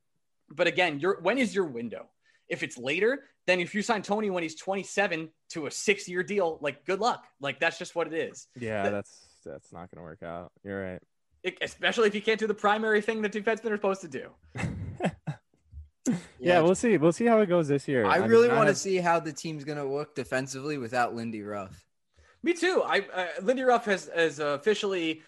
But 0.50 0.66
again, 0.66 1.00
your 1.00 1.20
when 1.20 1.36
is 1.36 1.54
your 1.54 1.66
window? 1.66 2.06
If 2.48 2.62
it's 2.62 2.76
later, 2.78 3.24
then 3.46 3.60
if 3.60 3.74
you 3.74 3.82
sign 3.82 4.00
Tony 4.02 4.30
when 4.30 4.42
he's 4.42 4.54
27 4.56 5.28
to 5.50 5.66
a 5.66 5.70
six 5.70 6.08
year 6.08 6.22
deal, 6.22 6.58
like 6.62 6.84
good 6.86 7.00
luck. 7.00 7.24
Like 7.40 7.60
that's 7.60 7.78
just 7.78 7.94
what 7.94 8.06
it 8.06 8.14
is. 8.14 8.46
Yeah, 8.58 8.84
That- 8.84 8.90
that's 8.90 9.26
that's 9.44 9.72
not 9.72 9.90
gonna 9.90 10.02
work 10.04 10.22
out. 10.22 10.50
You're 10.64 10.80
right. 10.92 11.02
It- 11.42 11.58
especially 11.60 12.08
if 12.08 12.14
you 12.14 12.22
can't 12.22 12.38
do 12.38 12.46
the 12.46 12.54
primary 12.54 13.00
thing 13.00 13.22
that 13.22 13.32
defensemen 13.32 13.70
are 13.70 13.76
supposed 13.76 14.00
to 14.02 14.08
do. 14.08 14.30
yeah, 16.38 16.60
we'll 16.60 16.74
see. 16.74 16.96
We'll 16.98 17.12
see 17.12 17.26
how 17.26 17.40
it 17.40 17.46
goes 17.46 17.68
this 17.68 17.86
year. 17.86 18.04
I 18.04 18.18
mean, 18.20 18.28
really 18.30 18.48
want 18.48 18.62
to 18.62 18.66
have- 18.66 18.76
see 18.78 18.96
how 18.98 19.20
the 19.20 19.32
team's 19.32 19.64
gonna 19.64 19.84
look 19.84 20.14
defensively 20.14 20.78
without 20.78 21.14
Lindy 21.14 21.42
Ruff. 21.42 21.84
Me 22.42 22.52
too. 22.54 22.82
I 22.84 23.00
uh, 23.14 23.26
Lindy 23.42 23.62
Ruff 23.62 23.84
has 23.84 24.10
has 24.14 24.40
officially 24.40 25.22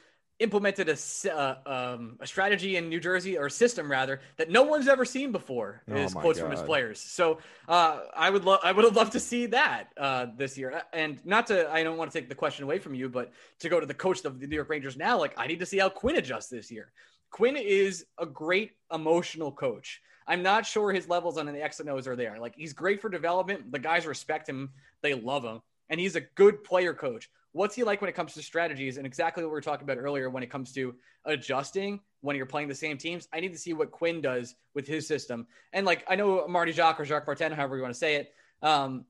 implemented 0.45 0.89
a 0.89 0.97
uh, 1.35 1.57
um, 1.67 2.17
a 2.21 2.27
strategy 2.27 2.77
in 2.77 2.89
New 2.89 3.01
Jersey 3.01 3.37
or 3.37 3.49
system 3.49 3.91
rather 3.91 4.21
that 4.37 4.49
no 4.51 4.63
one's 4.63 4.87
ever 4.87 5.05
seen 5.05 5.33
before. 5.33 5.83
Oh 5.91 5.97
is 5.97 6.15
quotes 6.15 6.39
from 6.39 6.53
his 6.53 6.63
players. 6.63 7.01
So 7.01 7.39
uh, 7.67 8.01
I 8.15 8.31
would 8.31 8.45
love 8.45 8.61
I 8.63 8.71
would 8.71 8.85
have 8.85 8.95
loved 8.95 9.13
to 9.13 9.21
see 9.21 9.47
that 9.47 9.89
uh, 9.97 10.27
this 10.37 10.57
year. 10.57 10.83
And 10.93 11.19
not 11.25 11.49
to 11.49 11.69
I 11.69 11.83
don't 11.83 11.97
want 11.97 12.13
to 12.13 12.19
take 12.19 12.29
the 12.29 12.37
question 12.37 12.63
away 12.63 12.79
from 12.79 12.95
you, 12.95 13.09
but 13.09 13.33
to 13.61 13.69
go 13.69 13.81
to 13.81 13.87
the 13.87 13.95
coach 13.95 14.25
of 14.25 14.39
the 14.39 14.47
New 14.47 14.55
York 14.55 14.69
Rangers 14.69 14.97
now, 14.97 15.19
like 15.19 15.35
I 15.37 15.49
need 15.49 15.59
to 15.61 15.67
see 15.67 15.79
how 15.79 15.89
Quinn 15.89 16.17
adjusts 16.17 16.49
this 16.49 16.71
year. 16.71 16.93
Quinn 17.31 17.57
is 17.57 18.07
a 18.19 18.27
great 18.27 18.73
emotional 18.93 19.51
coach. 19.51 20.01
I'm 20.27 20.43
not 20.43 20.67
sure 20.67 20.93
his 20.93 21.09
levels 21.09 21.37
on 21.37 21.47
the 21.47 21.63
X 21.63 21.81
and 21.81 21.91
O's 21.91 22.07
are 22.07 22.17
there. 22.17 22.39
Like 22.39 22.55
he's 22.55 22.73
great 22.73 23.01
for 23.01 23.09
development. 23.09 23.73
The 23.73 23.79
guys 23.79 24.07
respect 24.07 24.49
him. 24.49 24.71
They 25.03 25.15
love 25.15 25.45
him. 25.45 25.61
And 25.91 25.99
he's 25.99 26.17
a 26.17 26.21
good 26.21 26.65
player 26.65 26.95
coach. 26.95 27.29
What's 27.55 27.77
he 27.77 27.85
like 27.85 28.01
when 28.01 28.09
it 28.09 28.15
comes 28.17 28.35
to 28.35 28.43
strategies 28.43 28.97
and 28.97 29.07
exactly 29.07 29.45
what 29.45 29.51
we 29.51 29.53
were 29.53 29.61
talking 29.61 29.85
about 29.85 29.97
earlier 29.97 30.29
when 30.29 30.43
it 30.43 30.51
comes 30.51 30.73
to 30.73 30.97
adjusting 31.25 32.01
when 32.21 32.35
you're 32.35 32.47
playing 32.47 32.67
the 32.67 32.75
same 32.75 32.99
teams? 32.99 33.29
I 33.33 33.39
need 33.39 33.53
to 33.53 33.59
see 33.59 33.73
what 33.75 33.93
Quinn 33.93 34.21
does 34.21 34.57
with 34.75 34.89
his 34.89 35.07
system. 35.07 35.47
And 35.73 35.87
like 35.87 36.05
I 36.09 36.17
know 36.17 36.49
Marty 36.49 36.73
Jacques 36.73 36.99
or 36.99 37.05
Jacques 37.05 37.29
Martin, 37.29 37.53
however 37.53 37.77
you 37.77 37.83
want 37.83 37.95
to 37.95 37.99
say 37.99 38.17
it, 38.17 38.33
um, 38.61 39.05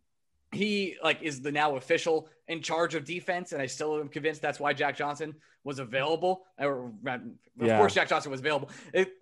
he 0.52 0.96
like 1.02 1.22
is 1.22 1.40
the 1.40 1.50
now 1.50 1.76
official 1.76 2.28
in 2.46 2.61
charge 2.61 2.94
of 2.94 3.07
defense, 3.07 3.52
and 3.52 3.62
I 3.62 3.66
still 3.66 3.98
am 3.98 4.09
convinced 4.09 4.42
that's 4.42 4.61
why 4.61 4.74
Jack 4.74 4.94
Johnson 4.94 5.35
was 5.64 5.78
available. 5.78 6.44
Or 6.59 6.92
of 7.07 7.22
Yeah. 7.59 7.78
course, 7.78 7.94
Jack 7.94 8.11
Johnson 8.11 8.30
was 8.30 8.40
available. 8.40 8.68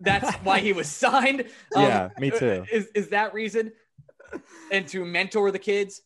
That's 0.00 0.34
why 0.42 0.58
he 0.58 0.72
was 0.72 0.88
signed. 0.88 1.42
Um, 1.76 1.82
Yeah, 1.84 2.08
me 2.18 2.32
too. 2.32 2.64
Is 2.72 2.88
is 2.88 3.08
that 3.10 3.34
reason? 3.34 3.72
And 4.72 4.88
to 4.88 5.04
mentor 5.04 5.52
the 5.52 5.60
kids 5.60 6.02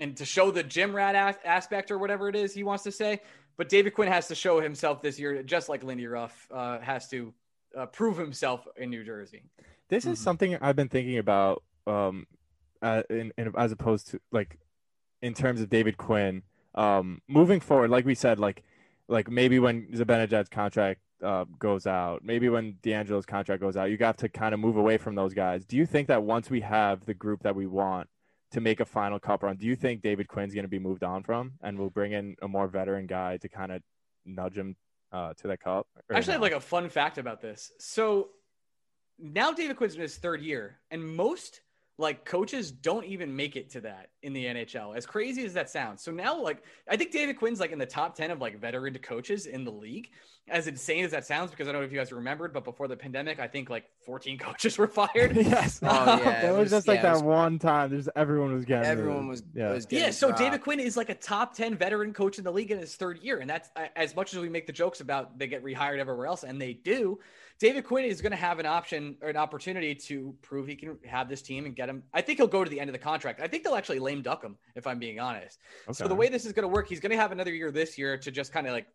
and 0.00 0.16
to 0.16 0.24
show 0.24 0.50
the 0.50 0.62
gym 0.62 0.94
rat 0.94 1.14
a- 1.14 1.46
aspect 1.46 1.90
or 1.90 1.98
whatever 1.98 2.28
it 2.28 2.36
is 2.36 2.52
he 2.54 2.62
wants 2.64 2.84
to 2.84 2.92
say. 2.92 3.20
But 3.56 3.68
David 3.68 3.94
Quinn 3.94 4.08
has 4.08 4.28
to 4.28 4.34
show 4.34 4.60
himself 4.60 5.02
this 5.02 5.18
year, 5.18 5.42
just 5.42 5.68
like 5.68 5.82
Lindy 5.84 6.06
Ruff 6.06 6.48
uh, 6.50 6.78
has 6.80 7.08
to 7.10 7.32
uh, 7.76 7.86
prove 7.86 8.16
himself 8.16 8.66
in 8.76 8.90
New 8.90 9.04
Jersey. 9.04 9.42
This 9.88 10.06
is 10.06 10.18
Mhm. 10.18 10.22
something 10.22 10.56
I've 10.56 10.76
been 10.76 10.88
thinking 10.88 11.18
about, 11.18 11.62
um, 11.86 12.26
uh, 12.80 13.02
in, 13.10 13.32
in 13.38 13.52
as 13.56 13.72
opposed 13.72 14.08
to 14.10 14.20
like, 14.30 14.58
in 15.20 15.34
terms 15.34 15.60
of 15.60 15.68
David 15.70 15.96
Quinn, 15.96 16.42
um, 16.74 17.20
moving 17.28 17.60
forward. 17.60 17.90
Like 17.90 18.04
we 18.06 18.14
said, 18.14 18.38
like, 18.40 18.62
like 19.08 19.30
maybe 19.30 19.58
when 19.58 19.86
Zibanejad's 19.92 20.48
contract 20.48 21.00
uh, 21.22 21.44
goes 21.58 21.86
out, 21.86 22.24
maybe 22.24 22.48
when 22.48 22.74
DeAngelo's 22.82 23.26
contract 23.26 23.60
goes 23.60 23.76
out, 23.76 23.90
you 23.90 23.96
got 23.96 24.18
to 24.18 24.28
kind 24.28 24.54
of 24.54 24.60
move 24.60 24.76
away 24.76 24.96
from 24.96 25.14
those 25.14 25.34
guys. 25.34 25.64
Do 25.64 25.76
you 25.76 25.86
think 25.86 26.08
that 26.08 26.22
once 26.24 26.50
we 26.50 26.62
have 26.62 27.04
the 27.04 27.14
group 27.14 27.42
that 27.42 27.54
we 27.54 27.66
want 27.66 28.08
to 28.52 28.60
make 28.60 28.80
a 28.80 28.84
final 28.84 29.18
cup 29.18 29.42
run, 29.42 29.56
do 29.56 29.66
you 29.66 29.76
think 29.76 30.02
David 30.02 30.28
Quinn's 30.28 30.54
going 30.54 30.64
to 30.64 30.68
be 30.68 30.78
moved 30.78 31.02
on 31.02 31.22
from, 31.22 31.52
and 31.62 31.78
we'll 31.78 31.90
bring 31.90 32.12
in 32.12 32.36
a 32.42 32.48
more 32.48 32.68
veteran 32.68 33.06
guy 33.06 33.38
to 33.38 33.48
kind 33.48 33.72
of 33.72 33.82
nudge 34.24 34.56
him 34.56 34.76
uh, 35.10 35.34
to 35.34 35.48
that 35.48 35.60
cup? 35.60 35.86
Actually, 36.12 36.30
I 36.30 36.34
have 36.34 36.42
like 36.42 36.52
a 36.52 36.60
fun 36.60 36.88
fact 36.88 37.18
about 37.18 37.40
this. 37.40 37.72
So 37.78 38.28
now 39.18 39.52
David 39.52 39.76
Quinn's 39.76 39.94
in 39.94 40.00
his 40.00 40.16
third 40.16 40.42
year, 40.42 40.78
and 40.90 41.04
most 41.04 41.60
like 41.98 42.24
coaches 42.24 42.70
don't 42.72 43.04
even 43.04 43.34
make 43.36 43.54
it 43.54 43.70
to 43.70 43.80
that 43.82 44.08
in 44.22 44.32
the 44.32 44.46
NHL. 44.46 44.96
As 44.96 45.04
crazy 45.06 45.44
as 45.44 45.52
that 45.54 45.68
sounds. 45.70 46.02
So 46.02 46.10
now, 46.10 46.40
like, 46.40 46.62
I 46.88 46.96
think 46.96 47.12
David 47.12 47.36
Quinn's 47.36 47.60
like 47.60 47.70
in 47.70 47.78
the 47.78 47.86
top 47.86 48.16
10 48.16 48.30
of 48.30 48.40
like 48.40 48.58
veteran 48.58 48.96
coaches 48.98 49.46
in 49.46 49.64
the 49.64 49.70
league. 49.70 50.08
As 50.48 50.66
insane 50.66 51.04
as 51.04 51.12
that 51.12 51.24
sounds, 51.24 51.52
because 51.52 51.68
I 51.68 51.72
don't 51.72 51.82
know 51.82 51.86
if 51.86 51.92
you 51.92 51.98
guys 51.98 52.10
remembered, 52.10 52.52
but 52.52 52.64
before 52.64 52.88
the 52.88 52.96
pandemic, 52.96 53.38
I 53.38 53.46
think 53.46 53.70
like 53.70 53.84
14 54.04 54.38
coaches 54.40 54.76
were 54.76 54.88
fired. 54.88 55.36
yes. 55.36 55.78
Oh, 55.82 55.86
yeah, 55.86 56.16
that 56.24 56.44
it 56.44 56.50
was, 56.50 56.58
was- 56.62 56.70
just 56.70 56.88
like 56.88 56.96
yeah, 56.96 57.00
it 57.00 57.02
that 57.04 57.12
was- 57.12 57.22
one 57.22 57.58
time. 57.60 57.90
There's 57.90 58.08
everyone 58.16 58.52
was 58.54 58.64
getting 58.64 58.90
Everyone 58.90 59.28
was 59.28 59.44
yeah. 59.54 59.70
was 59.70 59.86
Yeah, 59.90 60.10
so 60.10 60.28
dropped. 60.28 60.40
David 60.40 60.62
Quinn 60.62 60.80
is 60.80 60.96
like 60.96 61.10
a 61.10 61.14
top 61.14 61.54
10 61.54 61.76
veteran 61.76 62.12
coach 62.12 62.38
in 62.38 62.44
the 62.44 62.52
league 62.52 62.72
in 62.72 62.78
his 62.78 62.96
third 62.96 63.20
year. 63.22 63.38
And 63.38 63.48
that's 63.48 63.68
as 63.94 64.16
much 64.16 64.32
as 64.34 64.40
we 64.40 64.48
make 64.48 64.66
the 64.66 64.72
jokes 64.72 65.00
about 65.00 65.38
they 65.38 65.46
get 65.46 65.62
rehired 65.62 65.98
everywhere 65.98 66.26
else, 66.26 66.42
and 66.42 66.60
they 66.60 66.72
do. 66.72 67.20
David 67.62 67.84
Quinn 67.84 68.04
is 68.04 68.20
going 68.20 68.32
to 68.32 68.36
have 68.36 68.58
an 68.58 68.66
option 68.66 69.16
or 69.22 69.28
an 69.28 69.36
opportunity 69.36 69.94
to 69.94 70.34
prove 70.42 70.66
he 70.66 70.74
can 70.74 70.98
have 71.06 71.28
this 71.28 71.42
team 71.42 71.64
and 71.64 71.76
get 71.76 71.88
him. 71.88 72.02
I 72.12 72.20
think 72.20 72.38
he'll 72.40 72.48
go 72.48 72.64
to 72.64 72.68
the 72.68 72.80
end 72.80 72.90
of 72.90 72.92
the 72.92 72.98
contract. 72.98 73.40
I 73.40 73.46
think 73.46 73.62
they'll 73.62 73.76
actually 73.76 74.00
lame 74.00 74.20
duck 74.20 74.42
him, 74.42 74.56
if 74.74 74.84
I'm 74.84 74.98
being 74.98 75.20
honest. 75.20 75.60
So 75.92 76.08
the 76.08 76.14
way 76.16 76.28
this 76.28 76.44
is 76.44 76.52
going 76.52 76.64
to 76.64 76.68
work, 76.68 76.88
he's 76.88 76.98
going 76.98 77.12
to 77.12 77.16
have 77.16 77.30
another 77.30 77.54
year 77.54 77.70
this 77.70 77.96
year 77.96 78.18
to 78.18 78.32
just 78.32 78.52
kind 78.52 78.66
of 78.66 78.72
like 78.72 78.88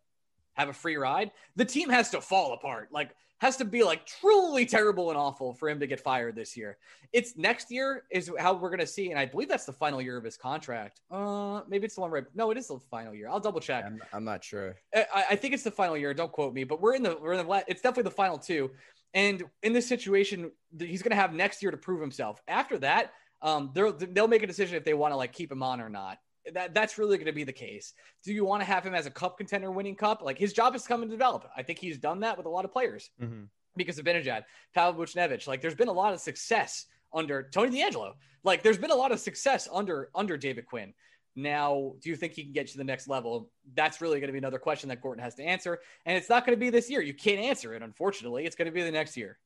have 0.52 0.68
a 0.68 0.74
free 0.74 0.96
ride. 0.96 1.30
The 1.56 1.64
team 1.64 1.88
has 1.88 2.10
to 2.10 2.20
fall 2.20 2.52
apart. 2.52 2.90
Like 2.92 3.12
has 3.38 3.56
to 3.56 3.64
be 3.64 3.82
like 3.82 4.04
truly 4.04 4.66
terrible 4.66 5.10
and 5.10 5.18
awful 5.18 5.54
for 5.54 5.68
him 5.68 5.78
to 5.80 5.86
get 5.86 6.00
fired 6.00 6.34
this 6.34 6.56
year. 6.56 6.76
It's 7.12 7.36
next 7.36 7.70
year 7.70 8.04
is 8.10 8.30
how 8.38 8.54
we're 8.54 8.70
gonna 8.70 8.86
see, 8.86 9.10
and 9.10 9.18
I 9.18 9.26
believe 9.26 9.48
that's 9.48 9.64
the 9.64 9.72
final 9.72 10.02
year 10.02 10.16
of 10.16 10.24
his 10.24 10.36
contract. 10.36 11.00
Uh, 11.10 11.62
maybe 11.68 11.86
it's 11.86 11.94
the 11.94 12.00
one 12.00 12.10
right. 12.10 12.24
No, 12.34 12.50
it 12.50 12.58
is 12.58 12.68
the 12.68 12.78
final 12.90 13.14
year. 13.14 13.28
I'll 13.28 13.40
double 13.40 13.60
check. 13.60 13.84
I'm, 13.84 14.00
I'm 14.12 14.24
not 14.24 14.44
sure. 14.44 14.76
I, 14.94 15.24
I 15.30 15.36
think 15.36 15.54
it's 15.54 15.62
the 15.62 15.70
final 15.70 15.96
year. 15.96 16.12
Don't 16.12 16.32
quote 16.32 16.52
me, 16.52 16.64
but 16.64 16.80
we're 16.80 16.94
in 16.94 17.02
the 17.02 17.16
we're 17.20 17.32
in 17.32 17.46
the 17.46 17.64
it's 17.68 17.80
definitely 17.80 18.04
the 18.04 18.16
final 18.16 18.38
two. 18.38 18.70
And 19.14 19.42
in 19.62 19.72
this 19.72 19.88
situation, 19.88 20.50
he's 20.78 21.02
gonna 21.02 21.14
have 21.14 21.32
next 21.32 21.62
year 21.62 21.70
to 21.70 21.78
prove 21.78 22.00
himself. 22.00 22.42
After 22.48 22.78
that, 22.78 23.12
um, 23.40 23.70
they'll 23.72 23.92
they'll 23.92 24.28
make 24.28 24.42
a 24.42 24.46
decision 24.46 24.76
if 24.76 24.84
they 24.84 24.94
want 24.94 25.12
to 25.12 25.16
like 25.16 25.32
keep 25.32 25.50
him 25.50 25.62
on 25.62 25.80
or 25.80 25.88
not 25.88 26.18
that 26.54 26.74
that's 26.74 26.98
really 26.98 27.16
going 27.16 27.26
to 27.26 27.32
be 27.32 27.44
the 27.44 27.52
case. 27.52 27.92
Do 28.24 28.32
you 28.32 28.44
want 28.44 28.60
to 28.60 28.66
have 28.66 28.84
him 28.84 28.94
as 28.94 29.06
a 29.06 29.10
cup 29.10 29.38
contender 29.38 29.70
winning 29.70 29.94
cup? 29.94 30.22
Like 30.22 30.38
his 30.38 30.52
job 30.52 30.74
is 30.74 30.82
to 30.82 30.88
come 30.88 31.02
and 31.02 31.10
develop. 31.10 31.48
I 31.56 31.62
think 31.62 31.78
he's 31.78 31.98
done 31.98 32.20
that 32.20 32.36
with 32.36 32.46
a 32.46 32.50
lot 32.50 32.64
of 32.64 32.72
players 32.72 33.10
mm-hmm. 33.20 33.44
because 33.76 33.98
of 33.98 34.04
Zibanejad, 34.04 34.44
Pavel 34.74 35.02
Buchnevich. 35.02 35.46
Like 35.46 35.60
there's 35.60 35.74
been 35.74 35.88
a 35.88 35.92
lot 35.92 36.12
of 36.12 36.20
success 36.20 36.86
under 37.12 37.48
Tony 37.52 37.70
DeAngelo. 37.70 38.14
Like 38.44 38.62
there's 38.62 38.78
been 38.78 38.90
a 38.90 38.96
lot 38.96 39.12
of 39.12 39.20
success 39.20 39.68
under 39.72 40.10
under 40.14 40.36
David 40.36 40.66
Quinn. 40.66 40.94
Now, 41.36 41.94
do 42.02 42.10
you 42.10 42.16
think 42.16 42.32
he 42.32 42.42
can 42.42 42.52
get 42.52 42.66
to 42.68 42.78
the 42.78 42.84
next 42.84 43.06
level? 43.06 43.48
That's 43.74 44.00
really 44.00 44.18
going 44.18 44.26
to 44.26 44.32
be 44.32 44.38
another 44.38 44.58
question 44.58 44.88
that 44.88 45.00
Gorton 45.00 45.22
has 45.22 45.36
to 45.36 45.44
answer. 45.44 45.78
And 46.04 46.16
it's 46.16 46.28
not 46.28 46.44
going 46.44 46.56
to 46.56 46.60
be 46.60 46.68
this 46.68 46.90
year. 46.90 47.00
You 47.00 47.14
can't 47.14 47.38
answer 47.38 47.74
it, 47.74 47.82
unfortunately. 47.82 48.44
It's 48.44 48.56
going 48.56 48.66
to 48.66 48.72
be 48.72 48.82
the 48.82 48.90
next 48.90 49.16
year. 49.16 49.38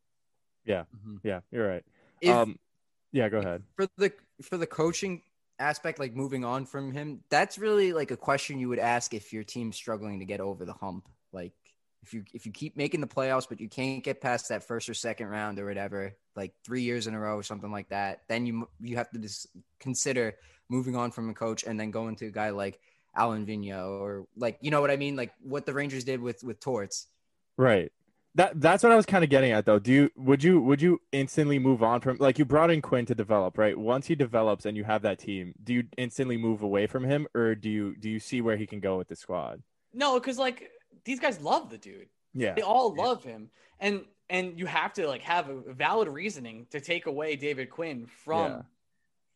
Yeah. 0.64 0.84
Mm-hmm. 0.96 1.16
Yeah, 1.22 1.40
you're 1.50 1.68
right. 1.68 1.84
If, 2.22 2.30
um, 2.30 2.58
yeah, 3.12 3.28
go 3.28 3.38
ahead. 3.38 3.62
For 3.76 3.86
the 3.98 4.10
for 4.42 4.56
the 4.56 4.66
coaching 4.66 5.20
aspect, 5.62 5.98
like 5.98 6.14
moving 6.14 6.44
on 6.44 6.66
from 6.66 6.92
him, 6.92 7.20
that's 7.30 7.56
really 7.56 7.92
like 7.92 8.10
a 8.10 8.16
question 8.16 8.58
you 8.58 8.68
would 8.68 8.78
ask 8.78 9.14
if 9.14 9.32
your 9.32 9.44
team's 9.44 9.76
struggling 9.76 10.18
to 10.18 10.24
get 10.24 10.40
over 10.40 10.64
the 10.64 10.72
hump. 10.74 11.08
Like 11.32 11.52
if 12.02 12.12
you 12.12 12.24
if 12.34 12.44
you 12.44 12.52
keep 12.52 12.76
making 12.76 13.00
the 13.00 13.06
playoffs 13.06 13.48
but 13.48 13.60
you 13.60 13.68
can't 13.68 14.02
get 14.02 14.20
past 14.20 14.48
that 14.48 14.64
first 14.64 14.88
or 14.88 14.94
second 14.94 15.28
round 15.28 15.58
or 15.58 15.66
whatever, 15.66 16.14
like 16.36 16.52
three 16.64 16.82
years 16.82 17.06
in 17.06 17.14
a 17.14 17.18
row 17.18 17.36
or 17.36 17.42
something 17.42 17.70
like 17.70 17.88
that, 17.90 18.22
then 18.28 18.44
you 18.44 18.68
you 18.80 18.96
have 18.96 19.10
to 19.10 19.18
just 19.18 19.46
consider 19.78 20.34
moving 20.68 20.96
on 20.96 21.10
from 21.10 21.30
a 21.30 21.34
coach 21.34 21.64
and 21.64 21.78
then 21.78 21.90
going 21.90 22.16
to 22.16 22.26
a 22.26 22.30
guy 22.30 22.50
like 22.50 22.80
Alain 23.14 23.46
Vigneault 23.46 24.00
or 24.00 24.26
like 24.36 24.58
you 24.60 24.70
know 24.70 24.80
what 24.80 24.90
I 24.90 24.96
mean, 24.96 25.16
like 25.16 25.32
what 25.42 25.64
the 25.64 25.72
Rangers 25.72 26.04
did 26.04 26.20
with 26.20 26.42
with 26.42 26.60
Torts. 26.60 27.06
Right. 27.56 27.92
That 28.34 28.58
that's 28.60 28.82
what 28.82 28.92
I 28.92 28.96
was 28.96 29.04
kind 29.04 29.22
of 29.22 29.28
getting 29.28 29.52
at 29.52 29.66
though. 29.66 29.78
Do 29.78 29.92
you 29.92 30.10
would 30.16 30.42
you 30.42 30.60
would 30.60 30.80
you 30.80 31.00
instantly 31.12 31.58
move 31.58 31.82
on 31.82 32.00
from 32.00 32.16
like 32.18 32.38
you 32.38 32.46
brought 32.46 32.70
in 32.70 32.80
Quinn 32.80 33.04
to 33.06 33.14
develop, 33.14 33.58
right? 33.58 33.76
Once 33.76 34.06
he 34.06 34.14
develops 34.14 34.64
and 34.64 34.74
you 34.74 34.84
have 34.84 35.02
that 35.02 35.18
team, 35.18 35.54
do 35.62 35.74
you 35.74 35.84
instantly 35.98 36.38
move 36.38 36.62
away 36.62 36.86
from 36.86 37.04
him 37.04 37.26
or 37.34 37.54
do 37.54 37.68
you 37.68 37.94
do 37.96 38.08
you 38.08 38.18
see 38.18 38.40
where 38.40 38.56
he 38.56 38.66
can 38.66 38.80
go 38.80 38.96
with 38.96 39.08
the 39.08 39.16
squad? 39.16 39.62
No, 39.92 40.18
because 40.18 40.38
like 40.38 40.70
these 41.04 41.20
guys 41.20 41.40
love 41.40 41.68
the 41.68 41.76
dude. 41.76 42.08
Yeah. 42.32 42.54
They 42.54 42.62
all 42.62 42.94
love 42.94 43.22
him. 43.22 43.50
And 43.78 44.04
and 44.30 44.58
you 44.58 44.64
have 44.64 44.94
to 44.94 45.06
like 45.06 45.22
have 45.22 45.50
a 45.50 45.72
valid 45.74 46.08
reasoning 46.08 46.66
to 46.70 46.80
take 46.80 47.04
away 47.06 47.36
David 47.36 47.68
Quinn 47.68 48.06
from 48.06 48.50
yeah. 48.50 48.62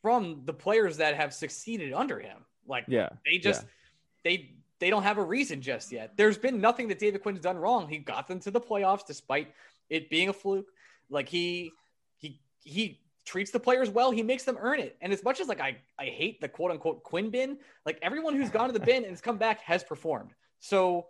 from 0.00 0.42
the 0.46 0.54
players 0.54 0.96
that 0.96 1.16
have 1.16 1.34
succeeded 1.34 1.92
under 1.92 2.18
him. 2.18 2.38
Like 2.66 2.84
yeah. 2.88 3.10
they 3.26 3.36
just 3.38 3.62
yeah. 3.62 3.68
they 4.24 4.55
they 4.78 4.90
don't 4.90 5.02
have 5.02 5.18
a 5.18 5.22
reason 5.22 5.60
just 5.60 5.90
yet. 5.92 6.16
There's 6.16 6.38
been 6.38 6.60
nothing 6.60 6.88
that 6.88 6.98
David 6.98 7.22
Quinn's 7.22 7.40
done 7.40 7.56
wrong. 7.56 7.88
He 7.88 7.98
got 7.98 8.28
them 8.28 8.40
to 8.40 8.50
the 8.50 8.60
playoffs 8.60 9.06
despite 9.06 9.52
it 9.88 10.10
being 10.10 10.28
a 10.28 10.32
fluke. 10.32 10.68
Like 11.08 11.28
he 11.28 11.72
he 12.16 12.40
he 12.62 13.00
treats 13.24 13.50
the 13.50 13.60
players 13.60 13.90
well. 13.90 14.10
He 14.10 14.22
makes 14.22 14.44
them 14.44 14.56
earn 14.60 14.80
it. 14.80 14.96
And 15.00 15.12
as 15.12 15.24
much 15.24 15.40
as 15.40 15.48
like 15.48 15.60
I 15.60 15.76
I 15.98 16.06
hate 16.06 16.40
the 16.40 16.48
quote 16.48 16.70
unquote 16.70 17.02
Quinn 17.02 17.30
bin, 17.30 17.58
like 17.84 17.98
everyone 18.02 18.34
who's 18.36 18.50
gone 18.50 18.68
to 18.68 18.72
the 18.72 18.84
bin 18.84 19.02
and 19.04 19.12
has 19.12 19.20
come 19.20 19.38
back 19.38 19.60
has 19.60 19.82
performed. 19.82 20.30
So 20.60 21.06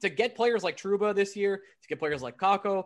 to 0.00 0.08
get 0.08 0.34
players 0.34 0.62
like 0.62 0.76
Trouba 0.76 1.14
this 1.14 1.36
year, 1.36 1.62
to 1.82 1.88
get 1.88 1.98
players 1.98 2.22
like 2.22 2.38
Kakko, 2.38 2.84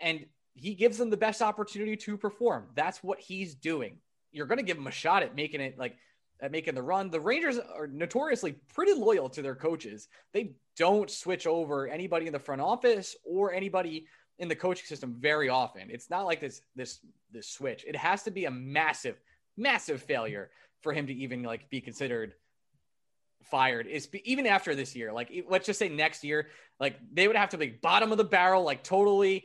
and 0.00 0.24
he 0.54 0.74
gives 0.74 0.98
them 0.98 1.10
the 1.10 1.16
best 1.16 1.42
opportunity 1.42 1.96
to 1.96 2.16
perform. 2.16 2.66
That's 2.74 3.02
what 3.02 3.20
he's 3.20 3.54
doing. 3.54 3.98
You're 4.32 4.46
going 4.46 4.58
to 4.58 4.64
give 4.64 4.78
him 4.78 4.86
a 4.86 4.92
shot 4.92 5.22
at 5.22 5.34
making 5.34 5.60
it 5.60 5.78
like 5.78 5.96
at 6.44 6.52
making 6.52 6.74
the 6.74 6.82
run. 6.82 7.08
The 7.08 7.20
Rangers 7.20 7.58
are 7.58 7.86
notoriously 7.86 8.52
pretty 8.74 8.92
loyal 8.92 9.30
to 9.30 9.40
their 9.40 9.54
coaches. 9.54 10.08
They 10.34 10.52
don't 10.76 11.10
switch 11.10 11.46
over 11.46 11.88
anybody 11.88 12.26
in 12.26 12.34
the 12.34 12.38
front 12.38 12.60
office 12.60 13.16
or 13.24 13.54
anybody 13.54 14.06
in 14.38 14.48
the 14.48 14.54
coaching 14.54 14.84
system 14.84 15.16
very 15.18 15.48
often. 15.48 15.88
It's 15.88 16.10
not 16.10 16.26
like 16.26 16.40
this 16.40 16.60
this 16.76 17.00
this 17.32 17.48
switch. 17.48 17.84
It 17.88 17.96
has 17.96 18.24
to 18.24 18.30
be 18.30 18.44
a 18.44 18.50
massive 18.50 19.18
massive 19.56 20.02
failure 20.02 20.50
for 20.82 20.92
him 20.92 21.06
to 21.06 21.14
even 21.14 21.42
like 21.42 21.70
be 21.70 21.80
considered 21.80 22.34
fired 23.44 23.86
is 23.86 24.08
even 24.24 24.46
after 24.46 24.74
this 24.74 24.96
year 24.96 25.12
like 25.12 25.30
let's 25.50 25.66
just 25.66 25.78
say 25.78 25.88
next 25.88 26.24
year 26.24 26.48
like 26.80 26.98
they 27.12 27.26
would 27.26 27.36
have 27.36 27.50
to 27.50 27.58
be 27.58 27.66
bottom 27.66 28.10
of 28.10 28.16
the 28.16 28.24
barrel 28.24 28.64
like 28.64 28.82
totally 28.82 29.44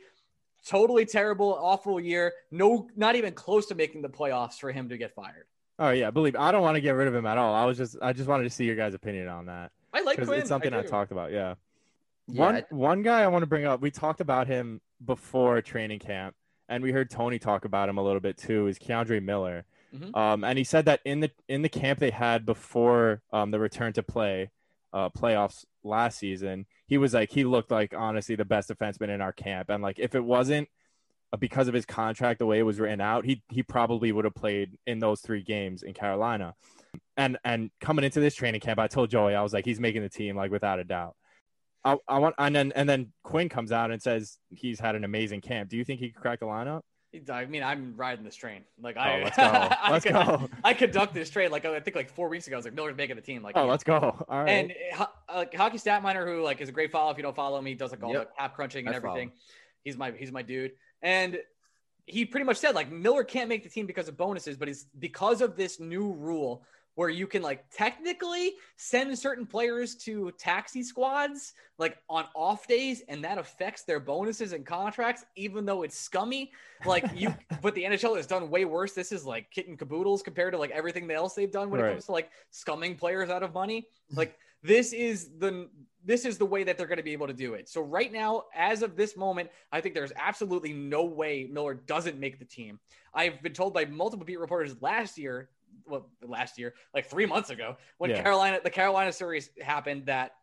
totally 0.66 1.04
terrible 1.04 1.52
awful 1.60 2.00
year 2.00 2.32
no 2.50 2.88
not 2.96 3.14
even 3.14 3.34
close 3.34 3.66
to 3.66 3.74
making 3.74 4.00
the 4.00 4.08
playoffs 4.08 4.54
for 4.54 4.72
him 4.72 4.88
to 4.88 4.96
get 4.96 5.14
fired 5.14 5.44
Oh 5.80 5.90
yeah, 5.90 6.10
believe 6.10 6.36
I 6.36 6.52
don't 6.52 6.60
want 6.60 6.74
to 6.74 6.80
get 6.82 6.90
rid 6.90 7.08
of 7.08 7.14
him 7.14 7.24
at 7.24 7.38
all. 7.38 7.54
I 7.54 7.64
was 7.64 7.78
just 7.78 7.96
I 8.02 8.12
just 8.12 8.28
wanted 8.28 8.44
to 8.44 8.50
see 8.50 8.64
your 8.66 8.76
guys' 8.76 8.92
opinion 8.92 9.28
on 9.28 9.46
that. 9.46 9.72
I 9.94 10.02
like 10.02 10.22
Quinn. 10.22 10.38
It's 10.38 10.48
something 10.48 10.74
I, 10.74 10.80
I, 10.80 10.82
talked 10.82 11.10
about. 11.10 11.32
Yeah. 11.32 11.54
yeah. 12.28 12.40
One 12.40 12.64
one 12.68 13.02
guy 13.02 13.22
I 13.22 13.28
want 13.28 13.42
to 13.42 13.46
bring 13.46 13.64
up. 13.64 13.80
We 13.80 13.90
talked 13.90 14.20
about 14.20 14.46
him 14.46 14.82
before 15.04 15.62
training 15.62 16.00
camp, 16.00 16.36
and 16.68 16.84
we 16.84 16.92
heard 16.92 17.10
Tony 17.10 17.38
talk 17.38 17.64
about 17.64 17.88
him 17.88 17.96
a 17.96 18.02
little 18.02 18.20
bit 18.20 18.36
too. 18.36 18.66
Is 18.66 18.78
K'Andre 18.78 19.22
Miller? 19.22 19.64
Mm-hmm. 19.94 20.14
Um, 20.14 20.44
and 20.44 20.58
he 20.58 20.64
said 20.64 20.84
that 20.84 21.00
in 21.06 21.20
the 21.20 21.30
in 21.48 21.62
the 21.62 21.70
camp 21.70 21.98
they 21.98 22.10
had 22.10 22.44
before 22.44 23.22
um, 23.32 23.50
the 23.50 23.58
return 23.58 23.94
to 23.94 24.02
play, 24.02 24.50
uh, 24.92 25.08
playoffs 25.08 25.64
last 25.82 26.18
season, 26.18 26.66
he 26.86 26.98
was 26.98 27.14
like 27.14 27.30
he 27.30 27.44
looked 27.44 27.70
like 27.70 27.94
honestly 27.96 28.36
the 28.36 28.44
best 28.44 28.68
defenseman 28.68 29.08
in 29.08 29.22
our 29.22 29.32
camp, 29.32 29.70
and 29.70 29.82
like 29.82 29.98
if 29.98 30.14
it 30.14 30.22
wasn't 30.22 30.68
because 31.38 31.68
of 31.68 31.74
his 31.74 31.86
contract, 31.86 32.40
the 32.40 32.46
way 32.46 32.58
it 32.58 32.62
was 32.62 32.80
written 32.80 33.00
out, 33.00 33.24
he 33.24 33.42
he 33.48 33.62
probably 33.62 34.12
would 34.12 34.24
have 34.24 34.34
played 34.34 34.76
in 34.86 34.98
those 34.98 35.20
three 35.20 35.42
games 35.42 35.82
in 35.82 35.94
Carolina. 35.94 36.54
And 37.16 37.38
and 37.44 37.70
coming 37.80 38.04
into 38.04 38.20
this 38.20 38.34
training 38.34 38.60
camp, 38.60 38.78
I 38.78 38.88
told 38.88 39.10
Joey, 39.10 39.34
I 39.34 39.42
was 39.42 39.52
like, 39.52 39.64
he's 39.64 39.80
making 39.80 40.02
the 40.02 40.08
team, 40.08 40.36
like 40.36 40.50
without 40.50 40.78
a 40.78 40.84
doubt. 40.84 41.14
I, 41.84 41.96
I 42.08 42.18
want 42.18 42.34
and 42.38 42.54
then 42.54 42.72
and 42.74 42.88
then 42.88 43.12
Quinn 43.22 43.48
comes 43.48 43.72
out 43.72 43.90
and 43.90 44.02
says 44.02 44.38
he's 44.50 44.80
had 44.80 44.96
an 44.96 45.04
amazing 45.04 45.40
camp. 45.40 45.70
Do 45.70 45.76
you 45.76 45.84
think 45.84 46.00
he 46.00 46.10
could 46.10 46.20
crack 46.20 46.40
the 46.40 46.46
lineup? 46.46 46.82
I 47.32 47.44
mean, 47.46 47.64
I'm 47.64 47.94
riding 47.96 48.24
this 48.24 48.36
train. 48.36 48.62
Like 48.80 48.96
oh, 48.96 49.00
I, 49.00 49.22
let's 49.22 49.36
go. 49.36 49.42
Let's 49.90 50.06
I, 50.06 50.10
go. 50.10 50.50
I, 50.62 50.74
conduct 50.74 51.12
this 51.12 51.28
train. 51.28 51.50
Like 51.50 51.64
I 51.64 51.80
think 51.80 51.96
like 51.96 52.08
four 52.10 52.28
weeks 52.28 52.46
ago, 52.46 52.56
I 52.56 52.58
was 52.58 52.64
like 52.64 52.74
Miller's 52.74 52.96
making 52.96 53.16
the 53.16 53.22
team. 53.22 53.42
Like 53.42 53.56
oh, 53.56 53.66
let's 53.66 53.82
go. 53.82 53.98
All 54.28 54.44
right. 54.44 54.48
And 54.48 54.74
uh, 54.96 55.06
like 55.34 55.54
hockey 55.54 55.78
stat 55.78 56.02
miner, 56.02 56.24
who 56.24 56.42
like 56.42 56.60
is 56.60 56.68
a 56.68 56.72
great 56.72 56.92
follow. 56.92 57.10
If 57.10 57.16
you 57.16 57.22
don't 57.22 57.34
follow 57.34 57.58
him, 57.58 57.66
he 57.66 57.74
does 57.74 57.90
like 57.90 58.02
all 58.02 58.12
yep. 58.12 58.28
the 58.28 58.34
cap 58.38 58.54
crunching 58.54 58.86
and 58.86 58.94
everything. 58.94 59.28
Follow. 59.28 59.40
He's 59.84 59.96
my 59.96 60.12
he's 60.12 60.30
my 60.30 60.42
dude. 60.42 60.72
And 61.02 61.38
he 62.06 62.24
pretty 62.24 62.44
much 62.44 62.56
said 62.56 62.74
like 62.74 62.90
Miller 62.90 63.24
can't 63.24 63.48
make 63.48 63.62
the 63.62 63.68
team 63.68 63.86
because 63.86 64.08
of 64.08 64.16
bonuses, 64.16 64.56
but 64.56 64.68
it's 64.68 64.86
because 64.98 65.40
of 65.40 65.56
this 65.56 65.80
new 65.80 66.12
rule 66.12 66.64
where 66.96 67.08
you 67.08 67.26
can 67.26 67.40
like 67.40 67.64
technically 67.70 68.54
send 68.76 69.16
certain 69.18 69.46
players 69.46 69.94
to 69.94 70.32
taxi 70.32 70.82
squads 70.82 71.54
like 71.78 71.96
on 72.10 72.26
off 72.34 72.66
days 72.66 73.02
and 73.08 73.24
that 73.24 73.38
affects 73.38 73.84
their 73.84 74.00
bonuses 74.00 74.52
and 74.52 74.66
contracts 74.66 75.24
even 75.36 75.64
though 75.64 75.82
it's 75.82 75.98
scummy. 75.98 76.52
Like 76.84 77.04
you 77.14 77.34
but 77.62 77.74
the 77.74 77.84
NHL 77.84 78.16
has 78.16 78.26
done 78.26 78.50
way 78.50 78.64
worse. 78.64 78.92
This 78.92 79.12
is 79.12 79.24
like 79.24 79.50
kitten 79.50 79.76
caboodles 79.76 80.22
compared 80.22 80.52
to 80.52 80.58
like 80.58 80.72
everything 80.72 81.10
else 81.10 81.34
they've 81.34 81.50
done 81.50 81.70
when 81.70 81.80
right. 81.80 81.90
it 81.90 81.92
comes 81.92 82.06
to 82.06 82.12
like 82.12 82.30
scumming 82.52 82.98
players 82.98 83.30
out 83.30 83.42
of 83.42 83.54
money. 83.54 83.86
Like 84.14 84.36
this 84.62 84.92
is 84.92 85.30
the 85.38 85.68
this 86.04 86.24
is 86.24 86.38
the 86.38 86.46
way 86.46 86.64
that 86.64 86.78
they're 86.78 86.86
going 86.86 86.96
to 86.96 87.02
be 87.02 87.12
able 87.12 87.26
to 87.26 87.34
do 87.34 87.54
it. 87.54 87.68
So 87.68 87.82
right 87.82 88.10
now, 88.10 88.44
as 88.54 88.82
of 88.82 88.96
this 88.96 89.16
moment, 89.16 89.50
I 89.70 89.80
think 89.82 89.94
there's 89.94 90.12
absolutely 90.16 90.72
no 90.72 91.04
way 91.04 91.46
Miller 91.50 91.74
doesn't 91.74 92.18
make 92.18 92.38
the 92.38 92.44
team. 92.44 92.78
I've 93.12 93.42
been 93.42 93.52
told 93.52 93.74
by 93.74 93.84
multiple 93.84 94.24
beat 94.24 94.40
reporters 94.40 94.76
last 94.80 95.18
year, 95.18 95.50
well, 95.86 96.08
last 96.26 96.58
year, 96.58 96.74
like 96.94 97.06
three 97.06 97.26
months 97.26 97.50
ago, 97.50 97.76
when 97.98 98.10
yeah. 98.10 98.22
Carolina 98.22 98.60
the 98.62 98.70
Carolina 98.70 99.12
series 99.12 99.50
happened, 99.60 100.06
that 100.06 100.36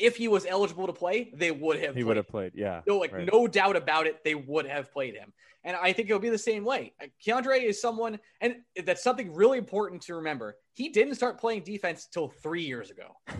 if 0.00 0.16
he 0.16 0.28
was 0.28 0.46
eligible 0.46 0.86
to 0.86 0.92
play, 0.92 1.30
they 1.34 1.50
would 1.50 1.80
have. 1.80 1.94
He 1.94 2.04
would 2.04 2.16
have 2.16 2.28
played. 2.28 2.52
Yeah. 2.54 2.80
No, 2.86 2.98
like 2.98 3.12
right. 3.12 3.28
no 3.30 3.46
doubt 3.46 3.76
about 3.76 4.06
it, 4.06 4.24
they 4.24 4.34
would 4.34 4.66
have 4.66 4.90
played 4.90 5.14
him. 5.14 5.32
And 5.62 5.76
I 5.76 5.92
think 5.92 6.08
it'll 6.08 6.20
be 6.20 6.30
the 6.30 6.38
same 6.38 6.64
way. 6.64 6.94
K'Andre 7.24 7.62
is 7.62 7.80
someone, 7.80 8.18
and 8.40 8.56
that's 8.84 9.02
something 9.02 9.34
really 9.34 9.58
important 9.58 10.00
to 10.02 10.14
remember. 10.14 10.56
He 10.72 10.88
didn't 10.88 11.16
start 11.16 11.38
playing 11.38 11.64
defense 11.64 12.06
till 12.10 12.28
three 12.28 12.62
years 12.62 12.90
ago. 12.90 13.16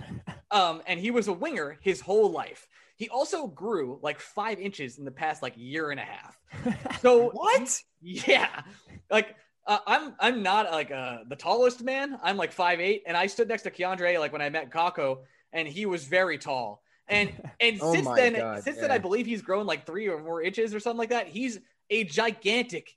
Um, 0.52 0.82
and 0.88 0.98
he 0.98 1.12
was 1.12 1.28
a 1.28 1.32
winger 1.32 1.78
his 1.80 2.00
whole 2.00 2.32
life. 2.32 2.66
He 2.96 3.08
also 3.08 3.46
grew 3.46 4.00
like 4.02 4.18
five 4.18 4.58
inches 4.58 4.98
in 4.98 5.04
the 5.04 5.10
past 5.12 5.42
like 5.42 5.54
year 5.56 5.92
and 5.92 6.00
a 6.00 6.02
half. 6.02 6.36
So 7.00 7.30
what? 7.30 7.80
Yeah, 8.02 8.62
like 9.08 9.36
uh, 9.66 9.78
I'm 9.86 10.14
I'm 10.18 10.42
not 10.42 10.72
like 10.72 10.90
uh, 10.90 11.18
the 11.28 11.36
tallest 11.36 11.84
man. 11.84 12.18
I'm 12.22 12.36
like 12.36 12.50
five 12.50 12.80
eight, 12.80 13.04
and 13.06 13.16
I 13.16 13.28
stood 13.28 13.46
next 13.46 13.62
to 13.62 13.70
K'Andre 13.70 14.18
like 14.18 14.32
when 14.32 14.42
I 14.42 14.50
met 14.50 14.70
Kakko, 14.70 15.20
and 15.52 15.66
he 15.66 15.86
was 15.86 16.04
very 16.04 16.38
tall. 16.38 16.82
And 17.08 17.30
and 17.60 17.78
Oh 17.80 17.92
since 17.92 18.08
then, 18.16 18.34
God, 18.34 18.62
since 18.62 18.78
then. 18.78 18.90
I 18.90 18.98
believe 18.98 19.26
he's 19.26 19.42
grown 19.42 19.66
like 19.66 19.86
three 19.86 20.08
or 20.08 20.22
more 20.22 20.42
inches 20.42 20.74
or 20.74 20.80
something 20.80 20.98
like 20.98 21.10
that. 21.10 21.28
He's 21.28 21.58
a 21.90 22.04
gigantic 22.04 22.96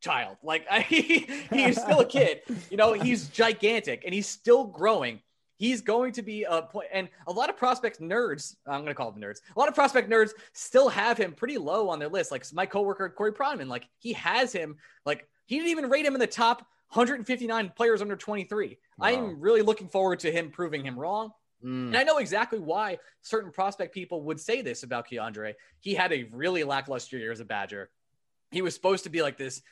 child. 0.00 0.36
Like 0.42 0.66
I, 0.70 0.80
he 0.80 1.26
is 1.50 1.76
still 1.76 2.00
a 2.00 2.06
kid. 2.06 2.42
You 2.70 2.76
know, 2.76 2.92
he's 2.92 3.28
gigantic 3.30 4.02
and 4.04 4.14
he's 4.14 4.26
still 4.26 4.64
growing. 4.64 5.20
He's 5.56 5.82
going 5.82 6.12
to 6.14 6.22
be 6.22 6.42
a 6.42 6.62
point, 6.62 6.88
and 6.92 7.08
a 7.28 7.32
lot 7.32 7.48
of 7.48 7.56
prospect 7.56 8.00
nerds. 8.00 8.56
I'm 8.66 8.80
going 8.80 8.86
to 8.86 8.94
call 8.94 9.12
them 9.12 9.22
nerds. 9.22 9.38
A 9.54 9.58
lot 9.58 9.68
of 9.68 9.74
prospect 9.74 10.10
nerds 10.10 10.30
still 10.52 10.88
have 10.88 11.16
him 11.16 11.32
pretty 11.32 11.58
low 11.58 11.88
on 11.88 12.00
their 12.00 12.08
list. 12.08 12.32
Like 12.32 12.44
my 12.52 12.66
coworker 12.66 13.08
Corey 13.08 13.32
Pronman, 13.32 13.68
like 13.68 13.88
he 14.00 14.14
has 14.14 14.52
him. 14.52 14.76
Like 15.06 15.28
he 15.46 15.56
didn't 15.56 15.70
even 15.70 15.88
rate 15.88 16.04
him 16.04 16.14
in 16.14 16.20
the 16.20 16.26
top 16.26 16.66
159 16.90 17.72
players 17.76 18.02
under 18.02 18.16
23. 18.16 18.78
I 19.00 19.12
am 19.12 19.40
really 19.40 19.62
looking 19.62 19.88
forward 19.88 20.20
to 20.20 20.32
him 20.32 20.50
proving 20.50 20.84
him 20.84 20.98
wrong. 20.98 21.32
Mm. 21.64 21.88
And 21.88 21.96
I 21.96 22.02
know 22.02 22.18
exactly 22.18 22.58
why 22.58 22.98
certain 23.22 23.50
prospect 23.50 23.94
people 23.94 24.22
would 24.24 24.40
say 24.40 24.60
this 24.62 24.82
about 24.82 25.08
K'Andre. 25.08 25.54
He 25.80 25.94
had 25.94 26.12
a 26.12 26.24
really 26.32 26.64
lackluster 26.64 27.16
year 27.16 27.32
as 27.32 27.40
a 27.40 27.44
Badger. 27.44 27.90
He 28.50 28.62
was 28.62 28.74
supposed 28.74 29.04
to 29.04 29.10
be 29.10 29.22
like 29.22 29.38
this 29.38 29.62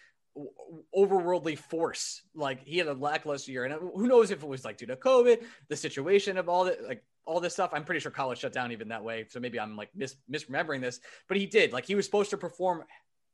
overworldly 0.97 1.57
force. 1.57 2.23
Like 2.35 2.65
he 2.65 2.79
had 2.79 2.89
a 2.89 2.95
lackluster 2.95 3.53
year, 3.53 3.65
and 3.65 3.75
who 3.75 4.07
knows 4.07 4.31
if 4.31 4.43
it 4.43 4.49
was 4.49 4.65
like 4.65 4.79
due 4.79 4.87
to 4.87 4.97
COVID, 4.97 5.45
the 5.69 5.77
situation 5.77 6.39
of 6.39 6.49
all 6.49 6.65
that, 6.65 6.83
like 6.85 7.05
all 7.27 7.41
this 7.41 7.53
stuff. 7.53 7.71
I'm 7.73 7.85
pretty 7.85 8.01
sure 8.01 8.11
college 8.11 8.39
shut 8.39 8.53
down 8.53 8.73
even 8.73 8.89
that 8.89 9.05
way. 9.05 9.27
So 9.29 9.41
maybe 9.41 9.61
I'm 9.61 9.77
like 9.77 9.91
mis- 9.95 10.17
misremembering 10.31 10.81
this, 10.81 11.01
but 11.29 11.37
he 11.37 11.47
did. 11.47 11.73
Like 11.73 11.85
he 11.85 11.95
was 11.95 12.07
supposed 12.07 12.31
to 12.31 12.39
perform 12.39 12.85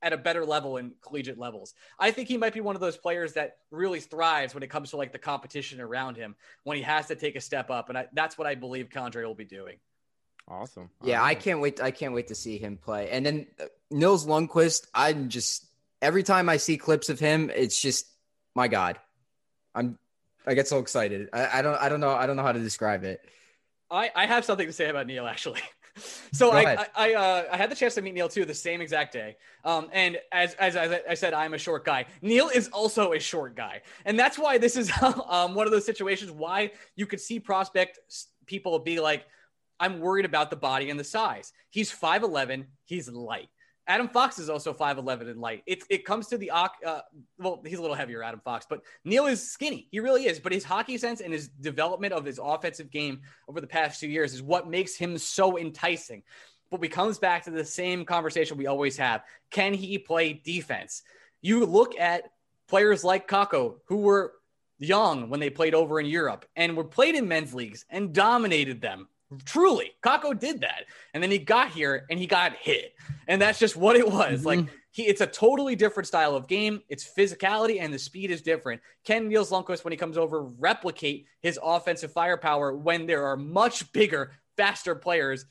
at 0.02 0.12
a 0.12 0.16
better 0.16 0.44
level 0.44 0.76
in 0.76 0.92
collegiate 1.02 1.38
levels. 1.38 1.74
I 1.98 2.10
think 2.10 2.28
he 2.28 2.36
might 2.36 2.54
be 2.54 2.60
one 2.60 2.74
of 2.74 2.80
those 2.80 2.96
players 2.96 3.32
that 3.34 3.58
really 3.70 4.00
thrives 4.00 4.54
when 4.54 4.62
it 4.62 4.70
comes 4.70 4.90
to 4.90 4.96
like 4.96 5.12
the 5.12 5.18
competition 5.18 5.80
around 5.80 6.16
him 6.16 6.36
when 6.64 6.76
he 6.76 6.82
has 6.84 7.06
to 7.06 7.16
take 7.16 7.36
a 7.36 7.40
step 7.40 7.70
up, 7.70 7.88
and 7.88 7.98
I, 7.98 8.06
that's 8.12 8.38
what 8.38 8.46
I 8.46 8.54
believe 8.54 8.88
K'Andre 8.88 9.26
will 9.26 9.34
be 9.34 9.44
doing. 9.44 9.76
Awesome. 10.46 10.88
Yeah, 11.04 11.22
I 11.22 11.34
can't 11.34 11.60
wait. 11.60 11.82
I 11.82 11.90
can't 11.90 12.14
wait 12.14 12.28
to 12.28 12.34
see 12.34 12.58
him 12.58 12.78
play. 12.78 13.10
And 13.10 13.26
then 13.26 13.46
uh, 13.60 13.66
Nils 13.90 14.26
Lundkvist, 14.26 14.86
I'm 14.94 15.28
just 15.28 15.66
every 16.00 16.22
time 16.22 16.48
I 16.48 16.56
see 16.56 16.78
clips 16.78 17.10
of 17.10 17.20
him, 17.20 17.50
it's 17.54 17.80
just 17.80 18.06
my 18.54 18.66
God. 18.66 18.98
I'm 19.74 19.98
I 20.46 20.54
get 20.54 20.66
so 20.66 20.78
excited. 20.78 21.28
I, 21.32 21.58
I 21.58 21.62
don't 21.62 21.74
I 21.74 21.88
don't 21.90 22.00
know 22.00 22.12
I 22.12 22.26
don't 22.26 22.36
know 22.36 22.42
how 22.42 22.52
to 22.52 22.60
describe 22.60 23.04
it. 23.04 23.20
I, 23.90 24.10
I 24.14 24.26
have 24.26 24.44
something 24.44 24.66
to 24.66 24.72
say 24.72 24.88
about 24.88 25.06
Neil 25.06 25.26
actually. 25.26 25.60
so 26.32 26.50
I. 26.52 26.74
I 26.74 26.86
I, 26.96 27.14
uh, 27.14 27.44
I 27.52 27.56
had 27.56 27.70
the 27.70 27.74
chance 27.74 27.94
to 27.94 28.02
meet 28.02 28.14
Neil 28.14 28.28
too 28.28 28.44
the 28.44 28.54
same 28.54 28.80
exact 28.80 29.12
day. 29.12 29.36
Um, 29.64 29.88
and 29.92 30.18
as, 30.32 30.54
as 30.54 30.76
as 30.76 31.00
I 31.08 31.14
said, 31.14 31.34
I'm 31.34 31.54
a 31.54 31.58
short 31.58 31.84
guy. 31.84 32.06
Neil 32.22 32.48
is 32.48 32.68
also 32.68 33.12
a 33.12 33.20
short 33.20 33.56
guy, 33.56 33.82
and 34.04 34.18
that's 34.18 34.38
why 34.38 34.58
this 34.58 34.76
is 34.76 34.90
um 35.28 35.54
one 35.54 35.66
of 35.66 35.72
those 35.72 35.86
situations 35.86 36.30
why 36.30 36.72
you 36.96 37.06
could 37.06 37.20
see 37.20 37.40
prospect 37.40 37.98
people 38.46 38.78
be 38.78 38.98
like, 38.98 39.26
I'm 39.78 40.00
worried 40.00 40.24
about 40.24 40.50
the 40.50 40.56
body 40.56 40.90
and 40.90 40.98
the 40.98 41.04
size. 41.04 41.52
He's 41.70 41.92
5'11. 41.92 42.66
He's 42.84 43.08
light. 43.08 43.48
Adam 43.88 44.06
Fox 44.06 44.38
is 44.38 44.50
also 44.50 44.74
5'11 44.74 45.30
and 45.30 45.40
light. 45.40 45.62
It, 45.66 45.82
it 45.88 46.04
comes 46.04 46.26
to 46.28 46.38
the, 46.38 46.50
uh, 46.50 46.68
well, 47.38 47.62
he's 47.64 47.78
a 47.78 47.80
little 47.80 47.96
heavier, 47.96 48.22
Adam 48.22 48.40
Fox, 48.44 48.66
but 48.68 48.82
Neil 49.02 49.26
is 49.26 49.50
skinny. 49.50 49.88
He 49.90 49.98
really 49.98 50.26
is. 50.26 50.38
But 50.38 50.52
his 50.52 50.62
hockey 50.62 50.98
sense 50.98 51.22
and 51.22 51.32
his 51.32 51.48
development 51.48 52.12
of 52.12 52.24
his 52.26 52.38
offensive 52.40 52.90
game 52.90 53.22
over 53.48 53.62
the 53.62 53.66
past 53.66 53.98
few 53.98 54.10
years 54.10 54.34
is 54.34 54.42
what 54.42 54.68
makes 54.68 54.94
him 54.94 55.16
so 55.16 55.58
enticing. 55.58 56.22
But 56.70 56.80
we 56.80 56.88
comes 56.88 57.18
back 57.18 57.44
to 57.44 57.50
the 57.50 57.64
same 57.64 58.04
conversation 58.04 58.58
we 58.58 58.66
always 58.66 58.98
have. 58.98 59.22
Can 59.50 59.72
he 59.72 59.96
play 59.96 60.34
defense? 60.34 61.02
You 61.40 61.64
look 61.64 61.98
at 61.98 62.24
players 62.68 63.04
like 63.04 63.26
Kakko, 63.26 63.76
who 63.86 63.96
were 63.98 64.34
young 64.78 65.30
when 65.30 65.40
they 65.40 65.50
played 65.50 65.74
over 65.74 65.98
in 65.98 66.06
Europe 66.06 66.44
and 66.56 66.76
were 66.76 66.84
played 66.84 67.14
in 67.14 67.26
men's 67.26 67.54
leagues 67.54 67.86
and 67.88 68.12
dominated 68.12 68.82
them. 68.82 69.08
Truly, 69.44 69.92
Kakko 70.02 70.38
did 70.38 70.62
that. 70.62 70.84
And 71.12 71.22
then 71.22 71.30
he 71.30 71.38
got 71.38 71.70
here 71.70 72.06
and 72.10 72.18
he 72.18 72.26
got 72.26 72.54
hit. 72.56 72.94
And 73.26 73.42
that's 73.42 73.58
just 73.58 73.76
what 73.76 73.96
it 73.96 74.10
was. 74.10 74.44
Like 74.44 74.66
he 74.90 75.02
it's 75.06 75.20
a 75.20 75.26
totally 75.26 75.76
different 75.76 76.06
style 76.06 76.34
of 76.34 76.48
game. 76.48 76.80
It's 76.88 77.06
physicality 77.06 77.80
and 77.80 77.92
the 77.92 77.98
speed 77.98 78.30
is 78.30 78.40
different. 78.40 78.80
Can 79.04 79.28
Nils 79.28 79.50
Lundkvist, 79.50 79.84
when 79.84 79.92
he 79.92 79.98
comes 79.98 80.16
over, 80.16 80.42
replicate 80.42 81.26
his 81.40 81.58
offensive 81.62 82.10
firepower 82.12 82.74
when 82.74 83.06
there 83.06 83.26
are 83.26 83.36
much 83.36 83.92
bigger, 83.92 84.32
faster 84.56 84.94
players 84.94 85.44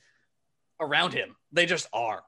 around 0.80 1.12
him? 1.14 1.36
They 1.52 1.66
just 1.66 1.88
are. 1.92 2.22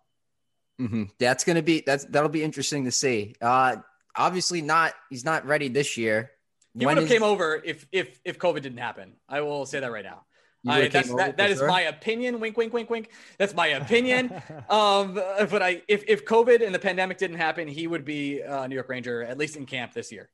hmm 0.79 1.05
That's 1.19 1.43
gonna 1.45 1.63
be 1.63 1.83
that's 1.85 2.05
that'll 2.05 2.29
be 2.29 2.45
interesting 2.45 2.85
to 2.85 2.93
see. 2.93 3.35
Uh, 3.41 3.77
obviously 4.17 4.63
not. 4.63 4.95
He's 5.11 5.25
not 5.25 5.47
ready 5.47 5.69
this 5.69 5.97
year. 5.97 6.31
He 6.79 6.87
When 6.87 6.95
would 6.95 7.03
have 7.03 7.11
is- 7.11 7.11
came 7.13 7.25
over 7.25 7.61
if 7.65 7.87
if 7.91 8.21
if 8.25 8.39
COVID 8.39 8.63
didn't 8.63 8.79
happen. 8.79 9.15
I 9.29 9.41
will 9.41 9.67
say 9.67 9.81
that 9.81 9.91
right 9.91 10.05
now. 10.05 10.25
I, 10.67 10.89
that's, 10.89 11.15
that, 11.15 11.37
that 11.39 11.51
is 11.51 11.59
sure? 11.59 11.69
my 11.69 11.83
opinion. 11.83 12.39
Wink, 12.39 12.57
wink, 12.57 12.73
wink, 12.73 12.91
wink. 12.91 13.11
That's 13.39 13.55
my 13.55 13.69
opinion. 13.69 14.31
um, 14.69 15.15
but 15.15 15.63
I, 15.63 15.83
if 15.89 16.05
if 16.07 16.25
COVID 16.25 16.65
and 16.65 16.75
the 16.75 16.79
pandemic 16.79 17.19
didn't 17.19 17.39
happen, 17.39 17.67
he 17.67 17.87
would 17.87 18.05
be 18.05 18.41
a 18.41 18.69
New 18.69 18.75
York 18.75 18.89
Ranger 18.89 19.23
at 19.23 19.39
least 19.39 19.57
in 19.57 19.65
camp 19.65 19.95
this 19.95 20.13
year. 20.13 20.29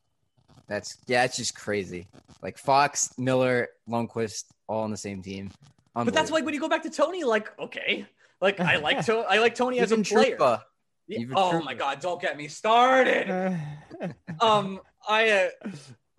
That's 0.67 0.99
yeah, 1.07 1.25
it's 1.25 1.37
just 1.37 1.55
crazy. 1.55 2.09
Like 2.43 2.59
Fox, 2.59 3.17
Miller, 3.19 3.69
Lundkvist, 3.89 4.47
all 4.67 4.83
on 4.83 4.91
the 4.91 4.97
same 4.97 5.23
team. 5.23 5.51
But 5.95 6.13
that's 6.13 6.31
like 6.31 6.45
when 6.45 6.53
you 6.55 6.61
go 6.61 6.69
back 6.69 6.83
to 6.83 6.91
Tony. 6.91 7.25
Like, 7.25 7.59
okay, 7.59 8.07
like 8.41 8.61
I 8.61 8.77
like 8.77 9.05
to, 9.07 9.19
I 9.19 9.39
like 9.39 9.55
Tony 9.55 9.79
as 9.79 9.93
a 9.93 9.99
player. 9.99 10.61
Even 11.09 11.35
oh 11.37 11.63
my 11.63 11.75
God! 11.75 12.01
Don't 12.01 12.21
get 12.21 12.37
me 12.37 12.49
started. 12.49 13.31
um, 14.41 14.81
I, 15.09 15.31
uh, 15.31 15.71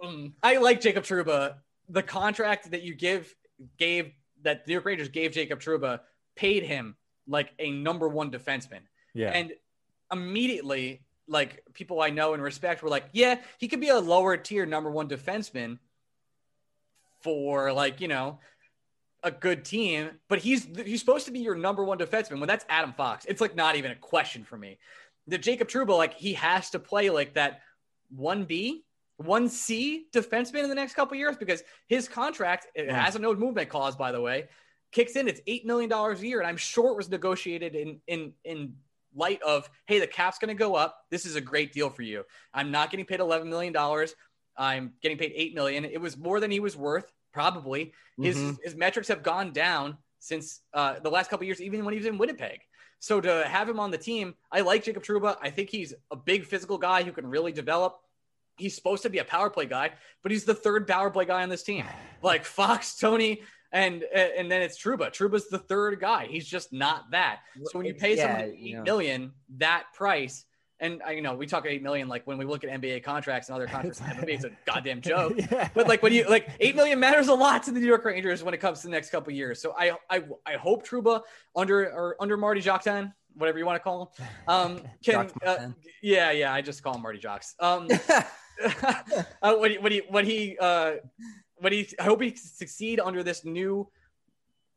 um, 0.01 0.33
I 0.41 0.57
like 0.57 0.79
Jacob 0.79 1.03
Trouba. 1.03 1.55
The 1.89 2.01
contract 2.01 2.71
that 2.71 2.83
you 2.83 2.95
give 2.95 3.33
gave 3.77 4.11
that 4.43 4.65
the 4.65 4.69
New 4.69 4.73
York 4.75 4.85
Rangers 4.85 5.09
gave 5.09 5.31
Jacob 5.31 5.59
Trouba 5.59 6.01
paid 6.35 6.63
him 6.63 6.95
like 7.27 7.53
a 7.59 7.71
number 7.71 8.07
one 8.07 8.31
defenseman. 8.31 8.81
yeah. 9.13 9.31
And 9.31 9.53
immediately, 10.11 11.01
like 11.27 11.63
people 11.73 12.01
I 12.01 12.09
know 12.09 12.33
and 12.33 12.41
respect 12.41 12.81
were 12.81 12.89
like, 12.89 13.05
yeah, 13.11 13.39
he 13.57 13.67
could 13.67 13.81
be 13.81 13.89
a 13.89 13.99
lower 13.99 14.37
tier 14.37 14.65
number 14.65 14.89
one 14.89 15.09
defenseman 15.09 15.79
for 17.21 17.73
like, 17.73 17.99
you 17.99 18.07
know, 18.07 18.39
a 19.23 19.31
good 19.31 19.65
team, 19.65 20.11
but 20.29 20.39
he's 20.39 20.67
he's 20.85 20.99
supposed 20.99 21.25
to 21.25 21.31
be 21.31 21.39
your 21.39 21.55
number 21.55 21.83
one 21.83 21.97
defenseman 21.97 22.39
when 22.39 22.47
that's 22.47 22.65
Adam 22.69 22.93
Fox. 22.93 23.25
It's 23.25 23.41
like 23.41 23.55
not 23.55 23.75
even 23.75 23.91
a 23.91 23.95
question 23.95 24.43
for 24.43 24.57
me. 24.57 24.77
The 25.27 25.37
Jacob 25.37 25.67
Trouba, 25.67 25.97
like 25.97 26.13
he 26.13 26.33
has 26.33 26.69
to 26.69 26.79
play 26.79 27.09
like 27.09 27.33
that 27.33 27.61
1B, 28.17 28.83
1C 29.21 30.03
defenseman 30.13 30.63
in 30.63 30.69
the 30.69 30.75
next 30.75 30.93
couple 30.93 31.17
years 31.17 31.35
because 31.37 31.63
his 31.87 32.07
contract 32.07 32.67
it 32.75 32.89
has 32.91 33.15
a 33.15 33.19
no 33.19 33.33
movement 33.33 33.69
clause, 33.69 33.95
by 33.95 34.11
the 34.11 34.21
way, 34.21 34.47
kicks 34.91 35.15
in. 35.15 35.27
It's 35.27 35.41
eight 35.47 35.65
million 35.65 35.89
dollars 35.89 36.21
a 36.21 36.27
year, 36.27 36.39
and 36.39 36.47
I'm 36.47 36.57
sure 36.57 36.91
it 36.91 36.97
was 36.97 37.09
negotiated 37.09 37.75
in 37.75 37.99
in 38.07 38.33
in 38.43 38.75
light 39.15 39.41
of 39.41 39.69
hey, 39.87 39.99
the 39.99 40.07
cap's 40.07 40.37
going 40.37 40.55
to 40.55 40.59
go 40.59 40.75
up. 40.75 40.99
This 41.09 41.25
is 41.25 41.35
a 41.35 41.41
great 41.41 41.73
deal 41.73 41.89
for 41.89 42.03
you. 42.03 42.23
I'm 42.53 42.69
not 42.71 42.91
getting 42.91 43.05
paid 43.05 43.19
11 43.19 43.49
million 43.49 43.73
dollars. 43.73 44.15
I'm 44.55 44.93
getting 45.01 45.17
paid 45.17 45.33
eight 45.35 45.55
million. 45.55 45.85
It 45.85 46.01
was 46.01 46.17
more 46.17 46.39
than 46.39 46.51
he 46.51 46.59
was 46.59 46.75
worth, 46.77 47.11
probably. 47.33 47.93
His 48.21 48.37
Mhm. 48.37 48.57
his 48.63 48.75
metrics 48.75 49.07
have 49.07 49.23
gone 49.23 49.51
down 49.51 49.97
since 50.19 50.61
uh, 50.73 50.99
the 50.99 51.09
last 51.11 51.29
couple 51.29 51.43
of 51.43 51.47
years, 51.47 51.61
even 51.61 51.85
when 51.85 51.93
he 51.93 51.99
was 51.99 52.07
in 52.07 52.17
Winnipeg. 52.17 52.61
So 52.99 53.21
to 53.21 53.47
have 53.47 53.69
him 53.69 53.79
on 53.79 53.91
the 53.91 53.97
team, 53.97 54.35
I 54.51 54.61
like 54.61 54.83
Jacob 54.83 55.03
Trouba. 55.03 55.37
I 55.41 55.51
think 55.51 55.69
he's 55.69 55.93
a 56.09 56.15
big 56.15 56.45
physical 56.45 56.79
guy 56.79 57.03
who 57.03 57.11
can 57.11 57.27
really 57.27 57.51
develop. 57.51 57.99
He's 58.57 58.75
supposed 58.75 59.03
to 59.03 59.09
be 59.09 59.19
a 59.19 59.23
power 59.25 59.49
play 59.49 59.65
guy, 59.65 59.91
but 60.23 60.31
he's 60.31 60.45
the 60.45 60.53
third 60.55 60.87
power 60.87 61.09
play 61.09 61.25
guy 61.25 61.43
on 61.43 61.49
this 61.49 61.63
team. 61.63 61.85
Like 62.21 62.43
Fox, 62.59 62.95
Tony, 62.97 63.41
and 63.71 64.03
and 64.03 64.51
then 64.51 64.61
it's 64.61 64.81
Trouba. 64.81 65.11
Trouba's 65.11 65.49
the 65.49 65.59
third 65.59 65.99
guy. 65.99 66.27
He's 66.27 66.47
just 66.47 66.71
not 66.73 67.11
that. 67.11 67.39
So 67.65 67.77
when 67.77 67.85
you 67.85 67.93
pay 67.93 68.15
Yeah, 68.17 68.37
someone 68.39 68.57
you 68.57 68.77
know. 68.77 68.83
million 68.83 69.31
that 69.57 69.85
price, 69.93 70.45
and 70.79 71.01
uh, 71.05 71.09
you 71.11 71.21
know 71.21 71.35
we 71.35 71.45
talk 71.47 71.65
eight 71.67 71.83
million 71.83 72.07
like 72.07 72.25
when 72.25 72.37
we 72.37 72.45
look 72.45 72.63
at 72.63 72.69
NBA 72.69 73.03
contracts 73.03 73.49
and 73.49 73.55
other 73.55 73.67
contracts, 73.75 74.01
it's 74.27 74.45
a 74.45 74.51
goddamn 74.65 75.01
joke. 75.01 75.33
Yeah. 75.37 75.69
But 75.73 75.87
like 75.87 76.01
when 76.01 76.13
you 76.13 76.27
like 76.29 76.49
eight 76.59 76.75
million 76.75 76.99
matters 76.99 77.27
a 77.27 77.33
lot 77.33 77.63
to 77.63 77.71
the 77.71 77.79
New 77.79 77.85
York 77.87 78.05
Rangers 78.05 78.43
when 78.43 78.53
it 78.53 78.59
comes 78.59 78.81
to 78.81 78.87
the 78.87 78.91
next 78.91 79.09
couple 79.09 79.33
years. 79.33 79.61
So 79.61 79.75
I 79.77 79.93
I 80.09 80.23
I 80.45 80.53
hope 80.53 80.87
Trouba 80.87 81.21
under 81.55 81.83
or 81.91 82.15
under 82.19 82.37
Marty 82.37 82.61
Joctan, 82.61 83.11
whatever 83.35 83.57
you 83.59 83.65
want 83.65 83.75
to 83.75 83.83
call 83.83 84.13
him, 84.17 84.27
um, 84.47 84.81
can 85.03 85.29
uh, 85.45 85.69
yeah 86.01 86.31
yeah 86.31 86.53
I 86.53 86.61
just 86.61 86.83
call 86.83 86.95
him 86.95 87.01
Marty 87.01 87.19
Jocks. 87.19 87.53
Um, 87.59 87.87
uh, 89.41 89.55
when 89.55 89.71
he 89.71 89.77
when 89.77 89.91
he 89.91 90.01
when 90.09 90.25
he 90.25 90.57
uh 90.59 90.93
when 91.57 91.73
he 91.73 91.87
I 91.99 92.03
hope 92.03 92.21
he 92.21 92.35
succeed 92.35 92.99
under 92.99 93.23
this 93.23 93.45
new 93.45 93.89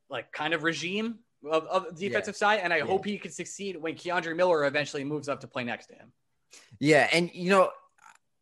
like 0.09 0.33
kind 0.33 0.55
of 0.55 0.63
regime 0.63 1.21
of, 1.51 1.65
of 1.65 1.97
the 1.97 2.09
defensive 2.09 2.37
side, 2.37 2.61
and 2.63 2.73
I 2.73 2.79
Yeah. 2.79 2.85
hope 2.85 3.05
he 3.05 3.17
can 3.19 3.31
succeed 3.31 3.77
when 3.77 3.95
K'Andre 3.95 4.37
Miller 4.37 4.67
eventually 4.67 5.05
moves 5.05 5.29
up 5.29 5.41
to 5.41 5.47
play 5.47 5.65
next 5.65 5.87
to 5.87 5.95
him. 5.95 6.13
Yeah, 6.79 7.09
and 7.13 7.31
you 7.33 7.51
know, 7.51 7.71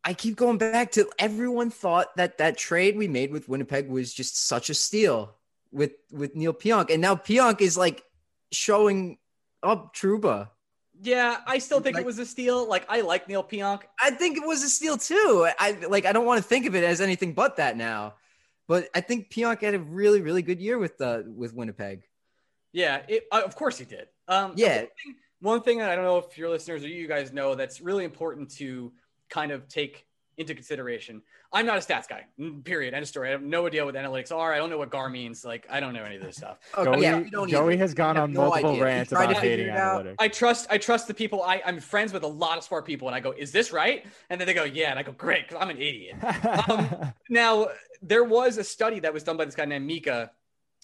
I 0.03 0.13
keep 0.13 0.35
going 0.35 0.57
back 0.57 0.91
to 0.93 1.07
everyone 1.19 1.69
thought 1.69 2.15
that 2.17 2.39
that 2.39 2.57
trade 2.57 2.97
we 2.97 3.07
made 3.07 3.31
with 3.31 3.47
Winnipeg 3.47 3.87
was 3.87 4.13
just 4.13 4.47
such 4.47 4.69
a 4.69 4.73
steal 4.73 5.35
with 5.71 5.91
with 6.11 6.35
Neal 6.35 6.53
Pionk, 6.53 6.89
and 6.91 7.01
now 7.01 7.15
Pionk 7.15 7.61
is 7.61 7.77
like 7.77 8.03
showing 8.51 9.17
up 9.61 9.95
Trouba. 9.95 10.49
Yeah, 11.01 11.37
I 11.47 11.59
still 11.59 11.79
think 11.79 11.95
Like- 11.95 12.03
it 12.03 12.05
was 12.05 12.19
a 12.19 12.25
steal. 12.25 12.67
Like 12.67 12.85
I 12.89 13.01
like 13.01 13.27
Neal 13.29 13.43
Pionk. 13.43 13.83
I 14.01 14.11
think 14.11 14.37
it 14.37 14.45
was 14.45 14.63
a 14.63 14.69
steal 14.69 14.97
too. 14.97 15.47
I 15.59 15.71
like 15.87 16.05
I 16.05 16.11
don't 16.11 16.25
want 16.25 16.41
to 16.41 16.47
think 16.47 16.65
of 16.65 16.75
it 16.75 16.83
as 16.83 16.99
anything 17.01 17.33
but 17.33 17.55
that 17.57 17.77
now, 17.77 18.15
but 18.67 18.89
I 18.93 19.01
think 19.01 19.29
Pionk 19.31 19.61
had 19.61 19.73
a 19.75 19.79
really 19.79 20.21
really 20.21 20.41
good 20.41 20.59
year 20.59 20.77
with 20.77 20.99
uh 20.99 21.21
with 21.25 21.53
Winnipeg. 21.53 22.03
Yeah, 22.73 23.01
it, 23.07 23.23
uh, 23.31 23.41
of 23.45 23.55
course 23.55 23.77
he 23.77 23.85
did. 23.85 24.07
Um, 24.27 24.53
Yeah. 24.55 24.75
One 24.81 24.87
thing, 25.03 25.15
one 25.41 25.61
thing 25.63 25.77
that 25.79 25.89
I 25.89 25.95
don't 25.95 26.03
know 26.05 26.17
if 26.17 26.37
your 26.37 26.49
listeners 26.49 26.83
or 26.83 26.87
you 26.89 27.07
guys 27.07 27.31
know 27.31 27.55
that's 27.55 27.79
really 27.81 28.03
important 28.03 28.51
to 28.57 28.91
kind 29.29 29.51
of 29.51 29.67
take 29.67 30.05
into 30.39 30.55
consideration. 30.55 31.21
I'm 31.51 31.65
not 31.65 31.77
a 31.77 31.81
stats 31.81 32.07
guy. 32.07 32.25
Period. 32.63 32.93
End 32.93 33.03
of 33.03 33.09
story. 33.09 33.27
I 33.27 33.31
have 33.31 33.43
no 33.43 33.67
idea 33.67 33.83
what 33.83 33.95
analytics 33.95 34.31
are. 34.31 34.53
I 34.53 34.57
don't 34.57 34.69
know 34.69 34.77
what 34.77 34.89
GAR 34.89 35.09
means. 35.09 35.43
Like 35.43 35.67
I 35.69 35.81
don't 35.81 35.93
know 35.93 36.03
any 36.03 36.15
of 36.15 36.21
this 36.21 36.37
stuff. 36.37 36.59
Okay, 36.77 36.91
Joey, 36.91 37.01
yeah, 37.01 37.19
we 37.19 37.29
don't 37.29 37.49
Joey 37.49 37.73
either. 37.73 37.83
has 37.83 37.93
gone 37.93 38.17
on 38.17 38.31
no 38.31 38.43
multiple 38.43 38.71
idea. 38.71 38.83
Rants 38.83 39.11
about 39.11 39.27
figure 39.27 39.41
hating 39.41 39.67
analytics. 39.67 40.15
I 40.17 40.29
trust 40.29 40.67
I 40.69 40.77
trust 40.77 41.07
the 41.07 41.13
people. 41.13 41.43
I, 41.43 41.61
I'm 41.65 41.79
friends 41.79 42.13
with 42.13 42.23
a 42.23 42.27
lot 42.27 42.57
of 42.57 42.63
smart 42.63 42.85
people, 42.85 43.09
and 43.09 43.15
I 43.15 43.19
go, 43.19 43.33
"Is 43.37 43.51
this 43.51 43.73
right?" 43.73 44.05
And 44.29 44.39
then 44.39 44.47
they 44.47 44.53
go, 44.53 44.63
"Yeah," 44.63 44.91
and 44.91 44.97
I 44.97 45.03
go, 45.03 45.11
"Great," 45.11 45.47
because 45.47 45.61
I'm 45.61 45.69
an 45.69 45.77
idiot. 45.77 46.15
Um, 46.69 47.13
now 47.29 47.67
there 48.01 48.23
was 48.23 48.57
a 48.57 48.63
study 48.63 49.01
that 49.01 49.13
was 49.13 49.23
done 49.23 49.35
by 49.35 49.45
this 49.45 49.55
guy 49.55 49.65
named 49.65 49.85
Micah. 49.85 50.31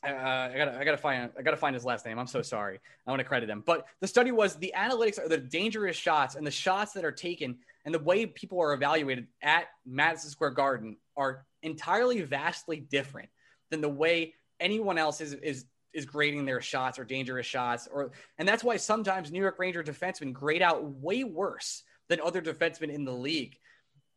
Uh, 0.04 0.08
I 0.08 0.54
gotta, 0.56 0.78
I 0.78 0.84
gotta 0.84 0.98
find, 0.98 1.32
I 1.40 1.42
gotta 1.42 1.58
find 1.58 1.74
his 1.74 1.84
last 1.84 2.06
name. 2.06 2.20
I'm 2.20 2.28
so 2.28 2.44
sorry. 2.44 2.80
I 3.08 3.10
want 3.10 3.22
to 3.22 3.24
credit 3.24 3.50
him, 3.50 3.64
but 3.66 3.88
the 4.02 4.08
study 4.08 4.32
was 4.32 4.56
the 4.56 4.74
analytics 4.76 5.18
are 5.18 5.30
the 5.30 5.38
dangerous 5.38 5.96
shots 5.96 6.36
and 6.36 6.46
the 6.46 6.52
shots 6.52 6.92
that 6.94 7.06
are 7.06 7.12
taken 7.12 7.58
and 7.86 7.94
the 7.94 8.00
way 8.00 8.26
people 8.26 8.60
are 8.62 8.74
evaluated 8.74 9.28
at 9.42 9.68
Madison 9.86 10.30
Square 10.30 10.52
Garden 10.52 10.98
are 11.16 11.46
entirely 11.62 12.22
vastly 12.22 12.80
different 12.80 13.30
than 13.70 13.82
the 13.82 13.90
way 13.90 14.34
anyone 14.60 14.98
else 14.98 15.22
is 15.22 15.34
is 15.34 15.66
is 15.94 16.06
grading 16.06 16.46
their 16.46 16.60
shots 16.60 17.00
or 17.00 17.06
dangerous 17.06 17.46
shots 17.46 17.88
or 17.92 18.12
and 18.38 18.48
that's 18.48 18.64
why 18.64 18.78
sometimes 18.78 19.32
New 19.32 19.42
York 19.42 19.58
Ranger 19.60 19.84
defensemen 19.84 20.34
grade 20.34 20.62
out 20.62 20.84
way 20.84 21.24
worse 21.24 21.84
than 22.10 22.20
other 22.20 22.42
defensemen 22.42 22.90
in 22.90 23.06
the 23.06 23.14
league 23.14 23.58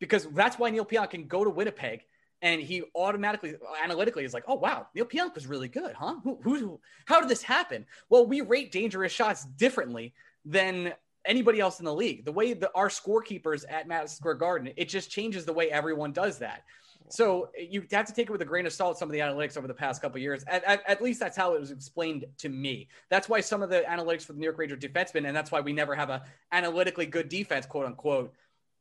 because 0.01 0.27
that's 0.27 0.59
why 0.59 0.71
Neal 0.71 0.85
Pionk 0.85 1.11
can 1.11 1.27
go 1.27 1.45
to 1.45 1.51
Winnipeg 1.51 2.03
and 2.41 2.61
he 2.61 2.85
automatically 2.95 3.55
analytically 3.83 4.25
is 4.25 4.33
like, 4.33 4.45
oh 4.47 4.55
wow, 4.55 4.87
Neal 4.95 5.07
Pionk 5.07 5.35
was 5.35 5.47
really 5.47 5.69
good, 5.69 5.95
huh? 5.95 6.17
Who, 6.23 6.39
who, 6.43 6.81
how 7.05 7.21
did 7.21 7.29
this 7.29 7.43
happen? 7.43 7.87
Well, 8.09 8.27
we 8.27 8.43
rate 8.43 8.71
dangerous 8.71 9.13
shots 9.13 9.45
differently 9.45 10.15
than 10.45 10.93
anybody 11.29 11.61
else 11.61 11.79
in 11.79 11.85
the 11.85 11.95
league. 11.95 12.25
The 12.25 12.33
way 12.33 12.55
that 12.55 12.71
our 12.75 12.89
scorekeepers 12.89 13.65
at 13.69 13.87
Madison 13.87 14.17
Square 14.17 14.35
Garden, 14.35 14.73
it 14.77 14.89
just 14.89 15.11
changes 15.11 15.45
the 15.45 15.53
way 15.53 15.71
everyone 15.71 16.13
does 16.13 16.39
that. 16.39 16.65
So 17.11 17.51
eh, 17.57 17.67
you 17.71 17.85
have 17.93 18.07
to 18.07 18.13
take 18.13 18.29
it 18.29 18.33
with 18.33 18.43
a 18.43 18.47
grain 18.47 18.67
of 18.67 18.73
salt. 18.73 18.99
Some 18.99 19.09
of 19.09 19.13
the 19.13 19.21
analytics 19.21 19.57
over 19.57 19.69
the 19.69 19.75
past 19.75 20.03
couple 20.03 20.19
years, 20.21 20.45
at, 20.49 20.65
at, 20.65 20.83
at 20.89 21.03
least 21.03 21.21
that's 21.21 21.37
how 21.37 21.55
it 21.55 21.61
was 21.61 21.71
explained 21.71 22.25
to 22.39 22.49
me. 22.49 22.89
That's 23.11 23.29
why 23.29 23.41
some 23.41 23.63
of 23.63 23.71
the 23.71 23.83
analytics 23.89 24.23
for 24.25 24.33
the 24.33 24.39
New 24.39 24.45
York 24.45 24.59
Ranger 24.59 24.77
defensemen, 24.77 25.27
and 25.27 25.37
that's 25.37 25.53
why 25.53 25.61
we 25.61 25.73
never 25.73 25.95
have 25.95 26.11
a 26.11 26.25
analytically 26.51 27.07
good 27.07 27.29
defense, 27.29 27.67
quote 27.67 27.87
unquote, 27.87 28.33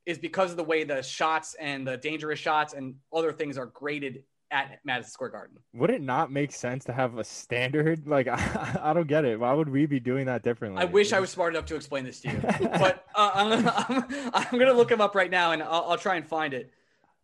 is 0.05 0.17
because 0.17 0.51
of 0.51 0.57
the 0.57 0.63
way 0.63 0.83
the 0.83 1.03
shots 1.03 1.55
and 1.59 1.85
the 1.85 1.97
dangerous 1.97 2.39
shots 2.39 2.73
and 2.73 2.95
other 3.13 3.33
things 3.33 3.57
are 3.57 3.67
graded 3.67 4.23
at 4.51 4.79
Madison 4.85 5.11
Square 5.11 5.29
Garden. 5.31 5.57
Would 5.73 5.89
it 5.89 6.01
not 6.01 6.31
make 6.31 6.51
sense 6.51 6.85
to 6.85 6.93
have 6.93 7.17
a 7.17 7.23
standard? 7.23 8.07
Like, 8.07 8.27
I, 8.27 8.79
I 8.81 8.93
don't 8.93 9.07
get 9.07 9.25
it. 9.25 9.39
Why 9.39 9.53
would 9.53 9.69
we 9.69 9.85
be 9.85 9.99
doing 9.99 10.25
that 10.27 10.43
differently? 10.43 10.81
I 10.81 10.85
wish 10.85 11.11
I 11.13 11.19
was 11.19 11.29
smart 11.29 11.53
enough 11.53 11.65
to 11.67 11.75
explain 11.75 12.03
this 12.05 12.21
to 12.21 12.29
you, 12.31 12.39
but 12.61 13.05
uh, 13.15 13.31
I'm, 13.33 13.49
gonna, 13.49 13.73
I'm, 13.89 14.31
I'm 14.33 14.59
gonna 14.59 14.73
look 14.73 14.89
him 14.91 15.01
up 15.01 15.15
right 15.15 15.29
now 15.29 15.51
and 15.51 15.61
I'll, 15.61 15.85
I'll 15.89 15.97
try 15.97 16.15
and 16.15 16.25
find 16.25 16.53
it. 16.53 16.71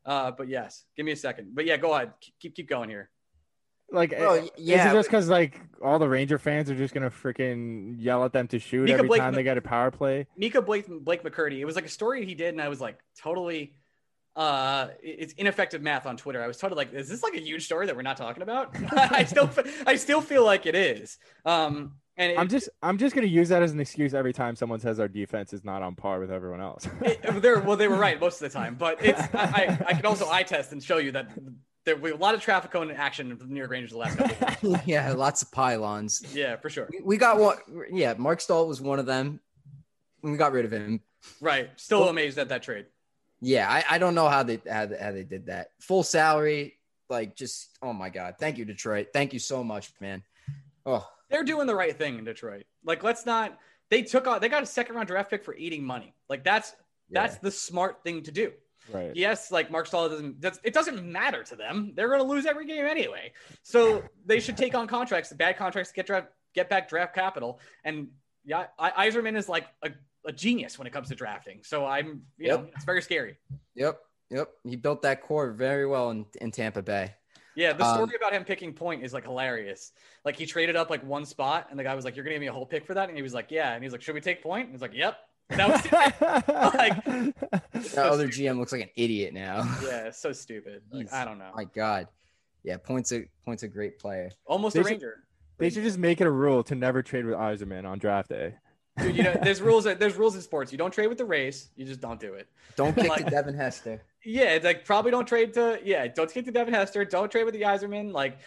Uh, 0.05 0.31
but 0.31 0.49
yes, 0.49 0.83
give 0.97 1.05
me 1.05 1.13
a 1.13 1.15
second. 1.15 1.51
But 1.55 1.65
yeah, 1.65 1.77
go 1.77 1.93
ahead. 1.93 2.11
Keep 2.41 2.55
keep 2.55 2.67
going 2.67 2.89
here. 2.89 3.09
like. 3.89 4.11
Well, 4.11 4.35
eh, 4.35 4.41
y- 4.41 4.45
is 4.45 4.51
yeah, 4.57 4.89
it 4.91 4.93
just 4.93 5.07
because 5.07 5.29
like 5.29 5.61
all 5.81 5.97
the 5.99 6.09
Ranger 6.09 6.37
fans 6.37 6.69
are 6.69 6.75
just 6.75 6.93
gonna 6.93 7.09
freaking 7.09 7.95
yell 7.97 8.25
at 8.25 8.33
them 8.33 8.49
to 8.49 8.59
shoot 8.59 8.81
Micah 8.81 8.93
every 8.95 9.07
Blake- 9.07 9.21
time 9.21 9.33
they 9.33 9.43
get 9.43 9.57
a 9.57 9.61
power 9.61 9.91
play? 9.91 10.27
Micah 10.37 10.61
Blake 10.61 10.87
Blake 10.89 11.23
McCurdy. 11.23 11.59
It 11.59 11.65
was 11.65 11.75
like 11.75 11.85
a 11.85 11.89
story 11.89 12.25
he 12.25 12.35
did, 12.35 12.49
and 12.49 12.61
I 12.61 12.67
was 12.67 12.81
like 12.81 12.97
totally. 13.21 13.75
Uh, 14.35 14.87
it's 15.01 15.33
ineffective 15.33 15.81
math 15.81 16.05
on 16.07 16.17
Twitter. 16.17 16.41
I 16.41 16.47
was 16.47 16.57
totally 16.57 16.77
like, 16.77 16.93
is 16.93 17.07
this 17.07 17.21
like 17.21 17.35
a 17.35 17.39
huge 17.39 17.65
story 17.65 17.85
that 17.85 17.95
we're 17.95 18.01
not 18.01 18.17
talking 18.17 18.41
about? 18.41 18.75
I 18.91 19.25
still, 19.25 19.49
I 19.85 19.95
still 19.95 20.21
feel 20.21 20.43
like 20.43 20.65
it 20.65 20.73
is. 20.75 21.19
Um, 21.45 21.93
and 22.17 22.31
it, 22.31 22.39
I'm 22.39 22.47
just 22.47 22.69
I'm 22.83 22.97
just 22.99 23.15
gonna 23.15 23.25
use 23.27 23.49
that 23.49 23.63
as 23.63 23.71
an 23.71 23.79
excuse 23.79 24.13
every 24.13 24.33
time 24.33 24.55
someone 24.55 24.79
says 24.79 24.99
our 24.99 25.07
defense 25.07 25.51
is 25.51 25.63
not 25.63 25.81
on 25.81 25.95
par 25.95 26.19
with 26.19 26.31
everyone 26.31 26.61
else. 26.61 26.87
it, 27.01 27.21
they're 27.41 27.59
well, 27.59 27.75
they 27.75 27.87
were 27.87 27.97
right 27.97 28.19
most 28.19 28.41
of 28.41 28.51
the 28.51 28.55
time, 28.55 28.75
but 28.75 29.03
it's 29.03 29.19
I, 29.33 29.77
I, 29.79 29.85
I 29.89 29.93
can 29.93 30.05
also 30.05 30.29
eye 30.29 30.43
test 30.43 30.71
and 30.73 30.83
show 30.83 30.97
you 30.97 31.11
that 31.13 31.29
there 31.85 31.95
were 31.95 32.11
a 32.11 32.15
lot 32.15 32.33
of 32.35 32.41
traffic 32.41 32.71
cone 32.71 32.91
action 32.91 33.35
from 33.35 33.47
the 33.47 33.53
New 33.53 33.59
York 33.59 33.71
Rangers 33.71 33.91
the 33.91 33.97
last 33.97 34.17
couple. 34.17 34.75
Of 34.75 34.87
years. 34.87 34.87
yeah, 34.87 35.13
lots 35.13 35.41
of 35.41 35.51
pylons. 35.51 36.23
Yeah, 36.33 36.55
for 36.57 36.69
sure. 36.69 36.87
We- 36.91 37.01
We 37.01 37.17
got 37.17 37.39
one. 37.39 37.57
Yeah, 37.91 38.13
Marc 38.17 38.41
Staal 38.41 38.67
was 38.67 38.79
one 38.79 38.99
of 38.99 39.05
them. 39.05 39.39
We 40.21 40.37
got 40.37 40.53
rid 40.53 40.65
of 40.65 40.71
him. 40.71 41.01
Right. 41.41 41.69
Still 41.77 42.07
amazed 42.09 42.37
at 42.37 42.49
that 42.49 42.63
trade. 42.63 42.85
Yeah, 43.43 43.69
I, 43.69 43.83
I 43.95 43.97
don't 43.97 44.15
know 44.15 44.29
how 44.29 44.43
they 44.43 44.59
how, 44.69 44.85
they- 44.85 44.97
how 44.97 45.11
they 45.11 45.23
did 45.23 45.47
that. 45.47 45.69
Full 45.81 46.03
salary, 46.03 46.79
like 47.09 47.35
just 47.35 47.77
oh 47.81 47.93
my 47.93 48.09
god. 48.09 48.35
Thank 48.39 48.57
you, 48.57 48.65
Detroit. 48.65 49.07
Thank 49.13 49.33
you 49.33 49.39
so 49.39 49.63
much, 49.63 49.91
man. 49.99 50.23
Oh, 50.85 51.07
They're 51.29 51.43
doing 51.43 51.67
the 51.67 51.75
right 51.75 51.95
thing 51.97 52.17
in 52.17 52.25
Detroit. 52.25 52.65
Like, 52.83 53.03
let's 53.03 53.25
not. 53.25 53.57
They 53.89 54.01
took 54.01 54.27
out. 54.27 54.41
They 54.41 54.49
got 54.49 54.63
a 54.63 54.65
second 54.65 54.95
round 54.95 55.07
draft 55.07 55.29
pick 55.29 55.43
for 55.43 55.55
eating 55.55 55.83
money. 55.83 56.13
Like 56.29 56.43
that's 56.43 56.73
that's 57.11 57.37
the 57.37 57.51
smart 57.51 58.03
thing 58.03 58.23
to 58.23 58.31
do. 58.31 58.51
right. 58.91 59.15
Yes, 59.15 59.51
like 59.51 59.69
Marc 59.69 59.85
Staal 59.87 60.09
doesn't. 60.09 60.41
That's, 60.41 60.59
it 60.63 60.73
doesn't 60.73 61.03
matter 61.03 61.43
to 61.43 61.55
them. 61.55 61.93
They're 61.95 62.07
going 62.07 62.21
to 62.21 62.27
lose 62.27 62.45
every 62.45 62.65
game 62.65 62.85
anyway. 62.85 63.33
So 63.61 64.03
they 64.25 64.39
should 64.39 64.57
take 64.57 64.73
on 64.73 64.87
contracts, 64.87 65.31
bad 65.31 65.57
contracts, 65.57 65.91
get 65.91 66.07
draft, 66.07 66.27
get 66.55 66.69
back 66.69 66.89
draft 66.89 67.13
capital. 67.13 67.59
And 67.83 68.07
yeah, 68.45 68.65
I, 68.79 69.07
Yzerman 69.09 69.37
is 69.37 69.47
like 69.47 69.67
a, 69.83 69.89
a 70.25 70.31
genius 70.31 70.77
when 70.77 70.87
it 70.87 70.93
comes 70.93 71.09
to 71.09 71.15
drafting. 71.15 71.59
So 71.63 71.85
I'm, 71.85 72.21
you 72.37 72.49
know, 72.49 72.67
it's 72.75 72.85
very 72.85 73.01
scary. 73.01 73.37
yep, 73.75 73.99
yep. 74.29 74.49
He 74.63 74.75
built 74.75 75.01
that 75.03 75.21
core 75.21 75.51
very 75.51 75.85
well 75.85 76.09
in, 76.11 76.25
in 76.41 76.51
Tampa 76.51 76.81
Bay. 76.81 77.13
Yeah, 77.55 77.73
the 77.73 77.83
Um, 77.85 77.95
story 77.95 78.15
about 78.15 78.33
him 78.33 78.43
picking 78.43 78.73
Point 78.73 79.03
is 79.03 79.13
like 79.13 79.25
hilarious. 79.25 79.91
Like 80.25 80.35
he 80.35 80.45
traded 80.45 80.75
up 80.75 80.89
like 80.89 81.03
one 81.05 81.25
spot, 81.25 81.67
and 81.69 81.77
the 81.77 81.83
guy 81.83 81.93
was 81.93 82.03
like, 82.03 82.15
"You're 82.15 82.25
gonna 82.25 82.35
give 82.35 82.41
me 82.41 82.47
a 82.47 82.53
whole 82.53 82.65
pick 82.65 82.85
for 82.85 82.93
that," 82.95 83.09
and 83.09 83.15
he 83.17 83.21
was 83.21 83.33
like, 83.35 83.51
"Yeah," 83.51 83.73
and 83.73 83.83
he's 83.83 83.91
like, 83.91 84.01
"Should 84.01 84.15
we 84.15 84.21
take 84.21 84.41
Point?" 84.41 84.65
And 84.65 84.71
he's 84.73 84.81
like, 84.81 84.93
"Yep." 84.95 85.17
And 85.51 85.59
that 85.59 85.69
was 85.69 85.83
like, 86.73 87.05
That 87.93 88.05
other 88.07 88.27
GM 88.27 88.57
looks 88.57 88.71
like 88.71 88.81
an 88.81 88.89
idiot 88.95 89.33
now. 89.35 89.57
yeah, 89.83 90.05
it's 90.07 90.19
so 90.19 90.31
stupid. 90.31 90.81
Like, 90.91 91.13
I 91.13 91.25
don't 91.25 91.37
know. 91.37 91.51
my 91.55 91.65
god. 91.65 92.07
Yeah, 92.63 92.77
points 92.77 93.11
a 93.11 93.27
points 93.45 93.61
a 93.63 93.67
great 93.67 93.99
player. 93.99 94.31
Almost 94.45 94.73
They 94.73 94.79
a 94.79 94.83
should- 94.83 94.91
Ranger. 94.93 95.23
they 95.59 95.69
should 95.69 95.83
just 95.83 95.99
make 95.99 96.21
it 96.21 96.27
a 96.27 96.31
rule 96.31 96.63
to 96.63 96.73
never 96.75 97.03
trade 97.03 97.25
with 97.25 97.35
Yzerman 97.35 97.85
on 97.85 97.99
draft 97.99 98.29
day. 98.29 98.55
Dude, 98.99 99.15
you 99.15 99.23
know, 99.23 99.35
there's 99.41 99.61
rules. 99.61 99.85
There's 99.85 100.15
rules 100.15 100.35
in 100.35 100.41
sports. 100.41 100.71
You 100.71 100.77
don't 100.77 100.91
trade 100.91 101.07
with 101.07 101.17
the 101.17 101.25
Rays. 101.25 101.69
You 101.75 101.85
just 101.85 101.99
don't 101.99 102.19
do 102.19 102.35
it. 102.35 102.47
Don't 102.75 102.93
kick 102.95 103.09
Like- 103.09 103.25
to 103.25 103.31
Devin 103.31 103.55
Hester. 103.55 104.03
Yeah, 104.23 104.51
it's 104.53 104.63
like 104.63 104.85
probably 104.85 105.11
don't 105.11 105.27
trade 105.27 105.53
to. 105.55 105.79
Yeah, 105.83 106.07
don't 106.07 106.29
trade 106.31 106.45
to 106.45 106.51
Devin 106.51 106.73
Hester. 106.73 107.03
Don't 107.03 107.31
trade 107.31 107.43
with 107.43 107.53
the 107.55 107.61
Yzerman. 107.61 108.11
Like, 108.13 108.37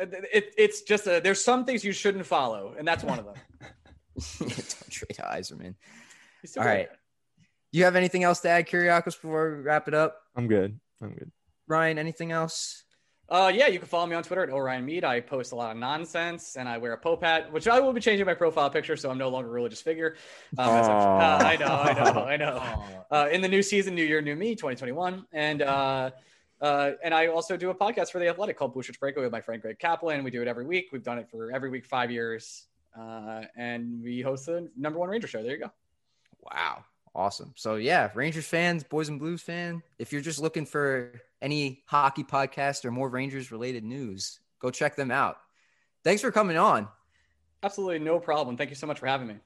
it, 0.00 0.54
it's 0.56 0.82
just 0.82 1.06
a. 1.06 1.20
There's 1.22 1.44
some 1.44 1.64
things 1.64 1.84
you 1.84 1.92
shouldn't 1.92 2.24
follow, 2.26 2.74
and 2.78 2.86
that's 2.86 3.04
one 3.04 3.18
of 3.18 3.24
them. 3.26 3.34
Don't 4.38 4.50
trade 4.90 5.14
to 5.14 5.22
Yzerman. 5.22 5.74
He's 6.40 6.50
still 6.52 6.62
All 6.62 6.68
good. 6.68 6.74
right. 6.74 6.88
Do 7.72 7.78
you 7.78 7.84
have 7.84 7.96
anything 7.96 8.22
else 8.24 8.40
to 8.40 8.48
add, 8.50 8.68
Kyriakos, 8.68 9.04
before 9.06 9.56
we 9.56 9.62
wrap 9.62 9.88
it 9.88 9.94
up? 9.94 10.16
I'm 10.36 10.46
good. 10.48 10.78
I'm 11.02 11.14
good. 11.14 11.30
Ryan, 11.66 11.98
anything 11.98 12.30
else? 12.32 12.81
Uh, 13.32 13.48
yeah, 13.48 13.66
you 13.66 13.78
can 13.78 13.88
follow 13.88 14.06
me 14.06 14.14
on 14.14 14.22
Twitter 14.22 14.42
at 14.42 14.50
Orion 14.50 14.84
Mead. 14.84 15.04
I 15.04 15.20
post 15.20 15.52
a 15.52 15.54
lot 15.56 15.70
of 15.72 15.78
nonsense, 15.78 16.54
and 16.56 16.68
I 16.68 16.76
wear 16.76 16.92
a 16.92 16.98
Pope 16.98 17.22
hat, 17.24 17.50
which 17.50 17.66
I 17.66 17.80
will 17.80 17.94
be 17.94 18.00
changing 18.00 18.26
my 18.26 18.34
profile 18.34 18.68
picture, 18.68 18.94
so 18.94 19.10
I'm 19.10 19.16
no 19.16 19.30
longer 19.30 19.48
a 19.48 19.52
religious 19.52 19.80
figure. 19.80 20.16
Um, 20.58 20.68
as 20.68 20.86
I've- 20.86 20.92
uh, 20.92 21.38
I 21.48 21.56
know, 21.56 21.66
I 21.66 21.92
know, 22.12 22.24
I 22.24 22.36
know. 22.36 23.04
Uh, 23.10 23.28
in 23.32 23.40
the 23.40 23.48
new 23.48 23.62
season, 23.62 23.94
new 23.94 24.04
year, 24.04 24.20
new 24.20 24.36
me, 24.36 24.54
2021, 24.54 25.24
and 25.32 25.62
uh, 25.62 26.10
uh, 26.60 26.90
and 27.02 27.14
I 27.14 27.28
also 27.28 27.56
do 27.56 27.70
a 27.70 27.74
podcast 27.74 28.10
for 28.12 28.18
the 28.18 28.28
Athletic 28.28 28.58
called 28.58 28.74
Blue 28.74 28.82
Shirts 28.82 28.98
Breakaway 28.98 29.24
with 29.24 29.32
my 29.32 29.40
friend 29.40 29.62
Greg 29.62 29.78
Kaplan. 29.78 30.24
We 30.24 30.30
do 30.30 30.42
it 30.42 30.46
every 30.46 30.66
week. 30.66 30.90
We've 30.92 31.02
done 31.02 31.18
it 31.18 31.28
for 31.30 31.50
every 31.52 31.70
week 31.70 31.86
five 31.86 32.10
years, 32.10 32.66
uh, 33.00 33.44
and 33.56 34.02
we 34.02 34.20
host 34.20 34.44
the 34.44 34.68
number 34.76 34.98
one 34.98 35.08
Ranger 35.08 35.26
show. 35.26 35.42
There 35.42 35.52
you 35.52 35.58
go. 35.58 35.72
Wow. 36.42 36.84
Awesome. 37.14 37.52
So 37.56 37.76
yeah, 37.76 38.10
Rangers 38.14 38.46
fans, 38.46 38.84
Boys 38.84 39.08
and 39.08 39.18
Blues 39.18 39.42
fan, 39.42 39.82
if 39.98 40.12
you're 40.12 40.22
just 40.22 40.40
looking 40.40 40.64
for 40.64 41.12
any 41.42 41.82
hockey 41.86 42.24
podcast 42.24 42.84
or 42.84 42.90
more 42.90 43.08
Rangers 43.08 43.52
related 43.52 43.84
news, 43.84 44.40
go 44.60 44.70
check 44.70 44.96
them 44.96 45.10
out. 45.10 45.36
Thanks 46.04 46.22
for 46.22 46.30
coming 46.30 46.56
on. 46.56 46.88
Absolutely 47.62 47.98
no 47.98 48.18
problem. 48.18 48.56
Thank 48.56 48.70
you 48.70 48.76
so 48.76 48.86
much 48.86 48.98
for 48.98 49.06
having 49.06 49.28
me. 49.28 49.36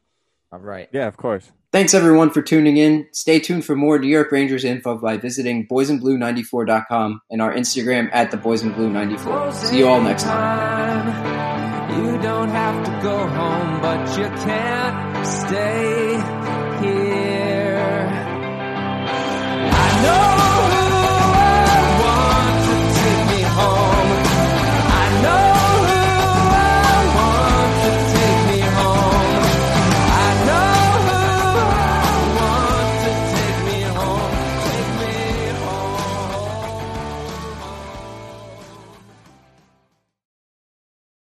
All 0.53 0.61
right. 0.61 0.89
Yeah, 0.93 1.09
of 1.09 1.17
course. 1.17 1.51
Thanks 1.73 1.93
everyone 1.93 2.31
for 2.31 2.41
tuning 2.41 2.77
in. 2.77 3.09
Stay 3.13 3.41
tuned 3.41 3.65
for 3.65 3.75
more 3.75 3.99
New 3.99 4.09
York 4.09 4.31
Rangers 4.31 4.65
info 4.65 4.97
by 4.97 5.17
visiting 5.17 5.67
boysandblue94.com 5.67 7.21
and 7.31 7.43
our 7.43 7.53
Instagram 7.53 8.09
at 8.13 8.31
the 8.31 8.37
Boys 8.37 8.63
and 8.63 8.75
Blue 8.75 8.89
94. 8.89 9.53
See 9.53 9.79
you 9.79 9.89
all 9.89 10.01
next 10.01 10.23
time. 10.23 12.01
You 12.01 12.23
don't 12.23 12.49
have 12.49 12.85
to 12.87 12.91
go 13.03 13.27
home, 13.27 13.81
but 13.83 14.17
you 14.17 14.25
can't 14.25 15.27
stay 15.27 16.06
know 20.07 20.36